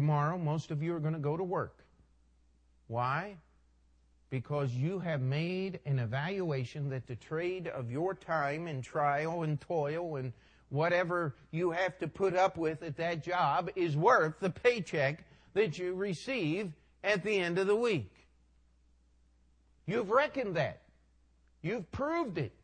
Tomorrow, 0.00 0.38
most 0.38 0.70
of 0.70 0.82
you 0.82 0.94
are 0.94 0.98
going 0.98 1.12
to 1.12 1.20
go 1.20 1.36
to 1.36 1.44
work. 1.44 1.84
Why? 2.86 3.36
Because 4.30 4.72
you 4.72 4.98
have 4.98 5.20
made 5.20 5.78
an 5.84 5.98
evaluation 5.98 6.88
that 6.88 7.06
the 7.06 7.16
trade 7.16 7.68
of 7.68 7.90
your 7.90 8.14
time 8.14 8.66
and 8.66 8.82
trial 8.82 9.42
and 9.42 9.60
toil 9.60 10.16
and 10.16 10.32
whatever 10.70 11.34
you 11.50 11.70
have 11.70 11.98
to 11.98 12.08
put 12.08 12.34
up 12.34 12.56
with 12.56 12.82
at 12.82 12.96
that 12.96 13.22
job 13.22 13.68
is 13.76 13.94
worth 13.94 14.40
the 14.40 14.48
paycheck 14.48 15.22
that 15.52 15.78
you 15.78 15.92
receive 15.92 16.72
at 17.04 17.22
the 17.22 17.36
end 17.36 17.58
of 17.58 17.66
the 17.66 17.76
week. 17.76 18.26
You've 19.84 20.08
reckoned 20.08 20.56
that. 20.56 20.80
You've 21.60 21.92
proved 21.92 22.38
it. 22.38 22.54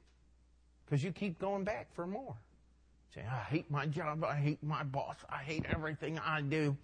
Because 0.87 1.05
you 1.05 1.13
keep 1.13 1.39
going 1.39 1.65
back 1.65 1.95
for 1.95 2.07
more. 2.07 2.35
Say, 3.15 3.23
I 3.31 3.41
hate 3.41 3.71
my 3.71 3.85
job, 3.85 4.25
I 4.25 4.37
hate 4.37 4.63
my 4.63 4.85
boss, 4.85 5.17
I 5.29 5.43
hate 5.43 5.67
everything 5.69 6.19
I 6.19 6.41
do 6.41 6.75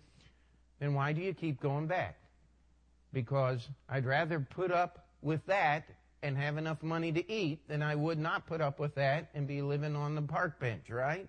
then 0.83 0.95
why 0.95 1.13
do 1.13 1.21
you 1.21 1.33
keep 1.33 1.61
going 1.61 1.87
back? 1.87 2.17
Because 3.13 3.69
I'd 3.89 4.05
rather 4.05 4.41
put 4.41 4.73
up 4.73 5.07
with 5.23 5.47
that 5.47 5.85
and 6.25 6.37
have 6.37 6.59
enough 6.59 6.83
money 6.83 7.13
to 7.13 7.33
eat 7.33 7.69
than 7.69 7.83
I 7.83 7.95
would 7.95 8.19
not 8.19 8.49
put 8.49 8.61
up 8.61 8.81
with 8.81 8.97
that 8.97 9.29
and 9.33 9.47
be 9.47 9.63
living 9.63 9.95
on 9.95 10.17
the 10.17 10.23
park 10.23 10.59
bench, 10.59 10.91
right? 10.91 11.29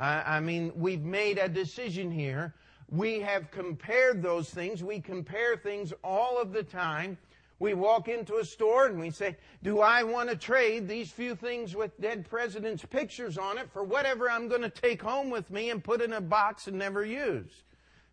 I 0.00 0.40
mean, 0.40 0.72
we've 0.74 1.02
made 1.02 1.38
a 1.38 1.48
decision 1.48 2.10
here. 2.10 2.54
We 2.88 3.20
have 3.20 3.52
compared 3.52 4.20
those 4.20 4.50
things. 4.50 4.82
We 4.82 5.00
compare 5.00 5.56
things 5.56 5.92
all 6.02 6.40
of 6.40 6.52
the 6.52 6.64
time. 6.64 7.18
We 7.60 7.74
walk 7.74 8.08
into 8.08 8.38
a 8.38 8.44
store 8.44 8.86
and 8.86 8.98
we 8.98 9.10
say, 9.10 9.36
Do 9.62 9.80
I 9.80 10.02
want 10.02 10.28
to 10.28 10.36
trade 10.36 10.88
these 10.88 11.10
few 11.10 11.36
things 11.36 11.76
with 11.76 12.00
dead 12.00 12.28
presidents' 12.28 12.84
pictures 12.84 13.38
on 13.38 13.58
it 13.58 13.70
for 13.72 13.84
whatever 13.84 14.28
I'm 14.28 14.48
going 14.48 14.62
to 14.62 14.70
take 14.70 15.02
home 15.02 15.30
with 15.30 15.50
me 15.50 15.70
and 15.70 15.82
put 15.82 16.00
in 16.00 16.12
a 16.12 16.20
box 16.20 16.66
and 16.66 16.78
never 16.78 17.04
use? 17.04 17.62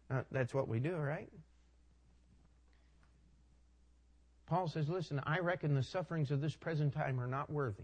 Uh, 0.09 0.21
that's 0.31 0.53
what 0.53 0.67
we 0.67 0.79
do, 0.79 0.95
right? 0.95 1.29
Paul 4.47 4.67
says, 4.67 4.87
Listen, 4.87 5.19
I 5.25 5.39
reckon 5.39 5.73
the 5.73 5.83
sufferings 5.83 6.31
of 6.31 6.41
this 6.41 6.55
present 6.55 6.93
time 6.93 7.19
are 7.19 7.27
not 7.27 7.49
worthy. 7.49 7.83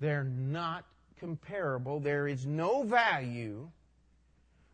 They're 0.00 0.24
not 0.24 0.84
comparable. 1.18 2.00
There 2.00 2.28
is 2.28 2.44
no 2.46 2.82
value 2.82 3.70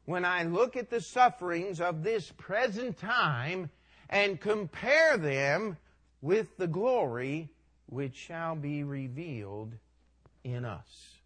when 0.05 0.25
I 0.25 0.43
look 0.43 0.77
at 0.77 0.91
the 0.91 1.01
sufferings 1.01 1.81
of 1.81 2.03
this 2.03 2.33
present 2.37 2.99
time 2.99 3.71
and 4.11 4.41
compare 4.41 5.17
them 5.17 5.77
with 6.21 6.57
the 6.57 6.67
glory 6.67 7.49
which 7.87 8.17
shall 8.17 8.57
be 8.57 8.83
revealed 8.83 9.75
in 10.43 10.65
us. 10.65 11.19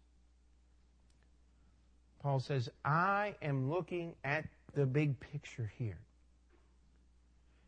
Paul 2.27 2.41
says, 2.41 2.69
I 2.83 3.35
am 3.41 3.71
looking 3.71 4.13
at 4.25 4.43
the 4.73 4.85
big 4.85 5.17
picture 5.17 5.71
here. 5.77 5.97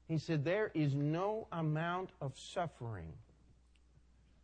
He 0.10 0.18
said, 0.18 0.44
There 0.44 0.70
is 0.74 0.94
no 0.94 1.48
amount 1.54 2.10
of 2.20 2.38
suffering 2.38 3.14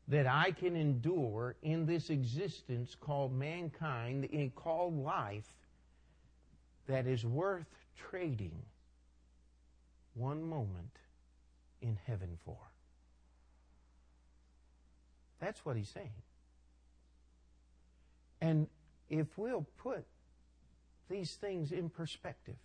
that 0.07 0.25
I 0.25 0.51
can 0.51 0.77
endure 0.77 1.57
in 1.63 1.85
this 1.85 2.09
existence 2.09 2.95
called 2.97 3.33
mankind, 3.33 4.29
eh, 4.31 4.47
called 4.55 4.97
life, 4.97 5.53
that 6.87 7.07
is 7.07 7.25
worth 7.25 7.67
trading 8.09 8.55
one 10.13 10.41
moment 10.41 10.95
in 11.81 11.99
heaven 12.07 12.37
for. 12.45 12.71
That's 15.41 15.65
what 15.65 15.75
he's 15.75 15.89
saying. 15.89 16.21
And 18.39 18.67
if 19.09 19.37
we'll 19.37 19.65
put 19.77 20.05
these 21.09 21.33
things 21.35 21.71
in 21.71 21.89
perspective. 21.89 22.55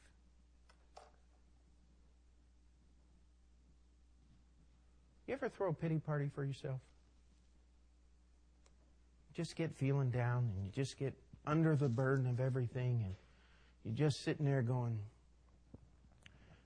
You 5.26 5.34
ever 5.34 5.48
throw 5.48 5.68
a 5.68 5.72
pity 5.72 5.98
party 5.98 6.28
for 6.34 6.44
yourself? 6.44 6.80
Just 9.32 9.54
get 9.54 9.72
feeling 9.76 10.10
down 10.10 10.50
and 10.56 10.64
you 10.64 10.70
just 10.72 10.98
get 10.98 11.14
under 11.46 11.76
the 11.76 11.88
burden 11.88 12.26
of 12.26 12.40
everything 12.40 13.04
and 13.04 13.14
you're 13.84 14.08
just 14.08 14.24
sitting 14.24 14.44
there 14.44 14.62
going, 14.62 14.98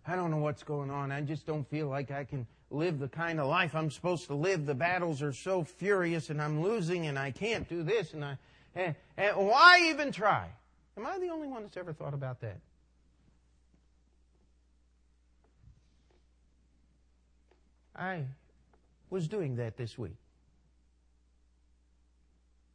I 0.07 0.16
don't 0.16 0.31
know 0.31 0.39
what's 0.39 0.62
going 0.62 0.91
on. 0.91 1.12
I 1.12 1.20
just 1.20 1.47
don't 1.47 1.68
feel 1.68 1.89
like 1.89 2.11
I 2.11 2.25
can 2.25 2.47
live 2.70 2.99
the 2.99 3.09
kind 3.09 3.39
of 3.39 3.49
life 3.49 3.75
I'm 3.75 3.91
supposed 3.91 4.27
to 4.29 4.35
live. 4.35 4.66
The 4.66 4.75
battles 4.75 5.22
are 5.22 5.33
so 5.33 5.62
furious 5.62 6.31
and 6.31 6.41
I'm 6.41 6.62
losing 6.62 7.07
and 7.07 7.18
I 7.18 7.31
can't 7.31 7.68
do 7.68 7.83
this 7.83 8.14
and 8.14 8.25
I, 8.25 8.39
and, 8.75 8.95
and 9.16 9.37
why 9.37 9.89
even 9.91 10.12
try? 10.12 10.49
Am 10.97 11.07
I 11.07 11.18
the 11.18 11.29
only 11.29 11.49
one 11.49 11.62
that's 11.62 11.77
ever 11.77 11.93
thought 11.93 12.14
about 12.14 12.41
that? 12.41 12.59
I 17.97 18.25
was 19.11 19.29
doing 19.29 19.57
that 19.57 19.77
this 19.77 19.97
week. 19.97 20.16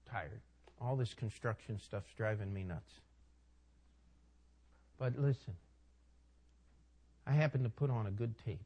Tired. 0.10 0.41
All 0.82 0.95
this 0.95 1.14
construction 1.14 1.80
stuff's 1.80 2.12
driving 2.16 2.54
me 2.54 2.64
nuts. 2.64 2.93
But 4.97 5.18
listen, 5.18 5.54
I 7.28 7.32
happened 7.34 7.64
to 7.66 7.70
put 7.70 7.89
on 7.89 8.08
a 8.08 8.12
good 8.12 8.34
tape, 8.45 8.60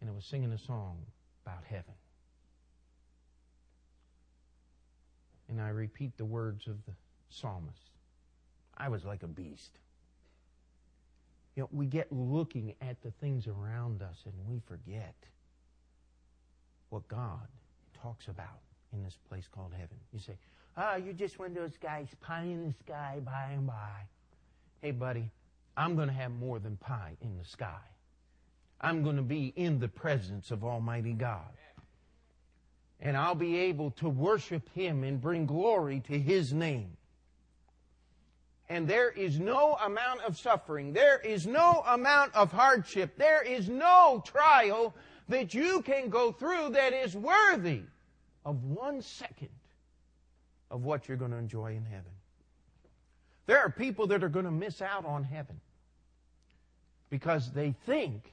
and 0.00 0.08
it 0.08 0.14
was 0.14 0.24
singing 0.24 0.52
a 0.52 0.58
song 0.58 0.98
about 1.44 1.64
heaven. 1.64 1.94
And 5.52 5.60
I 5.60 5.68
repeat 5.68 6.16
the 6.16 6.24
words 6.24 6.66
of 6.66 6.82
the 6.86 6.92
psalmist. 7.28 7.90
I 8.78 8.88
was 8.88 9.04
like 9.04 9.22
a 9.22 9.26
beast. 9.26 9.78
You 11.54 11.64
know, 11.64 11.68
we 11.70 11.84
get 11.84 12.10
looking 12.10 12.74
at 12.80 13.02
the 13.02 13.10
things 13.20 13.46
around 13.46 14.00
us 14.00 14.16
and 14.24 14.32
we 14.48 14.62
forget 14.66 15.14
what 16.88 17.06
God 17.06 17.46
talks 18.02 18.28
about 18.28 18.60
in 18.94 19.04
this 19.04 19.18
place 19.28 19.44
called 19.54 19.72
heaven. 19.72 19.98
You 20.14 20.20
say, 20.20 20.38
oh, 20.78 20.96
you're 20.96 21.12
just 21.12 21.38
one 21.38 21.48
of 21.48 21.54
those 21.54 21.76
guys, 21.76 22.08
pie 22.22 22.44
in 22.44 22.68
the 22.68 22.74
sky 22.86 23.20
by 23.22 23.50
and 23.52 23.66
by. 23.66 24.06
Hey, 24.80 24.92
buddy, 24.92 25.30
I'm 25.76 25.96
going 25.96 26.08
to 26.08 26.14
have 26.14 26.32
more 26.32 26.60
than 26.60 26.78
pie 26.78 27.12
in 27.20 27.36
the 27.36 27.44
sky. 27.44 27.84
I'm 28.80 29.02
going 29.02 29.16
to 29.16 29.22
be 29.22 29.52
in 29.54 29.80
the 29.80 29.88
presence 29.88 30.50
of 30.50 30.64
Almighty 30.64 31.12
God. 31.12 31.52
And 33.02 33.16
I'll 33.16 33.34
be 33.34 33.58
able 33.58 33.90
to 33.92 34.08
worship 34.08 34.72
Him 34.74 35.02
and 35.02 35.20
bring 35.20 35.44
glory 35.44 36.00
to 36.06 36.18
His 36.18 36.52
name. 36.52 36.96
And 38.68 38.88
there 38.88 39.10
is 39.10 39.38
no 39.38 39.74
amount 39.74 40.22
of 40.22 40.38
suffering, 40.38 40.94
there 40.94 41.18
is 41.18 41.46
no 41.46 41.82
amount 41.86 42.34
of 42.34 42.52
hardship, 42.52 43.18
there 43.18 43.42
is 43.42 43.68
no 43.68 44.22
trial 44.24 44.94
that 45.28 45.52
you 45.52 45.82
can 45.82 46.08
go 46.08 46.32
through 46.32 46.70
that 46.70 46.94
is 46.94 47.14
worthy 47.14 47.82
of 48.46 48.64
one 48.64 49.02
second 49.02 49.50
of 50.70 50.84
what 50.84 51.06
you're 51.06 51.18
going 51.18 51.32
to 51.32 51.36
enjoy 51.36 51.72
in 51.72 51.84
heaven. 51.84 52.12
There 53.46 53.58
are 53.58 53.70
people 53.70 54.06
that 54.06 54.24
are 54.24 54.28
going 54.28 54.46
to 54.46 54.50
miss 54.50 54.80
out 54.80 55.04
on 55.04 55.24
heaven 55.24 55.60
because 57.10 57.50
they 57.50 57.74
think 57.84 58.32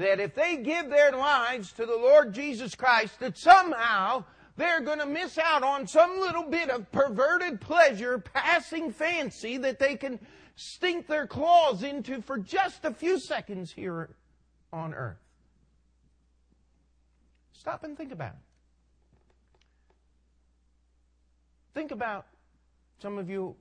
that 0.00 0.18
if 0.18 0.34
they 0.34 0.56
give 0.56 0.88
their 0.88 1.12
lives 1.12 1.72
to 1.72 1.86
the 1.86 1.96
Lord 1.96 2.32
Jesus 2.32 2.74
Christ, 2.74 3.20
that 3.20 3.36
somehow 3.36 4.24
they're 4.56 4.80
going 4.80 4.98
to 4.98 5.06
miss 5.06 5.38
out 5.38 5.62
on 5.62 5.86
some 5.86 6.18
little 6.18 6.44
bit 6.44 6.70
of 6.70 6.90
perverted 6.90 7.60
pleasure, 7.60 8.18
passing 8.18 8.92
fancy 8.92 9.58
that 9.58 9.78
they 9.78 9.96
can 9.96 10.18
stink 10.56 11.06
their 11.06 11.26
claws 11.26 11.82
into 11.82 12.22
for 12.22 12.38
just 12.38 12.84
a 12.84 12.92
few 12.92 13.18
seconds 13.18 13.72
here 13.72 14.10
on 14.72 14.94
earth. 14.94 15.20
Stop 17.52 17.84
and 17.84 17.96
think 17.96 18.12
about 18.12 18.32
it. 18.32 18.40
Think 21.74 21.90
about 21.90 22.26
some 23.00 23.18
of 23.18 23.28
you 23.28 23.54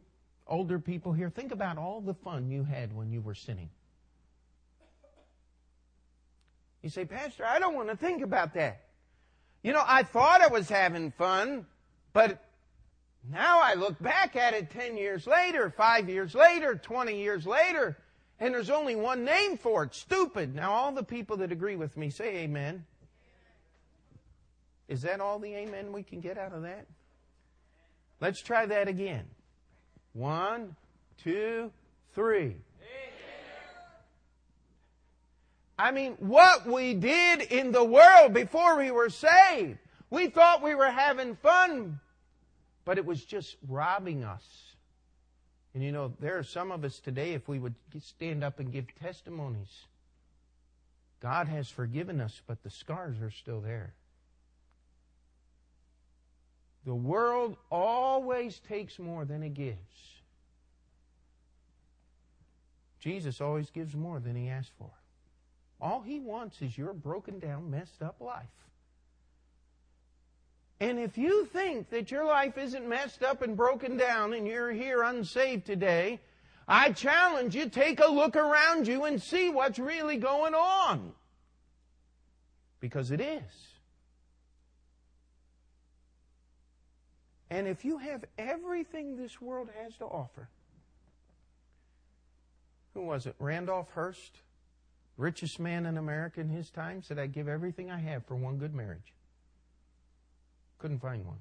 older 0.47 0.79
people 0.79 1.13
here, 1.13 1.29
think 1.29 1.51
about 1.51 1.77
all 1.77 2.01
the 2.01 2.13
fun 2.13 2.49
you 2.49 2.63
had 2.63 2.95
when 2.95 3.11
you 3.11 3.21
were 3.21 3.35
sinning. 3.35 3.69
You 6.81 6.89
say, 6.89 7.05
Pastor, 7.05 7.45
I 7.45 7.59
don't 7.59 7.75
want 7.75 7.89
to 7.89 7.97
think 7.97 8.21
about 8.21 8.53
that. 8.53 8.81
You 9.63 9.73
know, 9.73 9.83
I 9.85 10.03
thought 10.03 10.41
I 10.41 10.47
was 10.47 10.69
having 10.69 11.11
fun, 11.11 11.65
but 12.13 12.43
now 13.29 13.61
I 13.61 13.73
look 13.73 14.01
back 14.01 14.35
at 14.35 14.53
it 14.53 14.69
10 14.69 14.95
years 14.95 15.27
later, 15.27 15.69
5 15.69 16.09
years 16.09 16.33
later, 16.33 16.75
20 16.75 17.19
years 17.19 17.45
later, 17.45 17.97
and 18.39 18.53
there's 18.53 18.69
only 18.69 18.95
one 18.95 19.25
name 19.25 19.57
for 19.57 19.83
it 19.83 19.93
stupid. 19.93 20.55
Now, 20.55 20.71
all 20.71 20.91
the 20.93 21.03
people 21.03 21.37
that 21.37 21.51
agree 21.51 21.75
with 21.75 21.97
me 21.97 22.09
say 22.09 22.37
amen. 22.37 22.85
Is 24.87 25.01
that 25.01 25.19
all 25.19 25.39
the 25.39 25.53
amen 25.53 25.91
we 25.91 26.03
can 26.03 26.21
get 26.21 26.37
out 26.37 26.53
of 26.53 26.61
that? 26.61 26.87
Let's 28.21 28.41
try 28.41 28.65
that 28.65 28.87
again. 28.87 29.25
One, 30.13 30.75
two, 31.21 31.71
three. 32.15 32.55
I 35.79 35.91
mean, 35.91 36.17
what 36.19 36.67
we 36.67 36.93
did 36.93 37.41
in 37.41 37.71
the 37.71 37.83
world 37.83 38.33
before 38.33 38.77
we 38.77 38.91
were 38.91 39.09
saved. 39.09 39.77
We 40.09 40.27
thought 40.27 40.61
we 40.61 40.75
were 40.75 40.91
having 40.91 41.37
fun, 41.37 42.01
but 42.83 42.97
it 42.97 43.05
was 43.05 43.23
just 43.23 43.55
robbing 43.65 44.25
us. 44.25 44.43
And 45.73 45.81
you 45.81 45.93
know, 45.93 46.11
there 46.19 46.37
are 46.37 46.43
some 46.43 46.73
of 46.73 46.83
us 46.83 46.99
today, 46.99 47.31
if 47.31 47.47
we 47.47 47.59
would 47.59 47.75
stand 48.01 48.43
up 48.43 48.59
and 48.59 48.73
give 48.73 48.87
testimonies, 49.01 49.85
God 51.21 51.47
has 51.47 51.69
forgiven 51.69 52.19
us, 52.19 52.41
but 52.45 52.61
the 52.61 52.69
scars 52.69 53.21
are 53.21 53.31
still 53.31 53.61
there. 53.61 53.93
The 56.85 56.95
world 56.95 57.55
always 57.71 58.59
takes 58.67 58.99
more 58.99 59.23
than 59.23 59.43
it 59.43 59.53
gives. 59.53 59.77
Jesus 62.99 63.39
always 63.39 63.69
gives 63.69 63.95
more 63.95 64.19
than 64.19 64.35
he 64.35 64.49
asks 64.49 64.71
for. 64.77 64.91
All 65.81 66.01
he 66.01 66.19
wants 66.19 66.61
is 66.61 66.77
your 66.77 66.93
broken 66.93 67.39
down, 67.39 67.71
messed 67.71 68.01
up 68.01 68.19
life. 68.19 68.45
And 70.81 70.97
if 70.99 71.17
you 71.17 71.45
think 71.45 71.89
that 71.89 72.11
your 72.11 72.25
life 72.25 72.57
isn't 72.57 72.87
messed 72.87 73.21
up 73.23 73.41
and 73.41 73.55
broken 73.57 73.97
down 73.97 74.33
and 74.33 74.47
you're 74.47 74.71
here 74.71 75.03
unsaved 75.03 75.65
today, 75.65 76.19
I 76.67 76.91
challenge 76.91 77.55
you, 77.55 77.67
take 77.67 77.99
a 77.99 78.11
look 78.11 78.35
around 78.35 78.87
you 78.87 79.05
and 79.05 79.21
see 79.21 79.49
what's 79.49 79.79
really 79.79 80.17
going 80.17 80.53
on. 80.53 81.13
Because 82.79 83.11
it 83.11 83.19
is. 83.19 83.41
And 87.49 87.67
if 87.67 87.83
you 87.83 87.97
have 87.97 88.23
everything 88.37 89.17
this 89.17 89.41
world 89.41 89.69
has 89.83 89.97
to 89.97 90.05
offer, 90.05 90.47
who 92.93 93.01
was 93.01 93.25
it? 93.25 93.35
Randolph 93.39 93.89
Hearst, 93.91 94.37
richest 95.19 95.59
man 95.59 95.85
in 95.85 95.97
America 95.97 96.39
in 96.39 96.49
his 96.49 96.69
time, 96.69 97.03
said, 97.03 97.19
I'd 97.19 97.33
give 97.33 97.47
everything 97.47 97.91
I 97.91 97.99
have 97.99 98.25
for 98.25 98.35
one 98.35 98.57
good 98.57 98.73
marriage. 98.73 99.13
Couldn't 100.79 100.99
find 100.99 101.25
one. 101.25 101.39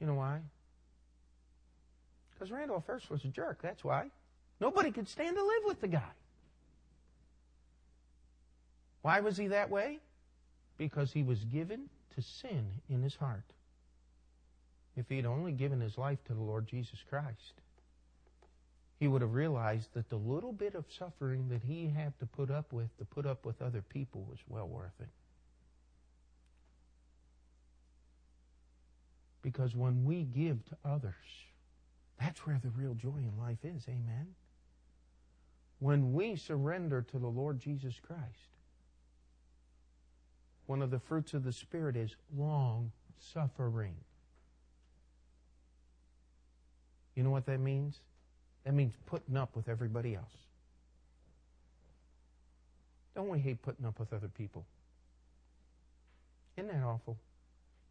You 0.00 0.06
know 0.06 0.14
why? 0.14 0.38
Because 2.32 2.52
Randolph 2.52 2.86
Hearst 2.86 3.10
was 3.10 3.24
a 3.24 3.28
jerk, 3.28 3.60
that's 3.60 3.84
why. 3.84 4.10
Nobody 4.60 4.92
could 4.92 5.08
stand 5.08 5.36
to 5.36 5.42
live 5.42 5.62
with 5.66 5.80
the 5.80 5.88
guy. 5.88 6.12
Why 9.02 9.20
was 9.20 9.36
he 9.36 9.48
that 9.48 9.70
way? 9.70 9.98
Because 10.78 11.12
he 11.12 11.22
was 11.22 11.44
given 11.44 11.88
to 12.14 12.22
sin 12.22 12.66
in 12.88 13.02
his 13.02 13.16
heart. 13.16 13.44
If 14.96 15.08
he 15.08 15.16
had 15.16 15.26
only 15.26 15.52
given 15.52 15.80
his 15.80 15.98
life 15.98 16.22
to 16.26 16.34
the 16.34 16.40
Lord 16.40 16.66
Jesus 16.66 16.98
Christ, 17.08 17.60
he 19.00 19.08
would 19.08 19.22
have 19.22 19.32
realized 19.32 19.88
that 19.94 20.10
the 20.10 20.16
little 20.16 20.52
bit 20.52 20.74
of 20.74 20.84
suffering 20.90 21.48
that 21.48 21.62
he 21.62 21.88
had 21.88 22.16
to 22.18 22.26
put 22.26 22.50
up 22.50 22.70
with 22.70 22.94
to 22.98 23.04
put 23.06 23.24
up 23.24 23.46
with 23.46 23.62
other 23.62 23.80
people 23.80 24.26
was 24.28 24.38
well 24.46 24.68
worth 24.68 24.92
it. 25.00 25.08
Because 29.40 29.74
when 29.74 30.04
we 30.04 30.24
give 30.24 30.62
to 30.66 30.76
others, 30.84 31.14
that's 32.20 32.46
where 32.46 32.60
the 32.62 32.68
real 32.68 32.92
joy 32.92 33.16
in 33.16 33.32
life 33.38 33.64
is. 33.64 33.84
Amen. 33.88 34.26
When 35.78 36.12
we 36.12 36.36
surrender 36.36 37.00
to 37.00 37.18
the 37.18 37.26
Lord 37.26 37.58
Jesus 37.58 37.94
Christ, 38.06 38.20
one 40.66 40.82
of 40.82 40.90
the 40.90 40.98
fruits 40.98 41.32
of 41.32 41.42
the 41.42 41.52
Spirit 41.54 41.96
is 41.96 42.14
long 42.36 42.92
suffering. 43.18 43.94
You 47.14 47.22
know 47.22 47.30
what 47.30 47.46
that 47.46 47.60
means? 47.60 48.00
That 48.64 48.74
means 48.74 48.92
putting 49.06 49.36
up 49.36 49.56
with 49.56 49.68
everybody 49.68 50.14
else. 50.14 50.32
Don't 53.14 53.28
we 53.28 53.38
hate 53.38 53.62
putting 53.62 53.84
up 53.84 53.98
with 53.98 54.12
other 54.12 54.28
people? 54.28 54.64
Isn't 56.56 56.68
that 56.68 56.84
awful? 56.84 57.16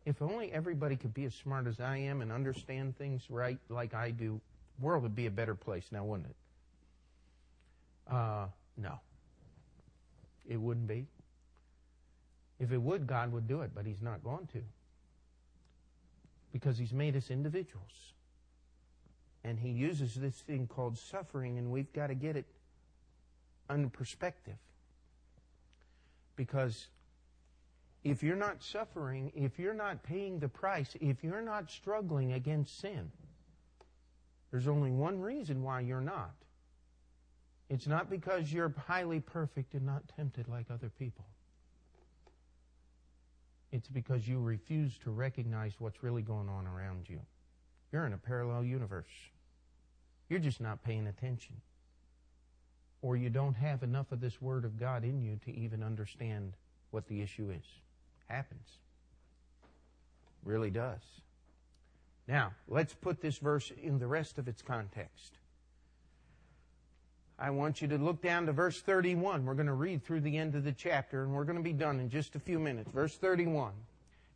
If 0.05 0.21
only 0.21 0.51
everybody 0.51 0.95
could 0.95 1.13
be 1.13 1.25
as 1.25 1.35
smart 1.35 1.67
as 1.67 1.79
I 1.79 1.97
am 1.97 2.21
and 2.21 2.31
understand 2.31 2.97
things 2.97 3.23
right 3.29 3.59
like 3.69 3.93
I 3.93 4.11
do, 4.11 4.39
the 4.79 4.85
world 4.85 5.03
would 5.03 5.15
be 5.15 5.25
a 5.25 5.31
better 5.31 5.55
place 5.55 5.85
now, 5.91 6.03
wouldn't 6.03 6.29
it? 6.29 6.35
Uh, 8.13 8.45
no. 8.77 8.99
It 10.47 10.57
wouldn't 10.57 10.87
be. 10.87 11.05
If 12.59 12.71
it 12.71 12.81
would, 12.81 13.07
God 13.07 13.31
would 13.31 13.47
do 13.47 13.61
it, 13.61 13.71
but 13.73 13.85
He's 13.85 14.01
not 14.01 14.23
going 14.23 14.47
to. 14.53 14.61
Because 16.51 16.77
He's 16.77 16.93
made 16.93 17.15
us 17.15 17.29
individuals. 17.29 17.91
And 19.43 19.59
he 19.59 19.69
uses 19.69 20.15
this 20.15 20.35
thing 20.35 20.67
called 20.67 20.97
suffering, 20.97 21.57
and 21.57 21.71
we've 21.71 21.91
got 21.93 22.07
to 22.07 22.15
get 22.15 22.35
it 22.35 22.45
under 23.69 23.87
perspective. 23.87 24.57
Because 26.35 26.87
if 28.03 28.23
you're 28.23 28.35
not 28.35 28.63
suffering, 28.63 29.31
if 29.35 29.59
you're 29.59 29.73
not 29.73 30.03
paying 30.03 30.39
the 30.39 30.47
price, 30.47 30.95
if 30.99 31.23
you're 31.23 31.41
not 31.41 31.69
struggling 31.69 32.33
against 32.33 32.79
sin, 32.79 33.11
there's 34.51 34.67
only 34.67 34.91
one 34.91 35.19
reason 35.19 35.63
why 35.63 35.81
you're 35.81 36.01
not. 36.01 36.33
It's 37.69 37.87
not 37.87 38.09
because 38.09 38.51
you're 38.51 38.73
highly 38.87 39.19
perfect 39.19 39.73
and 39.73 39.85
not 39.85 40.03
tempted 40.15 40.47
like 40.47 40.65
other 40.71 40.89
people. 40.97 41.25
It's 43.71 43.87
because 43.87 44.27
you 44.27 44.39
refuse 44.39 44.97
to 45.03 45.11
recognize 45.11 45.73
what's 45.77 46.01
really 46.01 46.23
going 46.23 46.49
on 46.49 46.65
around 46.65 47.07
you. 47.07 47.19
You're 47.91 48.05
in 48.05 48.13
a 48.13 48.17
parallel 48.17 48.63
universe. 48.63 49.05
You're 50.29 50.39
just 50.39 50.61
not 50.61 50.83
paying 50.83 51.07
attention. 51.07 51.55
Or 53.01 53.15
you 53.15 53.29
don't 53.29 53.55
have 53.55 53.81
enough 53.81 54.11
of 54.11 54.21
this 54.21 54.41
Word 54.41 54.65
of 54.65 54.79
God 54.79 55.03
in 55.03 55.21
you 55.21 55.39
to 55.45 55.55
even 55.57 55.81
understand 55.81 56.53
what 56.91 57.07
the 57.07 57.21
issue 57.21 57.49
is. 57.49 57.65
Happens. 58.27 58.67
Really 60.43 60.69
does. 60.69 61.01
Now, 62.27 62.51
let's 62.67 62.93
put 62.93 63.21
this 63.21 63.37
verse 63.37 63.71
in 63.81 63.97
the 63.97 64.07
rest 64.07 64.37
of 64.37 64.47
its 64.47 64.61
context. 64.61 65.33
I 67.39 67.51
want 67.51 67.81
you 67.81 67.87
to 67.87 67.97
look 67.97 68.21
down 68.21 68.45
to 68.47 68.51
verse 68.51 68.81
31. 68.81 69.45
We're 69.45 69.53
going 69.53 69.67
to 69.67 69.73
read 69.73 70.03
through 70.03 70.21
the 70.21 70.37
end 70.37 70.55
of 70.55 70.63
the 70.63 70.73
chapter, 70.73 71.23
and 71.23 71.33
we're 71.33 71.45
going 71.45 71.57
to 71.57 71.63
be 71.63 71.73
done 71.73 71.99
in 71.99 72.09
just 72.09 72.35
a 72.35 72.39
few 72.39 72.59
minutes. 72.59 72.91
Verse 72.91 73.15
31. 73.15 73.71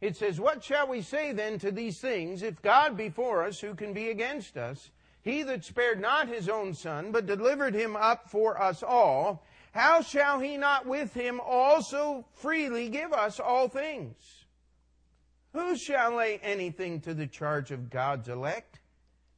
It 0.04 0.18
says, 0.18 0.38
What 0.38 0.62
shall 0.62 0.89
we 0.89 1.01
say 1.01 1.32
then 1.32 1.58
to 1.60 1.72
these 1.72 2.01
things? 2.01 2.43
If 2.43 2.62
God 2.62 2.97
be 2.97 3.08
for 3.08 3.41
us, 3.41 3.62
who 3.62 3.74
can 3.74 3.93
be 3.93 4.10
against 4.10 4.58
us? 4.58 4.91
He 5.22 5.43
that 5.43 5.64
spared 5.64 6.01
not 6.01 6.28
his 6.28 6.49
own 6.49 6.74
son, 6.74 7.14
but 7.14 7.26
delivered 7.26 7.74
him 7.74 7.95
up 7.95 8.30
for 8.30 8.62
us 8.62 8.84
all, 8.84 9.45
how 9.72 10.01
shall 10.01 10.41
he 10.41 10.58
not 10.58 10.86
with 10.86 11.14
him 11.14 11.39
also 11.39 12.26
freely 12.34 12.89
give 12.89 13.14
us 13.14 13.39
all 13.39 13.70
things? 13.70 14.18
Who 15.54 15.78
shall 15.78 16.18
lay 16.18 16.38
anything 16.43 16.99
to 17.01 17.14
the 17.14 17.26
charge 17.26 17.72
of 17.72 17.89
God's 17.89 18.28
elect? 18.28 18.82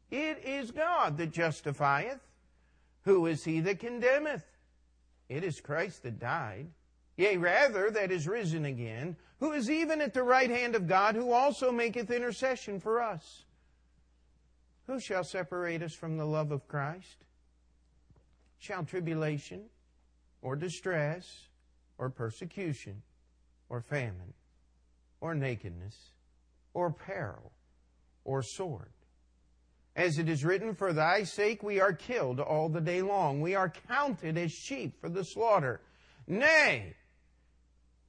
It 0.09 0.43
is 0.43 0.71
God 0.71 1.17
that 1.19 1.31
justifieth. 1.31 2.21
Who 3.03 3.27
is 3.27 3.43
he 3.43 3.59
that 3.59 3.79
condemneth? 3.79 4.43
It 5.29 5.43
is 5.43 5.61
Christ 5.61 6.01
that 6.01 6.19
died. 6.19 6.69
Yea, 7.17 7.37
rather, 7.37 7.91
that 7.91 8.11
is 8.11 8.27
risen 8.27 8.65
again, 8.65 9.15
who 9.39 9.51
is 9.51 9.69
even 9.69 10.01
at 10.01 10.13
the 10.13 10.23
right 10.23 10.49
hand 10.49 10.75
of 10.75 10.87
God, 10.87 11.15
who 11.15 11.31
also 11.31 11.71
maketh 11.71 12.09
intercession 12.09 12.79
for 12.79 13.01
us. 13.01 13.43
Who 14.87 14.99
shall 14.99 15.23
separate 15.23 15.81
us 15.81 15.93
from 15.93 16.17
the 16.17 16.25
love 16.25 16.51
of 16.51 16.67
Christ? 16.67 17.25
Shall 18.59 18.83
tribulation, 18.83 19.65
or 20.41 20.55
distress, 20.55 21.47
or 21.97 22.09
persecution, 22.09 23.01
or 23.67 23.81
famine, 23.81 24.33
or 25.21 25.35
nakedness, 25.35 25.95
or 26.73 26.91
peril, 26.91 27.51
or 28.23 28.41
sword? 28.41 28.91
As 29.95 30.17
it 30.17 30.29
is 30.29 30.43
written, 30.43 30.75
For 30.75 30.93
thy 30.93 31.23
sake 31.23 31.63
we 31.63 31.79
are 31.79 31.93
killed 31.93 32.39
all 32.39 32.69
the 32.69 32.81
day 32.81 33.01
long. 33.01 33.41
We 33.41 33.55
are 33.55 33.73
counted 33.87 34.37
as 34.37 34.51
sheep 34.51 34.99
for 34.99 35.09
the 35.09 35.23
slaughter. 35.23 35.81
Nay, 36.27 36.95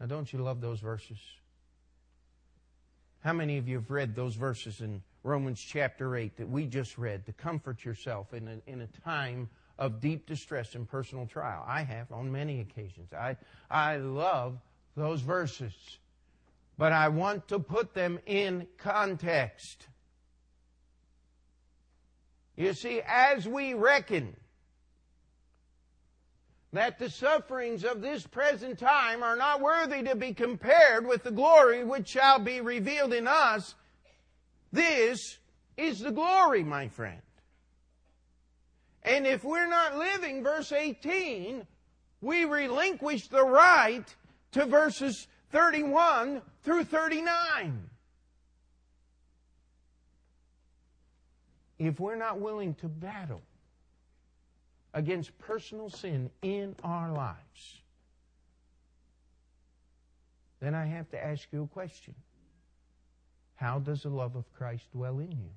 Now, 0.00 0.06
don't 0.06 0.32
you 0.32 0.38
love 0.38 0.60
those 0.60 0.80
verses? 0.80 1.18
How 3.20 3.32
many 3.32 3.58
of 3.58 3.66
you 3.66 3.76
have 3.76 3.90
read 3.90 4.14
those 4.14 4.36
verses 4.36 4.80
in 4.80 5.02
Romans 5.24 5.60
chapter 5.60 6.16
8 6.16 6.36
that 6.36 6.48
we 6.48 6.66
just 6.66 6.96
read 6.98 7.26
to 7.26 7.32
comfort 7.32 7.84
yourself 7.84 8.32
in 8.32 8.46
a, 8.48 8.70
in 8.70 8.80
a 8.80 8.86
time 9.04 9.48
of 9.76 10.00
deep 10.00 10.26
distress 10.26 10.76
and 10.76 10.88
personal 10.88 11.26
trial? 11.26 11.64
I 11.66 11.82
have 11.82 12.12
on 12.12 12.30
many 12.30 12.60
occasions. 12.60 13.12
I, 13.12 13.36
I 13.68 13.96
love 13.96 14.58
those 14.96 15.20
verses, 15.20 15.74
but 16.76 16.92
I 16.92 17.08
want 17.08 17.48
to 17.48 17.58
put 17.58 17.92
them 17.92 18.20
in 18.24 18.68
context. 18.76 19.88
You 22.56 22.72
see, 22.72 23.00
as 23.04 23.48
we 23.48 23.74
reckon 23.74 24.36
that 26.72 26.98
the 26.98 27.08
sufferings 27.08 27.84
of 27.84 28.02
this 28.02 28.26
present 28.26 28.78
time 28.78 29.22
are 29.22 29.36
not 29.36 29.60
worthy 29.60 30.02
to 30.02 30.14
be 30.14 30.34
compared 30.34 31.06
with 31.06 31.22
the 31.22 31.30
glory 31.30 31.84
which 31.84 32.08
shall 32.08 32.38
be 32.38 32.60
revealed 32.60 33.12
in 33.12 33.26
us, 33.26 33.74
this 34.72 35.38
is 35.76 36.00
the 36.00 36.12
glory, 36.12 36.62
my 36.62 36.88
friend. 36.88 37.22
And 39.02 39.26
if 39.26 39.44
we're 39.44 39.68
not 39.68 39.96
living 39.96 40.42
verse 40.42 40.72
18, 40.72 41.66
we 42.20 42.44
relinquish 42.44 43.28
the 43.28 43.44
right 43.44 44.04
to 44.52 44.66
verses 44.66 45.26
31 45.50 46.42
through 46.62 46.84
39. 46.84 47.88
if 51.78 52.00
we're 52.00 52.16
not 52.16 52.40
willing 52.40 52.74
to 52.74 52.88
battle 52.88 53.42
against 54.94 55.36
personal 55.38 55.90
sin 55.90 56.30
in 56.42 56.74
our 56.82 57.12
lives, 57.12 57.82
then 60.60 60.74
I 60.74 60.86
have 60.86 61.08
to 61.10 61.24
ask 61.24 61.46
you 61.52 61.62
a 61.64 61.66
question. 61.68 62.14
How 63.54 63.78
does 63.78 64.02
the 64.02 64.08
love 64.08 64.36
of 64.36 64.52
Christ 64.54 64.90
dwell 64.92 65.18
in 65.18 65.32
you? 65.32 65.50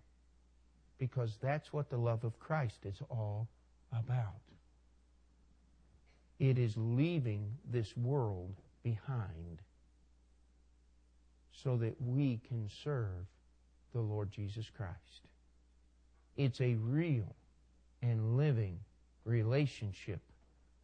Because 0.97 1.37
that's 1.41 1.73
what 1.73 1.89
the 1.89 1.97
love 1.97 2.23
of 2.23 2.39
Christ 2.39 2.85
is 2.85 3.01
all 3.09 3.47
about. 3.91 4.41
It 6.39 6.57
is 6.57 6.73
leaving 6.75 7.57
this 7.69 7.95
world 7.95 8.55
behind 8.83 9.61
so 11.51 11.77
that 11.77 11.95
we 12.01 12.39
can 12.47 12.69
serve 12.83 13.25
the 13.93 14.01
Lord 14.01 14.31
Jesus 14.31 14.69
Christ. 14.75 15.27
It's 16.37 16.61
a 16.61 16.75
real 16.75 17.35
and 18.01 18.37
living 18.37 18.79
relationship 19.25 20.19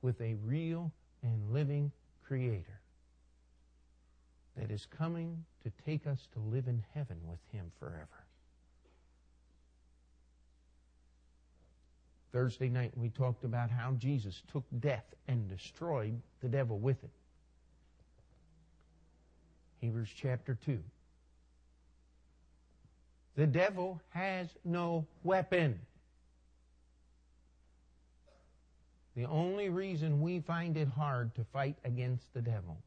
with 0.01 0.19
a 0.21 0.35
real 0.45 0.91
and 1.23 1.53
living 1.53 1.91
Creator 2.27 2.79
that 4.57 4.71
is 4.71 4.85
coming 4.97 5.45
to 5.63 5.71
take 5.85 6.05
us 6.07 6.27
to 6.33 6.39
live 6.39 6.67
in 6.67 6.83
heaven 6.93 7.17
with 7.25 7.39
Him 7.51 7.71
forever. 7.79 8.07
Thursday 12.33 12.69
night 12.69 12.91
we 12.95 13.09
talked 13.09 13.43
about 13.43 13.69
how 13.69 13.93
Jesus 13.93 14.41
took 14.51 14.63
death 14.79 15.05
and 15.27 15.47
destroyed 15.47 16.19
the 16.41 16.49
devil 16.49 16.77
with 16.77 17.03
it. 17.03 17.09
Hebrews 19.79 20.09
chapter 20.15 20.57
2. 20.65 20.79
The 23.35 23.47
devil 23.47 24.01
has 24.09 24.47
no 24.65 25.05
weapon. 25.23 25.79
The 29.17 29.25
only 29.25 29.69
reason 29.69 30.21
we 30.21 30.41
find 30.41 30.77
it 30.77 30.87
hard 30.89 31.33
to 31.35 31.43
fight 31.43 31.75
against 31.83 32.31
the 32.35 32.41
devil 32.41 32.77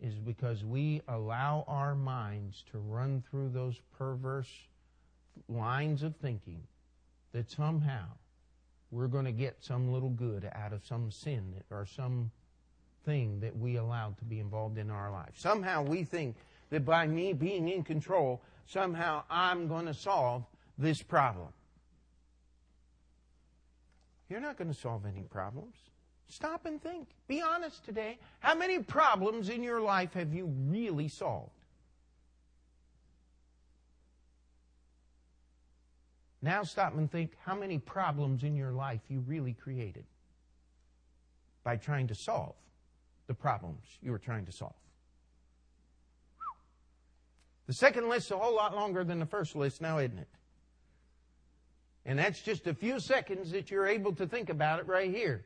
is 0.00 0.14
because 0.14 0.64
we 0.64 1.02
allow 1.06 1.66
our 1.68 1.94
minds 1.94 2.64
to 2.72 2.78
run 2.78 3.22
through 3.30 3.50
those 3.50 3.78
perverse 3.98 4.50
lines 5.50 6.02
of 6.02 6.16
thinking 6.16 6.62
that 7.32 7.50
somehow 7.50 8.06
we're 8.90 9.06
going 9.06 9.26
to 9.26 9.32
get 9.32 9.58
some 9.60 9.92
little 9.92 10.08
good 10.08 10.50
out 10.54 10.72
of 10.72 10.86
some 10.86 11.10
sin 11.10 11.56
or 11.70 11.84
some 11.84 12.30
thing 13.04 13.38
that 13.40 13.54
we 13.54 13.76
allowed 13.76 14.16
to 14.16 14.24
be 14.24 14.40
involved 14.40 14.78
in 14.78 14.90
our 14.90 15.12
life. 15.12 15.32
Somehow 15.34 15.82
we 15.82 16.04
think 16.04 16.36
that 16.70 16.86
by 16.86 17.06
me 17.06 17.34
being 17.34 17.68
in 17.68 17.84
control, 17.84 18.40
somehow 18.64 19.24
I'm 19.28 19.68
going 19.68 19.84
to 19.86 19.94
solve 19.94 20.46
this 20.78 21.02
problem. 21.02 21.48
You're 24.30 24.40
not 24.40 24.56
going 24.56 24.72
to 24.72 24.78
solve 24.78 25.04
any 25.04 25.22
problems. 25.22 25.74
Stop 26.28 26.64
and 26.64 26.80
think. 26.80 27.08
Be 27.26 27.42
honest 27.42 27.84
today. 27.84 28.18
How 28.38 28.54
many 28.54 28.78
problems 28.78 29.48
in 29.48 29.64
your 29.64 29.80
life 29.80 30.14
have 30.14 30.32
you 30.32 30.46
really 30.46 31.08
solved? 31.08 31.50
Now 36.40 36.62
stop 36.62 36.96
and 36.96 37.10
think 37.10 37.32
how 37.44 37.56
many 37.56 37.78
problems 37.78 38.44
in 38.44 38.56
your 38.56 38.70
life 38.70 39.00
you 39.08 39.20
really 39.26 39.52
created 39.52 40.04
by 41.64 41.76
trying 41.76 42.06
to 42.06 42.14
solve 42.14 42.54
the 43.26 43.34
problems 43.34 43.84
you 44.00 44.12
were 44.12 44.18
trying 44.18 44.46
to 44.46 44.52
solve. 44.52 44.72
The 47.66 47.74
second 47.74 48.08
list 48.08 48.26
is 48.26 48.32
a 48.32 48.38
whole 48.38 48.54
lot 48.54 48.74
longer 48.74 49.04
than 49.04 49.18
the 49.18 49.26
first 49.26 49.54
list 49.54 49.80
now, 49.80 49.98
isn't 49.98 50.18
it? 50.18 50.28
And 52.06 52.18
that's 52.18 52.40
just 52.40 52.66
a 52.66 52.74
few 52.74 52.98
seconds 52.98 53.50
that 53.50 53.70
you're 53.70 53.86
able 53.86 54.14
to 54.14 54.26
think 54.26 54.48
about 54.48 54.80
it 54.80 54.86
right 54.86 55.10
here. 55.10 55.44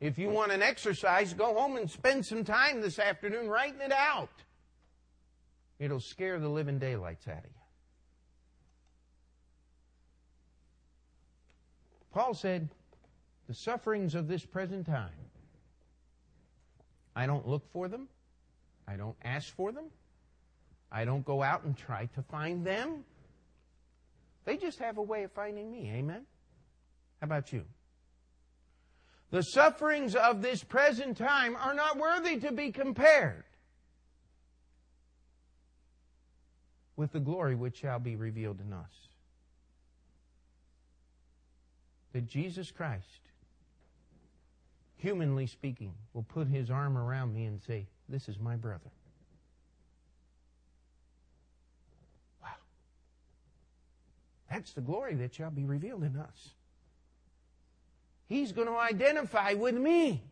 If 0.00 0.18
you 0.18 0.30
want 0.30 0.50
an 0.50 0.62
exercise, 0.62 1.32
go 1.32 1.54
home 1.54 1.76
and 1.76 1.88
spend 1.88 2.26
some 2.26 2.44
time 2.44 2.80
this 2.80 2.98
afternoon 2.98 3.48
writing 3.48 3.80
it 3.80 3.92
out. 3.92 4.30
It'll 5.78 6.00
scare 6.00 6.40
the 6.40 6.48
living 6.48 6.78
daylights 6.78 7.28
out 7.28 7.38
of 7.38 7.44
you. 7.44 7.62
Paul 12.12 12.34
said, 12.34 12.68
The 13.48 13.54
sufferings 13.54 14.14
of 14.14 14.28
this 14.28 14.44
present 14.44 14.86
time, 14.86 15.10
I 17.14 17.26
don't 17.26 17.46
look 17.46 17.70
for 17.72 17.88
them, 17.88 18.08
I 18.86 18.96
don't 18.96 19.16
ask 19.22 19.54
for 19.54 19.72
them, 19.72 19.84
I 20.90 21.04
don't 21.04 21.24
go 21.24 21.42
out 21.42 21.64
and 21.64 21.76
try 21.76 22.06
to 22.14 22.22
find 22.22 22.66
them. 22.66 23.04
They 24.44 24.56
just 24.56 24.78
have 24.80 24.98
a 24.98 25.02
way 25.02 25.22
of 25.22 25.32
finding 25.32 25.70
me. 25.70 25.90
Amen? 25.94 26.26
How 27.20 27.26
about 27.26 27.52
you? 27.52 27.64
The 29.30 29.42
sufferings 29.42 30.14
of 30.14 30.42
this 30.42 30.62
present 30.62 31.16
time 31.16 31.56
are 31.56 31.74
not 31.74 31.96
worthy 31.96 32.38
to 32.40 32.52
be 32.52 32.70
compared 32.70 33.44
with 36.96 37.12
the 37.12 37.20
glory 37.20 37.54
which 37.54 37.78
shall 37.78 37.98
be 37.98 38.16
revealed 38.16 38.60
in 38.60 38.72
us. 38.72 38.90
That 42.12 42.26
Jesus 42.26 42.70
Christ, 42.70 43.06
humanly 44.96 45.46
speaking, 45.46 45.94
will 46.12 46.24
put 46.24 46.46
his 46.48 46.70
arm 46.70 46.98
around 46.98 47.32
me 47.32 47.46
and 47.46 47.60
say, 47.62 47.86
This 48.08 48.28
is 48.28 48.38
my 48.38 48.56
brother. 48.56 48.90
That's 54.52 54.74
the 54.74 54.82
glory 54.82 55.14
that 55.14 55.34
shall 55.34 55.50
be 55.50 55.64
revealed 55.64 56.04
in 56.04 56.14
us. 56.14 56.50
He's 58.28 58.52
going 58.52 58.68
to 58.68 58.76
identify 58.76 59.54
with 59.54 59.74
me 59.74 60.22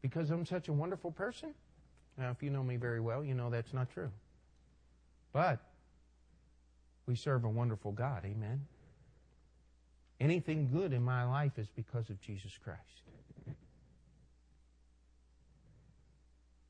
because 0.00 0.30
I'm 0.30 0.46
such 0.46 0.68
a 0.68 0.72
wonderful 0.72 1.10
person. 1.10 1.52
Now, 2.16 2.30
if 2.30 2.44
you 2.44 2.50
know 2.50 2.62
me 2.62 2.76
very 2.76 3.00
well, 3.00 3.24
you 3.24 3.34
know 3.34 3.50
that's 3.50 3.72
not 3.72 3.90
true. 3.90 4.10
But 5.32 5.58
we 7.06 7.16
serve 7.16 7.42
a 7.42 7.48
wonderful 7.48 7.90
God. 7.90 8.22
Amen. 8.24 8.66
Anything 10.20 10.68
good 10.72 10.92
in 10.92 11.02
my 11.02 11.24
life 11.24 11.58
is 11.58 11.66
because 11.74 12.08
of 12.08 12.20
Jesus 12.20 12.52
Christ. 12.62 12.78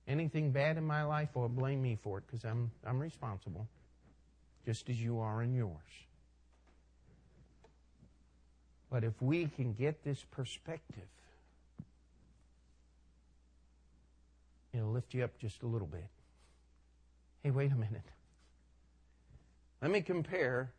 Anything 0.09 0.51
bad 0.51 0.79
in 0.79 0.85
my 0.85 1.03
life, 1.03 1.29
well, 1.35 1.49
blame 1.49 1.83
me 1.83 1.99
for 2.03 2.19
it 2.19 2.25
because 2.27 2.45
I'm, 2.45 2.71
I'm 2.87 2.99
responsible, 2.99 3.67
just 4.65 4.89
as 4.89 5.01
you 5.01 5.21
are 5.21 5.43
in 5.43 5.55
yours. 5.55 5.71
But 8.91 9.05
if 9.05 9.21
we 9.21 9.47
can 9.47 9.73
get 9.73 10.05
this 10.05 10.25
perspective, 10.31 11.09
it'll 14.73 14.93
lift 14.93 15.15
you 15.15 15.25
up 15.25 15.37
just 15.39 15.63
a 15.63 15.67
little 15.67 15.89
bit. 15.89 16.09
Hey, 17.43 17.51
wait 17.51 17.73
a 17.73 17.77
minute. 17.77 18.07
Let 19.83 19.91
me 19.91 20.01
compare 20.01 20.71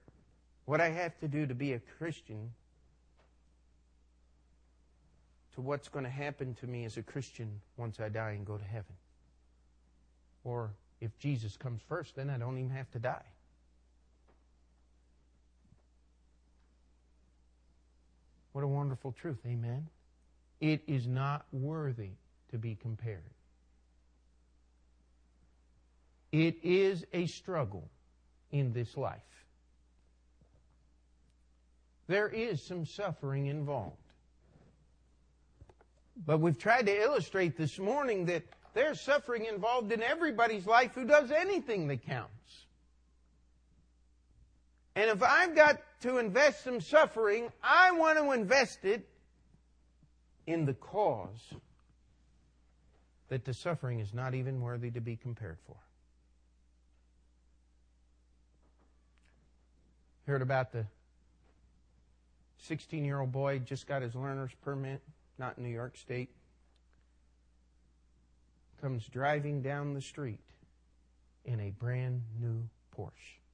what 0.66 0.82
I 0.82 0.90
have 0.90 1.20
to 1.20 1.28
do 1.28 1.46
to 1.46 1.54
be 1.54 1.74
a 1.74 1.80
Christian 1.98 2.52
to 5.56 5.62
what's 5.62 5.88
going 5.88 6.06
to 6.06 6.12
happen 6.12 6.54
to 6.56 6.68
me 6.68 6.86
as 6.86 6.98
a 6.98 7.02
Christian 7.02 7.62
once 7.78 8.00
I 8.00 8.10
die 8.10 8.32
and 8.32 8.46
go 8.46 8.58
to 8.58 8.64
heaven. 8.64 8.94
Or 10.44 10.72
if 11.02 11.18
Jesus 11.18 11.56
comes 11.58 11.82
first, 11.88 12.16
then 12.16 12.30
I 12.30 12.38
don't 12.38 12.58
even 12.58 12.72
have 12.72 12.92
to 12.92 13.00
die. 13.00 13.26
What 18.56 18.64
a 18.64 18.68
wonderful 18.68 19.12
truth. 19.12 19.40
Amen. 19.46 19.86
It 20.62 20.84
is 20.88 21.08
not 21.08 21.46
worthy 21.52 22.12
to 22.52 22.58
be 22.58 22.76
compared. 22.76 23.20
It 26.32 26.64
is 26.64 27.04
a 27.12 27.26
struggle 27.26 27.90
in 28.54 28.72
this 28.72 28.96
life. 28.96 29.20
There 32.08 32.30
is 32.30 32.66
some 32.66 32.86
suffering 32.86 33.48
involved. 33.48 33.98
But 36.26 36.40
we've 36.40 36.58
tried 36.58 36.86
to 36.86 36.98
illustrate 36.98 37.58
this 37.58 37.78
morning 37.78 38.28
that 38.28 38.44
there's 38.74 39.02
suffering 39.02 39.48
involved 39.54 39.92
in 39.92 40.02
everybody's 40.02 40.66
life 40.66 40.94
who 40.96 41.04
does 41.04 41.30
anything 41.30 41.90
that 41.90 42.06
counts. 42.06 42.65
And 44.96 45.10
if 45.10 45.22
I've 45.22 45.56
got 45.56 45.82
to 46.02 46.18
invest 46.18 46.64
some 46.64 46.80
suffering, 46.80 47.52
I 47.62 47.92
want 47.92 48.18
to 48.18 48.32
invest 48.32 48.86
it 48.86 49.08
in 50.48 50.66
the 50.66 50.74
cause 50.74 51.54
that 53.28 53.44
the 53.44 53.54
suffering 53.54 54.00
is 54.00 54.14
not 54.14 54.34
even 54.34 54.62
worthy 54.62 54.92
to 54.92 55.02
be 55.02 55.18
compared 55.18 55.58
for. 55.68 55.76
Heard 60.28 60.42
about 60.42 60.72
the 60.72 60.86
16 62.60 63.04
year 63.04 63.20
old 63.20 63.32
boy 63.32 63.60
just 63.60 63.88
got 63.88 64.02
his 64.02 64.16
learner's 64.16 64.54
permit, 64.64 65.02
not 65.38 65.58
in 65.58 65.64
New 65.64 65.70
York 65.70 65.98
State. 65.98 66.30
Comes 68.82 69.06
driving 69.08 69.62
down 69.62 69.94
the 69.94 70.02
street 70.02 70.40
in 71.44 71.60
a 71.60 71.72
brand 71.72 72.22
new 72.40 72.70
Porsche 72.98 73.45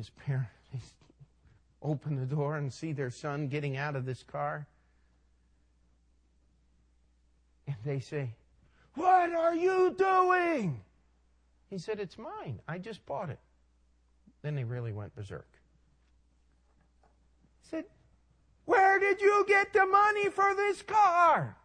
his 0.00 0.08
parents 0.24 0.94
open 1.82 2.16
the 2.16 2.24
door 2.24 2.56
and 2.56 2.72
see 2.72 2.92
their 2.92 3.10
son 3.10 3.48
getting 3.48 3.76
out 3.76 3.96
of 3.96 4.06
this 4.06 4.22
car. 4.22 4.66
And 7.66 7.76
they 7.84 8.00
say, 8.00 8.30
What 8.94 9.34
are 9.34 9.54
you 9.54 9.94
doing? 9.98 10.80
He 11.68 11.76
said, 11.76 12.00
It's 12.00 12.16
mine. 12.16 12.60
I 12.66 12.78
just 12.78 13.04
bought 13.04 13.28
it. 13.28 13.38
Then 14.40 14.54
they 14.54 14.64
really 14.64 14.92
went 14.92 15.14
berserk. 15.14 15.48
He 17.60 17.68
said, 17.68 17.84
Where 18.64 18.98
did 18.98 19.20
you 19.20 19.44
get 19.46 19.74
the 19.74 19.84
money 19.84 20.30
for 20.30 20.54
this 20.54 20.80
car? 20.80 21.56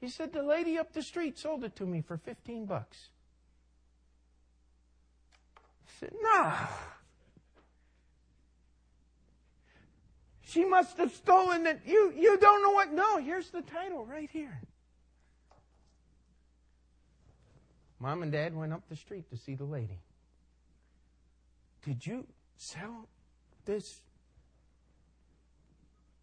He 0.00 0.08
said, 0.08 0.32
The 0.32 0.42
lady 0.42 0.78
up 0.78 0.94
the 0.94 1.02
street 1.02 1.38
sold 1.38 1.64
it 1.64 1.76
to 1.76 1.84
me 1.84 2.00
for 2.00 2.16
15 2.16 2.64
bucks. 2.64 3.10
He 5.84 5.98
said, 6.00 6.14
No. 6.22 6.54
She 10.48 10.64
must 10.64 10.96
have 10.98 11.12
stolen 11.12 11.66
it. 11.66 11.80
You, 11.84 12.12
you 12.16 12.38
don't 12.38 12.62
know 12.62 12.70
what. 12.70 12.92
No, 12.92 13.18
here's 13.18 13.50
the 13.50 13.62
title 13.62 14.06
right 14.06 14.30
here. 14.32 14.60
Mom 17.98 18.22
and 18.22 18.30
Dad 18.30 18.54
went 18.54 18.72
up 18.72 18.82
the 18.88 18.94
street 18.94 19.28
to 19.30 19.36
see 19.36 19.56
the 19.56 19.64
lady. 19.64 19.98
Did 21.84 22.06
you 22.06 22.26
sell 22.56 23.08
this 23.64 24.02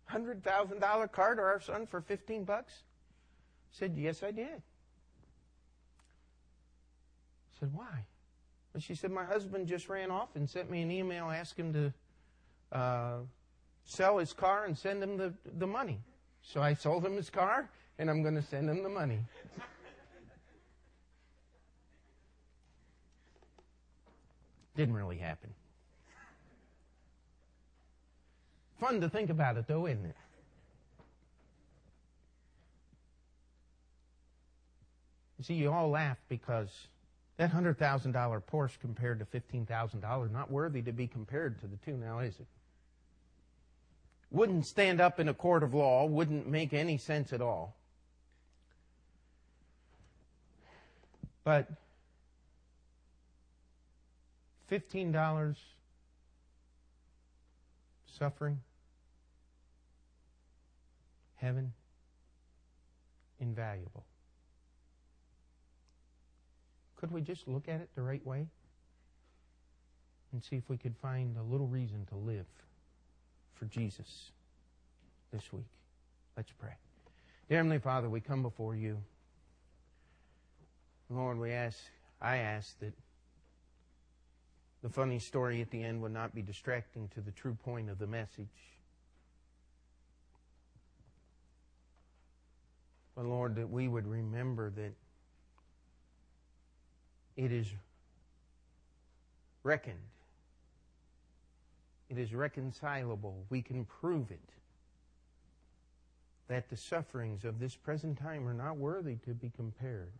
$100,000 0.09 1.11
car 1.11 1.35
to 1.35 1.41
our 1.41 1.59
son 1.59 1.85
for 1.85 1.99
15 1.99 2.45
bucks? 2.45 2.83
Said, 3.71 3.97
yes, 3.97 4.23
I 4.23 4.31
did. 4.31 4.61
Said, 7.59 7.73
why? 7.73 8.05
And 8.73 8.81
she 8.81 8.95
said, 8.95 9.11
my 9.11 9.25
husband 9.25 9.67
just 9.67 9.89
ran 9.89 10.11
off 10.11 10.29
and 10.35 10.49
sent 10.49 10.71
me 10.71 10.81
an 10.81 10.91
email 10.91 11.29
asking 11.29 11.73
to 11.73 11.93
uh, 12.71 13.17
sell 13.85 14.17
his 14.17 14.33
car 14.33 14.65
and 14.65 14.77
send 14.77 15.01
him 15.03 15.17
the, 15.17 15.33
the 15.57 15.67
money. 15.67 15.99
So 16.41 16.61
I 16.61 16.73
sold 16.73 17.05
him 17.05 17.15
his 17.15 17.29
car, 17.29 17.69
and 17.97 18.09
I'm 18.09 18.21
going 18.21 18.35
to 18.35 18.41
send 18.41 18.69
him 18.69 18.83
the 18.83 18.89
money. 18.89 19.19
Didn't 24.75 24.95
really 24.95 25.17
happen. 25.17 25.53
Fun 28.79 28.99
to 29.01 29.09
think 29.09 29.29
about 29.29 29.57
it, 29.57 29.67
though, 29.67 29.85
isn't 29.87 30.05
it? 30.05 30.15
You 35.37 35.43
see, 35.45 35.53
you 35.55 35.71
all 35.71 35.89
laugh 35.89 36.17
because 36.27 36.69
that 37.37 37.51
$100,000 37.51 38.43
Porsche 38.43 38.79
compared 38.79 39.19
to 39.19 39.25
$15,000 39.25 40.31
not 40.31 40.51
worthy 40.51 40.81
to 40.81 40.91
be 40.91 41.07
compared 41.07 41.59
to 41.61 41.67
the 41.67 41.77
two 41.77 41.97
now, 41.97 42.19
is 42.19 42.39
it? 42.39 42.47
Wouldn't 44.33 44.65
stand 44.65 44.99
up 44.99 45.19
in 45.19 45.29
a 45.29 45.33
court 45.33 45.63
of 45.63 45.73
law, 45.75 46.05
wouldn't 46.05 46.47
make 46.47 46.73
any 46.73 46.97
sense 46.97 47.31
at 47.31 47.39
all. 47.39 47.75
But 51.43 51.69
$15 54.71 55.55
suffering, 58.07 58.59
heaven, 61.35 61.73
invaluable. 63.39 64.03
Could 66.95 67.11
we 67.11 67.21
just 67.21 67.47
look 67.47 67.67
at 67.67 67.81
it 67.81 67.89
the 67.95 68.01
right 68.01 68.25
way 68.25 68.47
and 70.31 70.43
see 70.43 70.55
if 70.55 70.69
we 70.69 70.77
could 70.77 70.95
find 70.97 71.37
a 71.37 71.43
little 71.43 71.67
reason 71.67 72.07
to 72.07 72.15
live? 72.15 72.45
For 73.53 73.65
Jesus 73.65 74.31
this 75.31 75.51
week. 75.51 75.65
Let's 76.35 76.51
pray. 76.51 76.73
Dear 77.49 77.59
Heavenly 77.59 77.79
Father, 77.79 78.09
we 78.09 78.21
come 78.21 78.41
before 78.41 78.75
you. 78.75 78.97
Lord, 81.09 81.37
we 81.37 81.51
ask, 81.51 81.77
I 82.21 82.37
ask 82.37 82.79
that 82.79 82.93
the 84.81 84.89
funny 84.89 85.19
story 85.19 85.61
at 85.61 85.69
the 85.69 85.83
end 85.83 86.01
would 86.01 86.13
not 86.13 86.33
be 86.33 86.41
distracting 86.41 87.07
to 87.09 87.21
the 87.21 87.31
true 87.31 87.57
point 87.63 87.89
of 87.89 87.99
the 87.99 88.07
message. 88.07 88.47
But 93.15 93.25
Lord, 93.25 93.55
that 93.55 93.69
we 93.69 93.87
would 93.87 94.07
remember 94.07 94.71
that 94.71 94.93
it 97.35 97.51
is 97.51 97.67
reckoned 99.63 99.97
It 102.13 102.21
is 102.21 102.35
reconcilable. 102.35 103.43
We 103.49 103.63
can 103.63 103.85
prove 103.85 104.29
it. 104.29 104.49
That 106.47 106.69
the 106.69 106.77
sufferings 106.77 107.43
of 107.43 107.59
this 107.59 107.75
present 107.75 108.19
time 108.19 108.47
are 108.47 108.53
not 108.53 108.77
worthy 108.77 109.15
to 109.25 109.31
be 109.31 109.51
compared 109.55 110.11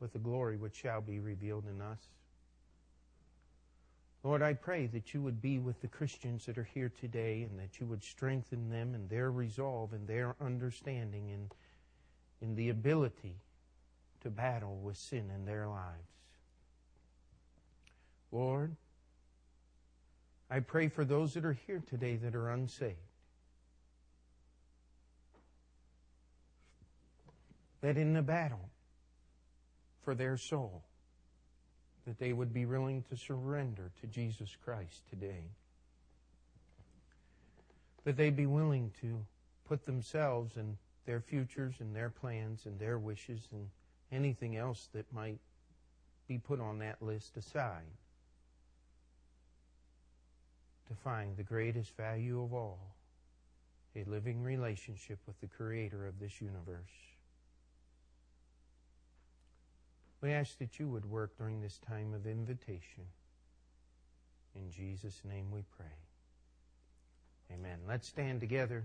with 0.00 0.12
the 0.12 0.18
glory 0.18 0.56
which 0.56 0.74
shall 0.74 1.00
be 1.00 1.20
revealed 1.20 1.66
in 1.70 1.80
us. 1.80 1.98
Lord, 4.24 4.42
I 4.42 4.54
pray 4.54 4.86
that 4.88 5.14
you 5.14 5.22
would 5.22 5.40
be 5.40 5.60
with 5.60 5.80
the 5.82 5.88
Christians 5.88 6.46
that 6.46 6.58
are 6.58 6.68
here 6.74 6.90
today 7.00 7.46
and 7.48 7.56
that 7.60 7.78
you 7.78 7.86
would 7.86 8.02
strengthen 8.02 8.70
them 8.70 8.92
in 8.92 9.06
their 9.06 9.30
resolve 9.30 9.92
and 9.92 10.08
their 10.08 10.34
understanding 10.40 11.30
and 11.30 11.54
in 12.42 12.56
the 12.56 12.70
ability 12.70 13.36
to 14.22 14.30
battle 14.30 14.80
with 14.82 14.96
sin 14.96 15.30
in 15.32 15.44
their 15.44 15.68
lives. 15.68 16.10
Lord, 18.32 18.74
I 20.50 20.60
pray 20.60 20.88
for 20.88 21.04
those 21.04 21.34
that 21.34 21.44
are 21.44 21.58
here 21.66 21.82
today 21.90 22.16
that 22.16 22.34
are 22.34 22.50
unsaved. 22.50 22.96
That 27.82 27.96
in 27.96 28.14
the 28.14 28.22
battle 28.22 28.70
for 30.04 30.14
their 30.14 30.36
soul, 30.36 30.82
that 32.06 32.18
they 32.18 32.32
would 32.32 32.54
be 32.54 32.64
willing 32.64 33.02
to 33.10 33.16
surrender 33.16 33.90
to 34.00 34.06
Jesus 34.06 34.56
Christ 34.64 35.02
today. 35.10 35.44
That 38.04 38.16
they'd 38.16 38.36
be 38.36 38.46
willing 38.46 38.90
to 39.02 39.24
put 39.68 39.84
themselves 39.84 40.56
and 40.56 40.78
their 41.04 41.20
futures 41.20 41.74
and 41.80 41.94
their 41.94 42.08
plans 42.08 42.64
and 42.64 42.78
their 42.78 42.98
wishes 42.98 43.46
and 43.52 43.68
anything 44.10 44.56
else 44.56 44.88
that 44.94 45.12
might 45.12 45.40
be 46.26 46.38
put 46.38 46.60
on 46.60 46.78
that 46.78 47.02
list 47.02 47.36
aside 47.36 47.84
to 50.88 50.94
find 50.94 51.36
the 51.36 51.42
greatest 51.42 51.96
value 51.96 52.42
of 52.42 52.52
all 52.52 52.78
a 53.96 54.04
living 54.08 54.42
relationship 54.42 55.18
with 55.26 55.40
the 55.40 55.46
Creator 55.46 56.06
of 56.06 56.20
this 56.20 56.40
universe. 56.40 56.90
We 60.20 60.32
ask 60.32 60.58
that 60.58 60.78
you 60.78 60.88
would 60.88 61.04
work 61.04 61.36
during 61.38 61.60
this 61.60 61.78
time 61.78 62.14
of 62.14 62.26
invitation. 62.26 63.04
In 64.54 64.70
Jesus' 64.70 65.20
name 65.24 65.50
we 65.52 65.62
pray. 65.76 65.86
Amen. 67.52 67.78
Let's 67.86 68.08
stand 68.08 68.40
together. 68.40 68.84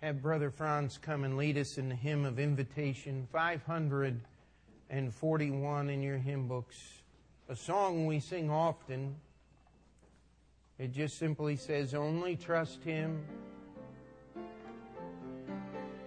Have 0.00 0.22
Brother 0.22 0.50
Franz 0.50 0.98
come 0.98 1.24
and 1.24 1.36
lead 1.36 1.58
us 1.58 1.78
in 1.78 1.88
the 1.88 1.94
hymn 1.94 2.24
of 2.24 2.38
invitation, 2.38 3.26
541 3.32 5.90
in 5.90 6.02
your 6.02 6.18
hymn 6.18 6.48
books. 6.48 6.76
A 7.48 7.56
song 7.56 8.06
we 8.06 8.20
sing 8.20 8.50
often. 8.50 9.16
It 10.78 10.92
just 10.92 11.18
simply 11.18 11.56
says, 11.56 11.94
Only 11.94 12.36
trust 12.36 12.82
Him. 12.82 13.24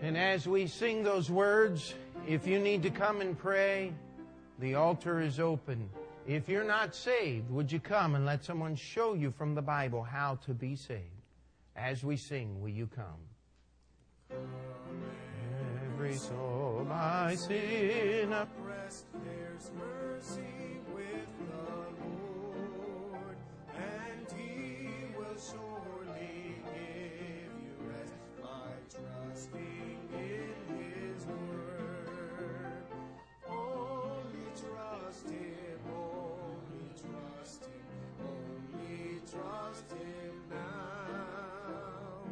And 0.02 0.18
as 0.18 0.48
we 0.48 0.68
sing 0.68 1.04
those 1.04 1.32
words, 1.32 1.94
if 2.28 2.46
you 2.46 2.60
need 2.60 2.84
to 2.84 2.90
come 2.90 3.22
and 3.22 3.38
pray, 3.38 3.94
the 4.60 4.76
altar 4.76 5.22
is 5.22 5.40
open. 5.40 5.90
If 6.28 6.50
you're 6.50 6.66
not 6.66 6.94
saved, 6.94 7.50
would 7.50 7.72
you 7.72 7.80
come 7.80 8.16
and 8.16 8.26
let 8.26 8.44
someone 8.44 8.76
show 8.76 9.14
you 9.14 9.32
from 9.32 9.56
the 9.56 9.62
Bible 9.62 10.04
how 10.04 10.36
to 10.46 10.54
be 10.54 10.76
saved? 10.76 11.02
As 11.76 12.04
we 12.04 12.18
sing, 12.18 12.62
will 12.62 12.70
you 12.70 12.88
come? 12.88 14.36
Every 15.94 16.16
soul 16.16 16.86
by 16.88 17.36
sin 17.36 18.34
oppressed, 18.34 19.06
there's 19.24 19.72
mercy 19.80 20.82
with 20.94 21.28
the 21.50 21.87
surely 25.40 26.56
give 26.66 27.54
you 27.62 27.76
rest 27.88 28.14
by 28.42 28.74
trusting 28.90 30.00
in 30.12 30.56
His 30.76 31.26
word. 31.28 32.82
Only 33.48 34.50
trust 34.58 35.30
Him, 35.30 35.80
only 35.94 36.90
trust 36.98 37.66
Him, 37.66 38.26
only 38.26 39.22
trust 39.32 39.92
Him 39.92 40.34
now. 40.50 42.24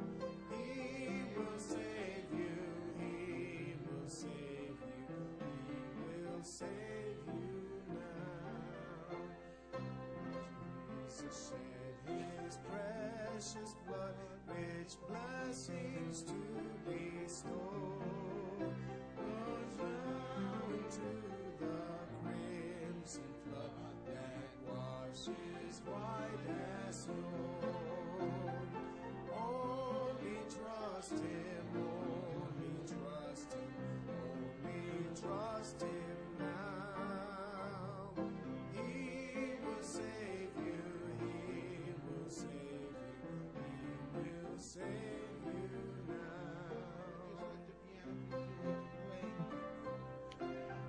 He 0.50 1.26
will 1.38 1.60
save 1.60 2.26
you, 2.34 2.58
He 3.00 3.76
will 3.86 4.10
save 4.10 4.82
you, 4.82 5.14
He 5.70 5.78
will 6.02 6.44
save 6.44 7.22
you 7.28 7.54
now. 7.88 9.18
Jesus 11.08 11.52
precious 13.46 13.76
blood, 13.88 14.16
which 14.48 14.96
blessings 15.08 16.24
to 16.24 16.34
bestow. 16.90 17.50
Goes 19.18 19.76
down 19.78 20.84
to 20.90 21.08
the 21.60 21.76
crimson 22.24 23.30
flood 23.44 23.72
that 24.08 24.50
washes 24.68 25.82
white 25.86 26.46
as 26.88 26.96
snow. 26.96 27.70
Only 29.38 30.38
trust 30.50 31.14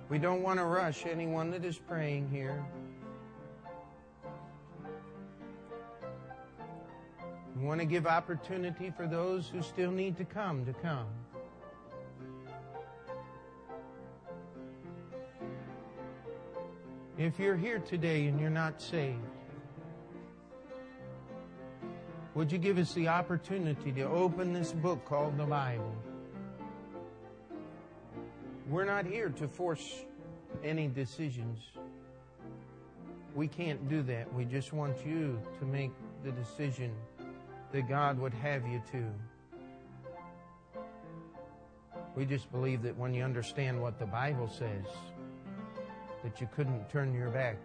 We 0.09 0.17
don't 0.17 0.41
want 0.41 0.59
to 0.59 0.65
rush 0.65 1.05
anyone 1.05 1.51
that 1.51 1.65
is 1.65 1.77
praying 1.77 2.29
here. 2.29 2.65
We 7.55 7.65
want 7.65 7.81
to 7.81 7.85
give 7.85 8.07
opportunity 8.07 8.91
for 8.95 9.05
those 9.05 9.49
who 9.49 9.61
still 9.61 9.91
need 9.91 10.15
to 10.17 10.25
come 10.25 10.65
to 10.65 10.73
come. 10.73 11.07
If 17.17 17.39
you're 17.39 17.57
here 17.57 17.79
today 17.79 18.27
and 18.27 18.39
you're 18.39 18.49
not 18.49 18.81
saved, 18.81 19.36
would 22.37 22.51
you 22.51 22.59
give 22.59 22.77
us 22.77 22.93
the 22.93 23.07
opportunity 23.07 23.91
to 23.91 24.03
open 24.03 24.53
this 24.53 24.71
book 24.71 25.03
called 25.05 25.35
the 25.39 25.43
Bible? 25.43 25.95
We're 28.69 28.85
not 28.85 29.07
here 29.07 29.29
to 29.29 29.47
force 29.47 30.05
any 30.63 30.87
decisions. 30.87 31.57
We 33.33 33.47
can't 33.47 33.89
do 33.89 34.03
that. 34.03 34.31
We 34.35 34.45
just 34.45 34.71
want 34.71 35.03
you 35.03 35.41
to 35.57 35.65
make 35.65 35.89
the 36.23 36.31
decision 36.31 36.93
that 37.71 37.89
God 37.89 38.19
would 38.19 38.35
have 38.35 38.67
you 38.67 38.83
to. 38.91 40.79
We 42.15 42.23
just 42.23 42.51
believe 42.51 42.83
that 42.83 42.95
when 42.95 43.15
you 43.15 43.23
understand 43.23 43.81
what 43.81 43.97
the 43.97 44.05
Bible 44.05 44.47
says, 44.47 44.85
that 46.23 46.39
you 46.39 46.47
couldn't 46.55 46.87
turn 46.91 47.15
your 47.15 47.31
back 47.31 47.57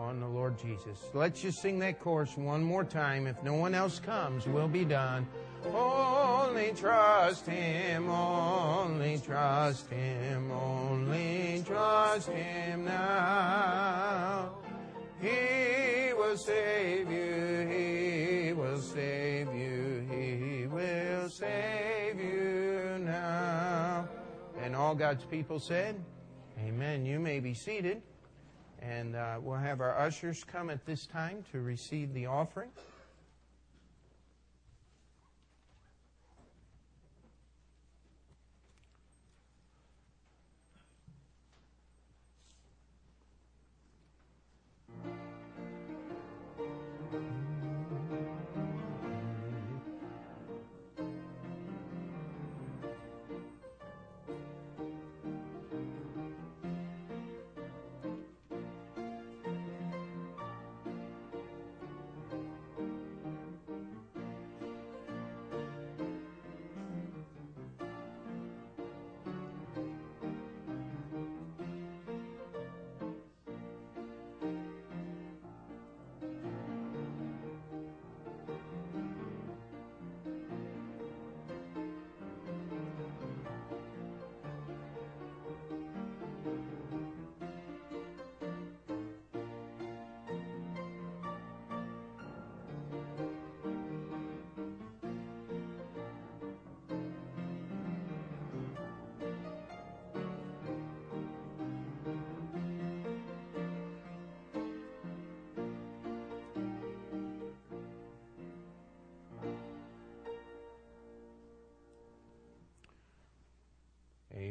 on 0.00 0.18
the 0.18 0.26
Lord 0.26 0.58
Jesus. 0.58 0.98
Let's 1.12 1.42
just 1.42 1.60
sing 1.60 1.78
that 1.80 2.00
chorus 2.00 2.36
one 2.36 2.64
more 2.64 2.84
time. 2.84 3.26
If 3.26 3.42
no 3.42 3.54
one 3.54 3.74
else 3.74 4.00
comes, 4.00 4.46
we'll 4.46 4.66
be 4.66 4.84
done. 4.84 5.26
Only 5.66 6.72
trust 6.72 7.46
Him, 7.46 8.08
only 8.08 9.18
trust 9.18 9.90
Him, 9.90 10.50
only 10.50 11.62
trust 11.66 12.28
Him 12.30 12.86
now. 12.86 14.54
He 15.20 16.14
will 16.14 16.38
save 16.38 17.10
you, 17.10 17.68
He 17.68 18.52
will 18.54 18.80
save 18.80 19.54
you, 19.54 20.06
He 20.10 20.66
will 20.66 21.28
save 21.28 22.18
you 22.18 22.98
now. 23.00 24.08
And 24.62 24.74
all 24.74 24.94
God's 24.94 25.24
people 25.24 25.60
said, 25.60 26.02
Amen. 26.66 27.04
You 27.04 27.18
may 27.20 27.40
be 27.40 27.52
seated. 27.52 28.02
And 28.82 29.14
uh, 29.14 29.38
we'll 29.40 29.58
have 29.58 29.80
our 29.80 29.96
ushers 29.98 30.42
come 30.44 30.70
at 30.70 30.84
this 30.86 31.06
time 31.06 31.44
to 31.52 31.60
receive 31.60 32.14
the 32.14 32.26
offering. 32.26 32.70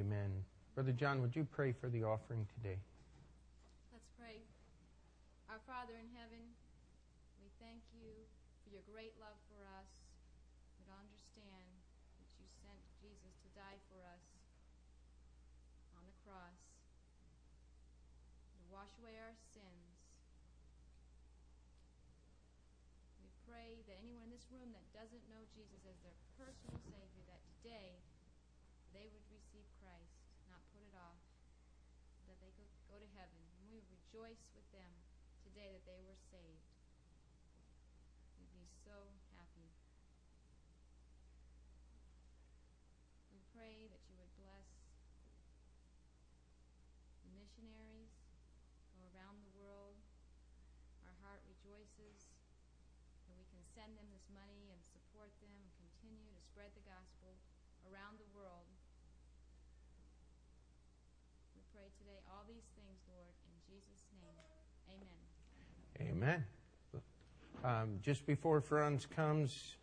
Amen. 0.10 0.44
Brother 0.74 0.92
John, 0.92 1.22
would 1.22 1.36
you 1.36 1.46
pray 1.52 1.72
for 1.72 1.88
the 1.88 2.04
offering 2.04 2.48
today? 2.56 2.80
Rejoice 34.10 34.50
with 34.58 34.66
them 34.74 34.90
today 35.46 35.70
that 35.70 35.86
they 35.86 36.02
were 36.02 36.18
saved. 36.34 36.66
We'd 38.42 38.50
be 38.58 38.66
so 38.82 39.14
happy. 39.38 39.70
We 43.30 43.38
pray 43.54 43.86
that 43.86 44.02
you 44.10 44.18
would 44.18 44.34
bless 44.34 44.66
the 47.22 47.30
missionaries 47.38 48.10
go 48.98 49.06
around 49.14 49.46
the 49.46 49.54
world. 49.62 50.02
Our 51.06 51.14
heart 51.22 51.46
rejoices 51.46 52.34
that 53.30 53.38
we 53.38 53.46
can 53.54 53.62
send 53.78 53.94
them 53.94 54.10
this 54.10 54.26
money 54.34 54.74
and 54.74 54.82
support 54.90 55.30
them 55.38 55.54
and 55.54 55.70
continue 55.78 56.34
to 56.34 56.42
spread 56.50 56.74
the 56.74 56.82
gospel 56.82 57.38
around 57.86 58.18
the 58.18 58.30
world. 58.34 58.74
We 61.54 61.62
pray 61.70 61.94
today 62.02 62.26
all 62.26 62.50
these 62.50 62.66
things, 62.74 62.98
Lord, 63.06 63.38
in 63.46 63.60
Jesus' 63.70 64.10
name. 64.18 64.79
Amen. 66.00 66.10
Amen. 66.12 66.46
Um, 67.64 68.00
just 68.02 68.26
before 68.26 68.62
Franz 68.62 69.06
comes, 69.06 69.76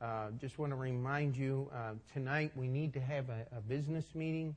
uh, 0.00 0.30
just 0.40 0.58
want 0.58 0.72
to 0.72 0.76
remind 0.76 1.36
you 1.36 1.68
uh, 1.74 1.92
tonight 2.12 2.52
we 2.54 2.68
need 2.68 2.92
to 2.94 3.00
have 3.00 3.28
a, 3.28 3.46
a 3.56 3.60
business 3.60 4.06
meeting 4.14 4.54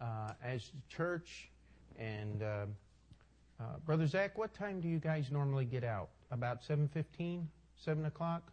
uh, 0.00 0.32
as 0.42 0.70
the 0.70 0.94
church. 0.94 1.50
And 1.98 2.42
uh, 2.42 2.66
uh, 3.60 3.64
Brother 3.84 4.06
Zach, 4.06 4.38
what 4.38 4.54
time 4.54 4.80
do 4.80 4.88
you 4.88 4.98
guys 4.98 5.30
normally 5.30 5.64
get 5.64 5.84
out? 5.84 6.08
About 6.30 6.62
7.15? 6.66 7.44
7 7.76 8.04
o'clock? 8.06 8.50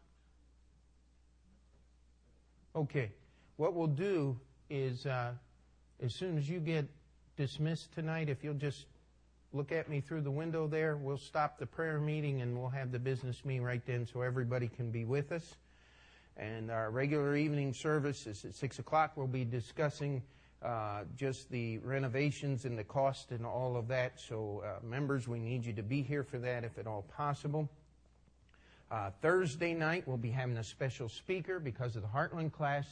Okay. 2.76 3.12
What 3.56 3.74
we'll 3.74 3.88
do 3.88 4.38
is 4.70 5.06
uh, 5.06 5.32
as 6.04 6.14
soon 6.14 6.38
as 6.38 6.50
you 6.50 6.60
get 6.60 6.86
dismissed 7.38 7.94
tonight, 7.94 8.30
if 8.30 8.44
you'll 8.44 8.54
just 8.54 8.86
look 9.58 9.72
at 9.72 9.90
me 9.90 10.02
through 10.02 10.22
the 10.22 10.32
window 10.32 10.68
there. 10.68 10.96
We'll 10.96 11.18
stop 11.18 11.58
the 11.58 11.66
prayer 11.66 12.00
meeting 12.00 12.42
and 12.42 12.56
we'll 12.56 12.70
have 12.70 12.92
the 12.92 13.00
business 13.00 13.44
meeting 13.44 13.64
right 13.64 13.82
then 13.88 14.06
so 14.06 14.22
everybody 14.22 14.68
can 14.68 14.92
be 14.92 15.04
with 15.04 15.32
us. 15.32 15.56
And 16.38 16.70
our 16.70 16.92
regular 16.92 17.36
evening 17.36 17.74
service 17.74 18.28
is 18.28 18.46
at 18.46 18.54
6 18.54 18.78
o'clock. 18.78 19.14
We'll 19.16 19.26
be 19.26 19.44
discussing 19.44 20.22
uh, 20.62 21.06
just 21.16 21.50
the 21.50 21.80
renovations 21.80 22.66
and 22.66 22.78
the 22.78 22.84
cost 22.84 23.32
and 23.32 23.48
all 23.48 23.76
of 23.76 23.88
that. 23.88 24.20
So, 24.20 24.64
uh, 24.64 24.86
members, 24.86 25.28
we 25.28 25.40
need 25.40 25.66
you 25.66 25.74
to 25.74 25.84
be 25.84 26.04
here 26.04 26.24
for 26.24 26.38
that 26.38 26.64
if 26.64 26.78
at 26.78 26.86
all 26.86 27.02
possible. 27.18 27.68
Uh, 28.92 29.10
Thursday 29.24 29.74
night, 29.74 30.08
we'll 30.08 30.18
be 30.18 30.30
having 30.30 30.58
a 30.58 30.64
special 30.64 31.10
speaker 31.10 31.60
because 31.60 31.96
of 31.96 32.04
the 32.04 32.08
Heartland 32.08 32.54
class. 32.54 32.86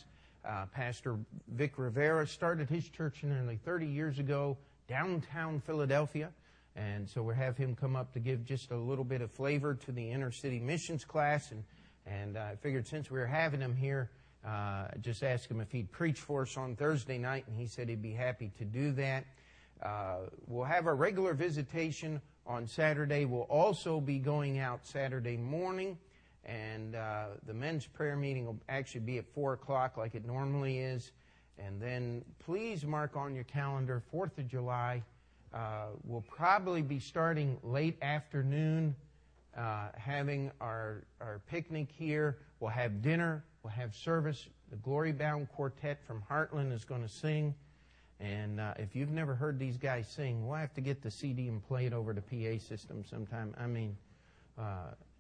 Uh, 0.44 0.66
Pastor 0.74 1.18
Vic 1.48 1.74
Rivera 1.78 2.28
started 2.28 2.70
his 2.70 2.90
church 2.90 3.24
nearly 3.24 3.60
30 3.64 3.86
years 3.86 4.18
ago, 4.18 4.58
downtown 4.88 5.62
Philadelphia. 5.62 6.32
And 6.76 7.10
so 7.10 7.24
we'll 7.24 7.36
have 7.36 7.58
him 7.58 7.76
come 7.76 7.96
up 7.96 8.14
to 8.14 8.20
give 8.20 8.44
just 8.44 8.72
a 8.72 8.78
little 8.78 9.06
bit 9.06 9.22
of 9.22 9.32
flavor 9.32 9.76
to 9.76 9.92
the 9.92 10.12
inner 10.12 10.32
city 10.32 10.60
missions 10.60 11.06
class. 11.06 11.52
And, 11.52 11.64
and 12.06 12.38
uh, 12.38 12.42
I 12.52 12.56
figured 12.58 12.88
since 12.88 13.10
we 13.10 13.18
were 13.18 13.26
having 13.26 13.62
him 13.62 13.76
here, 13.76 14.12
uh, 14.46 14.88
just 15.02 15.24
ask 15.24 15.50
him 15.50 15.62
if 15.62 15.72
he'd 15.72 15.92
preach 15.92 16.20
for 16.20 16.42
us 16.42 16.58
on 16.58 16.76
Thursday 16.76 17.18
night. 17.18 17.46
And 17.48 17.58
he 17.58 17.66
said 17.66 17.88
he'd 17.88 18.02
be 18.02 18.14
happy 18.14 18.52
to 18.58 18.66
do 18.66 18.92
that. 18.94 19.26
Uh, 19.82 20.18
we'll 20.48 20.66
have 20.66 20.86
our 20.86 20.96
regular 20.96 21.34
visitation 21.34 22.22
on 22.46 22.68
Saturday. 22.68 23.26
We'll 23.26 23.42
also 23.44 24.02
be 24.02 24.20
going 24.20 24.60
out 24.60 24.86
Saturday 24.86 25.38
morning. 25.38 25.98
And 26.44 26.96
uh, 26.96 27.26
the 27.48 27.54
men's 27.54 27.88
prayer 27.88 28.16
meeting 28.16 28.46
will 28.46 28.60
actually 28.70 29.02
be 29.02 29.18
at 29.18 29.26
4 29.34 29.54
o'clock 29.54 29.98
like 29.98 30.14
it 30.14 30.26
normally 30.26 30.80
is. 30.80 31.12
And 31.58 31.82
then 31.82 32.24
please 32.40 32.86
mark 32.86 33.16
on 33.16 33.34
your 33.34 33.46
calendar 33.46 34.04
4th 34.14 34.38
of 34.38 34.48
July. 34.48 35.04
Uh, 35.56 35.86
we'll 36.04 36.26
probably 36.28 36.82
be 36.82 37.00
starting 37.00 37.58
late 37.64 37.98
afternoon, 38.02 38.94
uh, 39.58 39.88
having 39.96 40.52
our, 40.60 41.06
our 41.22 41.40
picnic 41.50 41.88
here. 41.98 42.40
We'll 42.60 42.72
have 42.72 43.02
dinner. 43.02 43.46
We'll 43.64 43.72
have 43.72 43.96
service. 43.96 44.50
The 44.70 44.76
Glory 44.76 45.14
Bound 45.14 45.48
Quartet 45.48 46.04
from 46.06 46.22
Heartland 46.30 46.74
is 46.74 46.84
going 46.84 47.04
to 47.04 47.08
sing. 47.08 47.56
And 48.20 48.60
uh, 48.60 48.74
if 48.78 48.98
you've 48.98 49.12
never 49.12 49.34
heard 49.34 49.58
these 49.58 49.78
guys 49.78 50.10
sing, 50.10 50.46
we'll 50.46 50.58
have 50.58 50.74
to 50.74 50.82
get 50.82 51.02
the 51.02 51.12
CD 51.12 51.48
and 51.48 51.66
play 51.66 51.86
it 51.86 51.94
over 51.94 52.14
the 52.14 52.22
PA 52.22 52.62
system 52.62 53.06
sometime. 53.10 53.56
I 53.58 53.68
mean, 53.68 53.96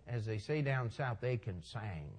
as 0.05 0.25
they 0.25 0.37
say 0.37 0.61
down 0.61 0.91
south, 0.91 1.19
they 1.21 1.37
can 1.37 1.61
sing. 1.63 2.09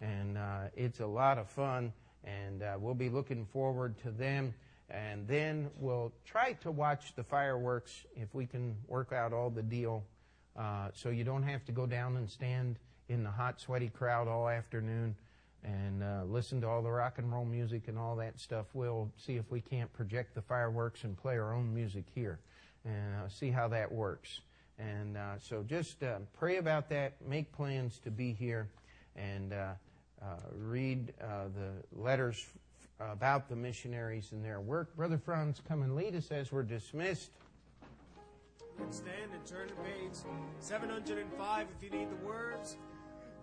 And 0.00 0.38
it's 0.76 1.00
a 1.00 1.06
lot 1.06 1.38
of 1.38 1.48
fun. 1.48 1.92
And 2.24 2.62
we'll 2.78 2.94
be 2.94 3.08
looking 3.08 3.46
forward 3.46 3.96
to 4.02 4.10
them 4.10 4.54
and 4.90 5.26
then 5.26 5.70
we'll 5.78 6.12
try 6.24 6.52
to 6.54 6.70
watch 6.70 7.14
the 7.16 7.24
fireworks 7.24 8.04
if 8.16 8.34
we 8.34 8.46
can 8.46 8.76
work 8.86 9.12
out 9.12 9.32
all 9.32 9.50
the 9.50 9.62
deal 9.62 10.04
uh, 10.56 10.88
so 10.92 11.08
you 11.08 11.24
don't 11.24 11.42
have 11.42 11.64
to 11.64 11.72
go 11.72 11.86
down 11.86 12.16
and 12.16 12.28
stand 12.30 12.78
in 13.08 13.24
the 13.24 13.30
hot, 13.30 13.60
sweaty 13.60 13.88
crowd 13.88 14.28
all 14.28 14.48
afternoon 14.48 15.14
and 15.64 16.02
uh, 16.02 16.22
listen 16.26 16.60
to 16.60 16.68
all 16.68 16.82
the 16.82 16.90
rock 16.90 17.18
and 17.18 17.32
roll 17.32 17.44
music 17.44 17.88
and 17.88 17.98
all 17.98 18.14
that 18.16 18.38
stuff. 18.38 18.66
We'll 18.74 19.10
see 19.16 19.36
if 19.36 19.50
we 19.50 19.60
can't 19.60 19.92
project 19.92 20.34
the 20.34 20.42
fireworks 20.42 21.04
and 21.04 21.16
play 21.16 21.38
our 21.38 21.54
own 21.54 21.74
music 21.74 22.04
here 22.14 22.38
and 22.84 23.14
uh, 23.14 23.28
see 23.28 23.50
how 23.50 23.68
that 23.68 23.90
works. 23.90 24.40
And 24.78 25.16
uh, 25.16 25.38
so 25.38 25.64
just 25.66 26.02
uh, 26.02 26.18
pray 26.38 26.58
about 26.58 26.88
that, 26.90 27.14
make 27.26 27.50
plans 27.52 27.98
to 28.00 28.10
be 28.10 28.32
here, 28.32 28.68
and 29.16 29.52
uh, 29.52 29.74
read 30.56 31.12
the 31.18 31.70
letters 31.92 32.44
about 33.00 33.48
the 33.48 33.56
missionaries 33.56 34.32
and 34.32 34.44
their 34.44 34.60
work. 34.60 34.96
Brother 34.96 35.18
Franz, 35.18 35.60
come 35.66 35.82
and 35.82 35.94
lead 35.94 36.14
us 36.14 36.30
as 36.30 36.52
we're 36.52 36.62
dismissed. 36.62 37.30
stand 38.90 39.32
and 39.32 39.46
turn 39.46 39.68
to 39.68 39.74
page 39.74 40.14
705 40.60 41.66
if 41.76 41.82
you 41.82 41.90
need 41.98 42.08
the 42.10 42.26
words. 42.26 42.76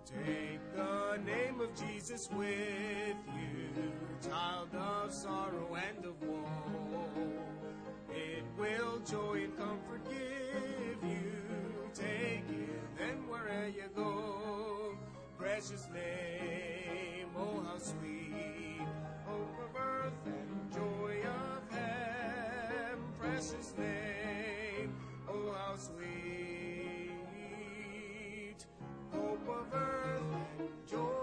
Take 0.06 0.60
the 0.76 1.18
name 1.26 1.62
of 1.62 1.70
Jesus 1.76 2.30
with 2.34 2.50
you, 2.50 4.30
child 4.30 4.70
of 4.74 5.14
sorrow 5.14 5.78
and 5.90 6.06
of 6.06 6.22
woe. 6.24 6.48
It 8.10 8.44
will 8.58 9.00
joy 9.00 9.44
and 9.44 9.58
comfort 9.58 10.04
give 10.10 11.10
you. 11.10 11.32
Take 11.94 12.50
it 12.50 12.98
then 12.98 13.28
wherever 13.30 13.70
you 13.70 13.90
go. 13.96 14.98
Precious 15.38 15.88
name, 15.94 17.28
oh 17.38 17.64
how 17.64 17.78
sweet 17.78 18.31
precious 23.42 23.74
name. 23.76 24.94
Oh, 25.28 25.52
how 25.58 25.76
sweet. 25.76 27.10
Hope 29.12 29.50
of 29.50 29.74
earth, 29.74 30.22
joy. 30.88 31.21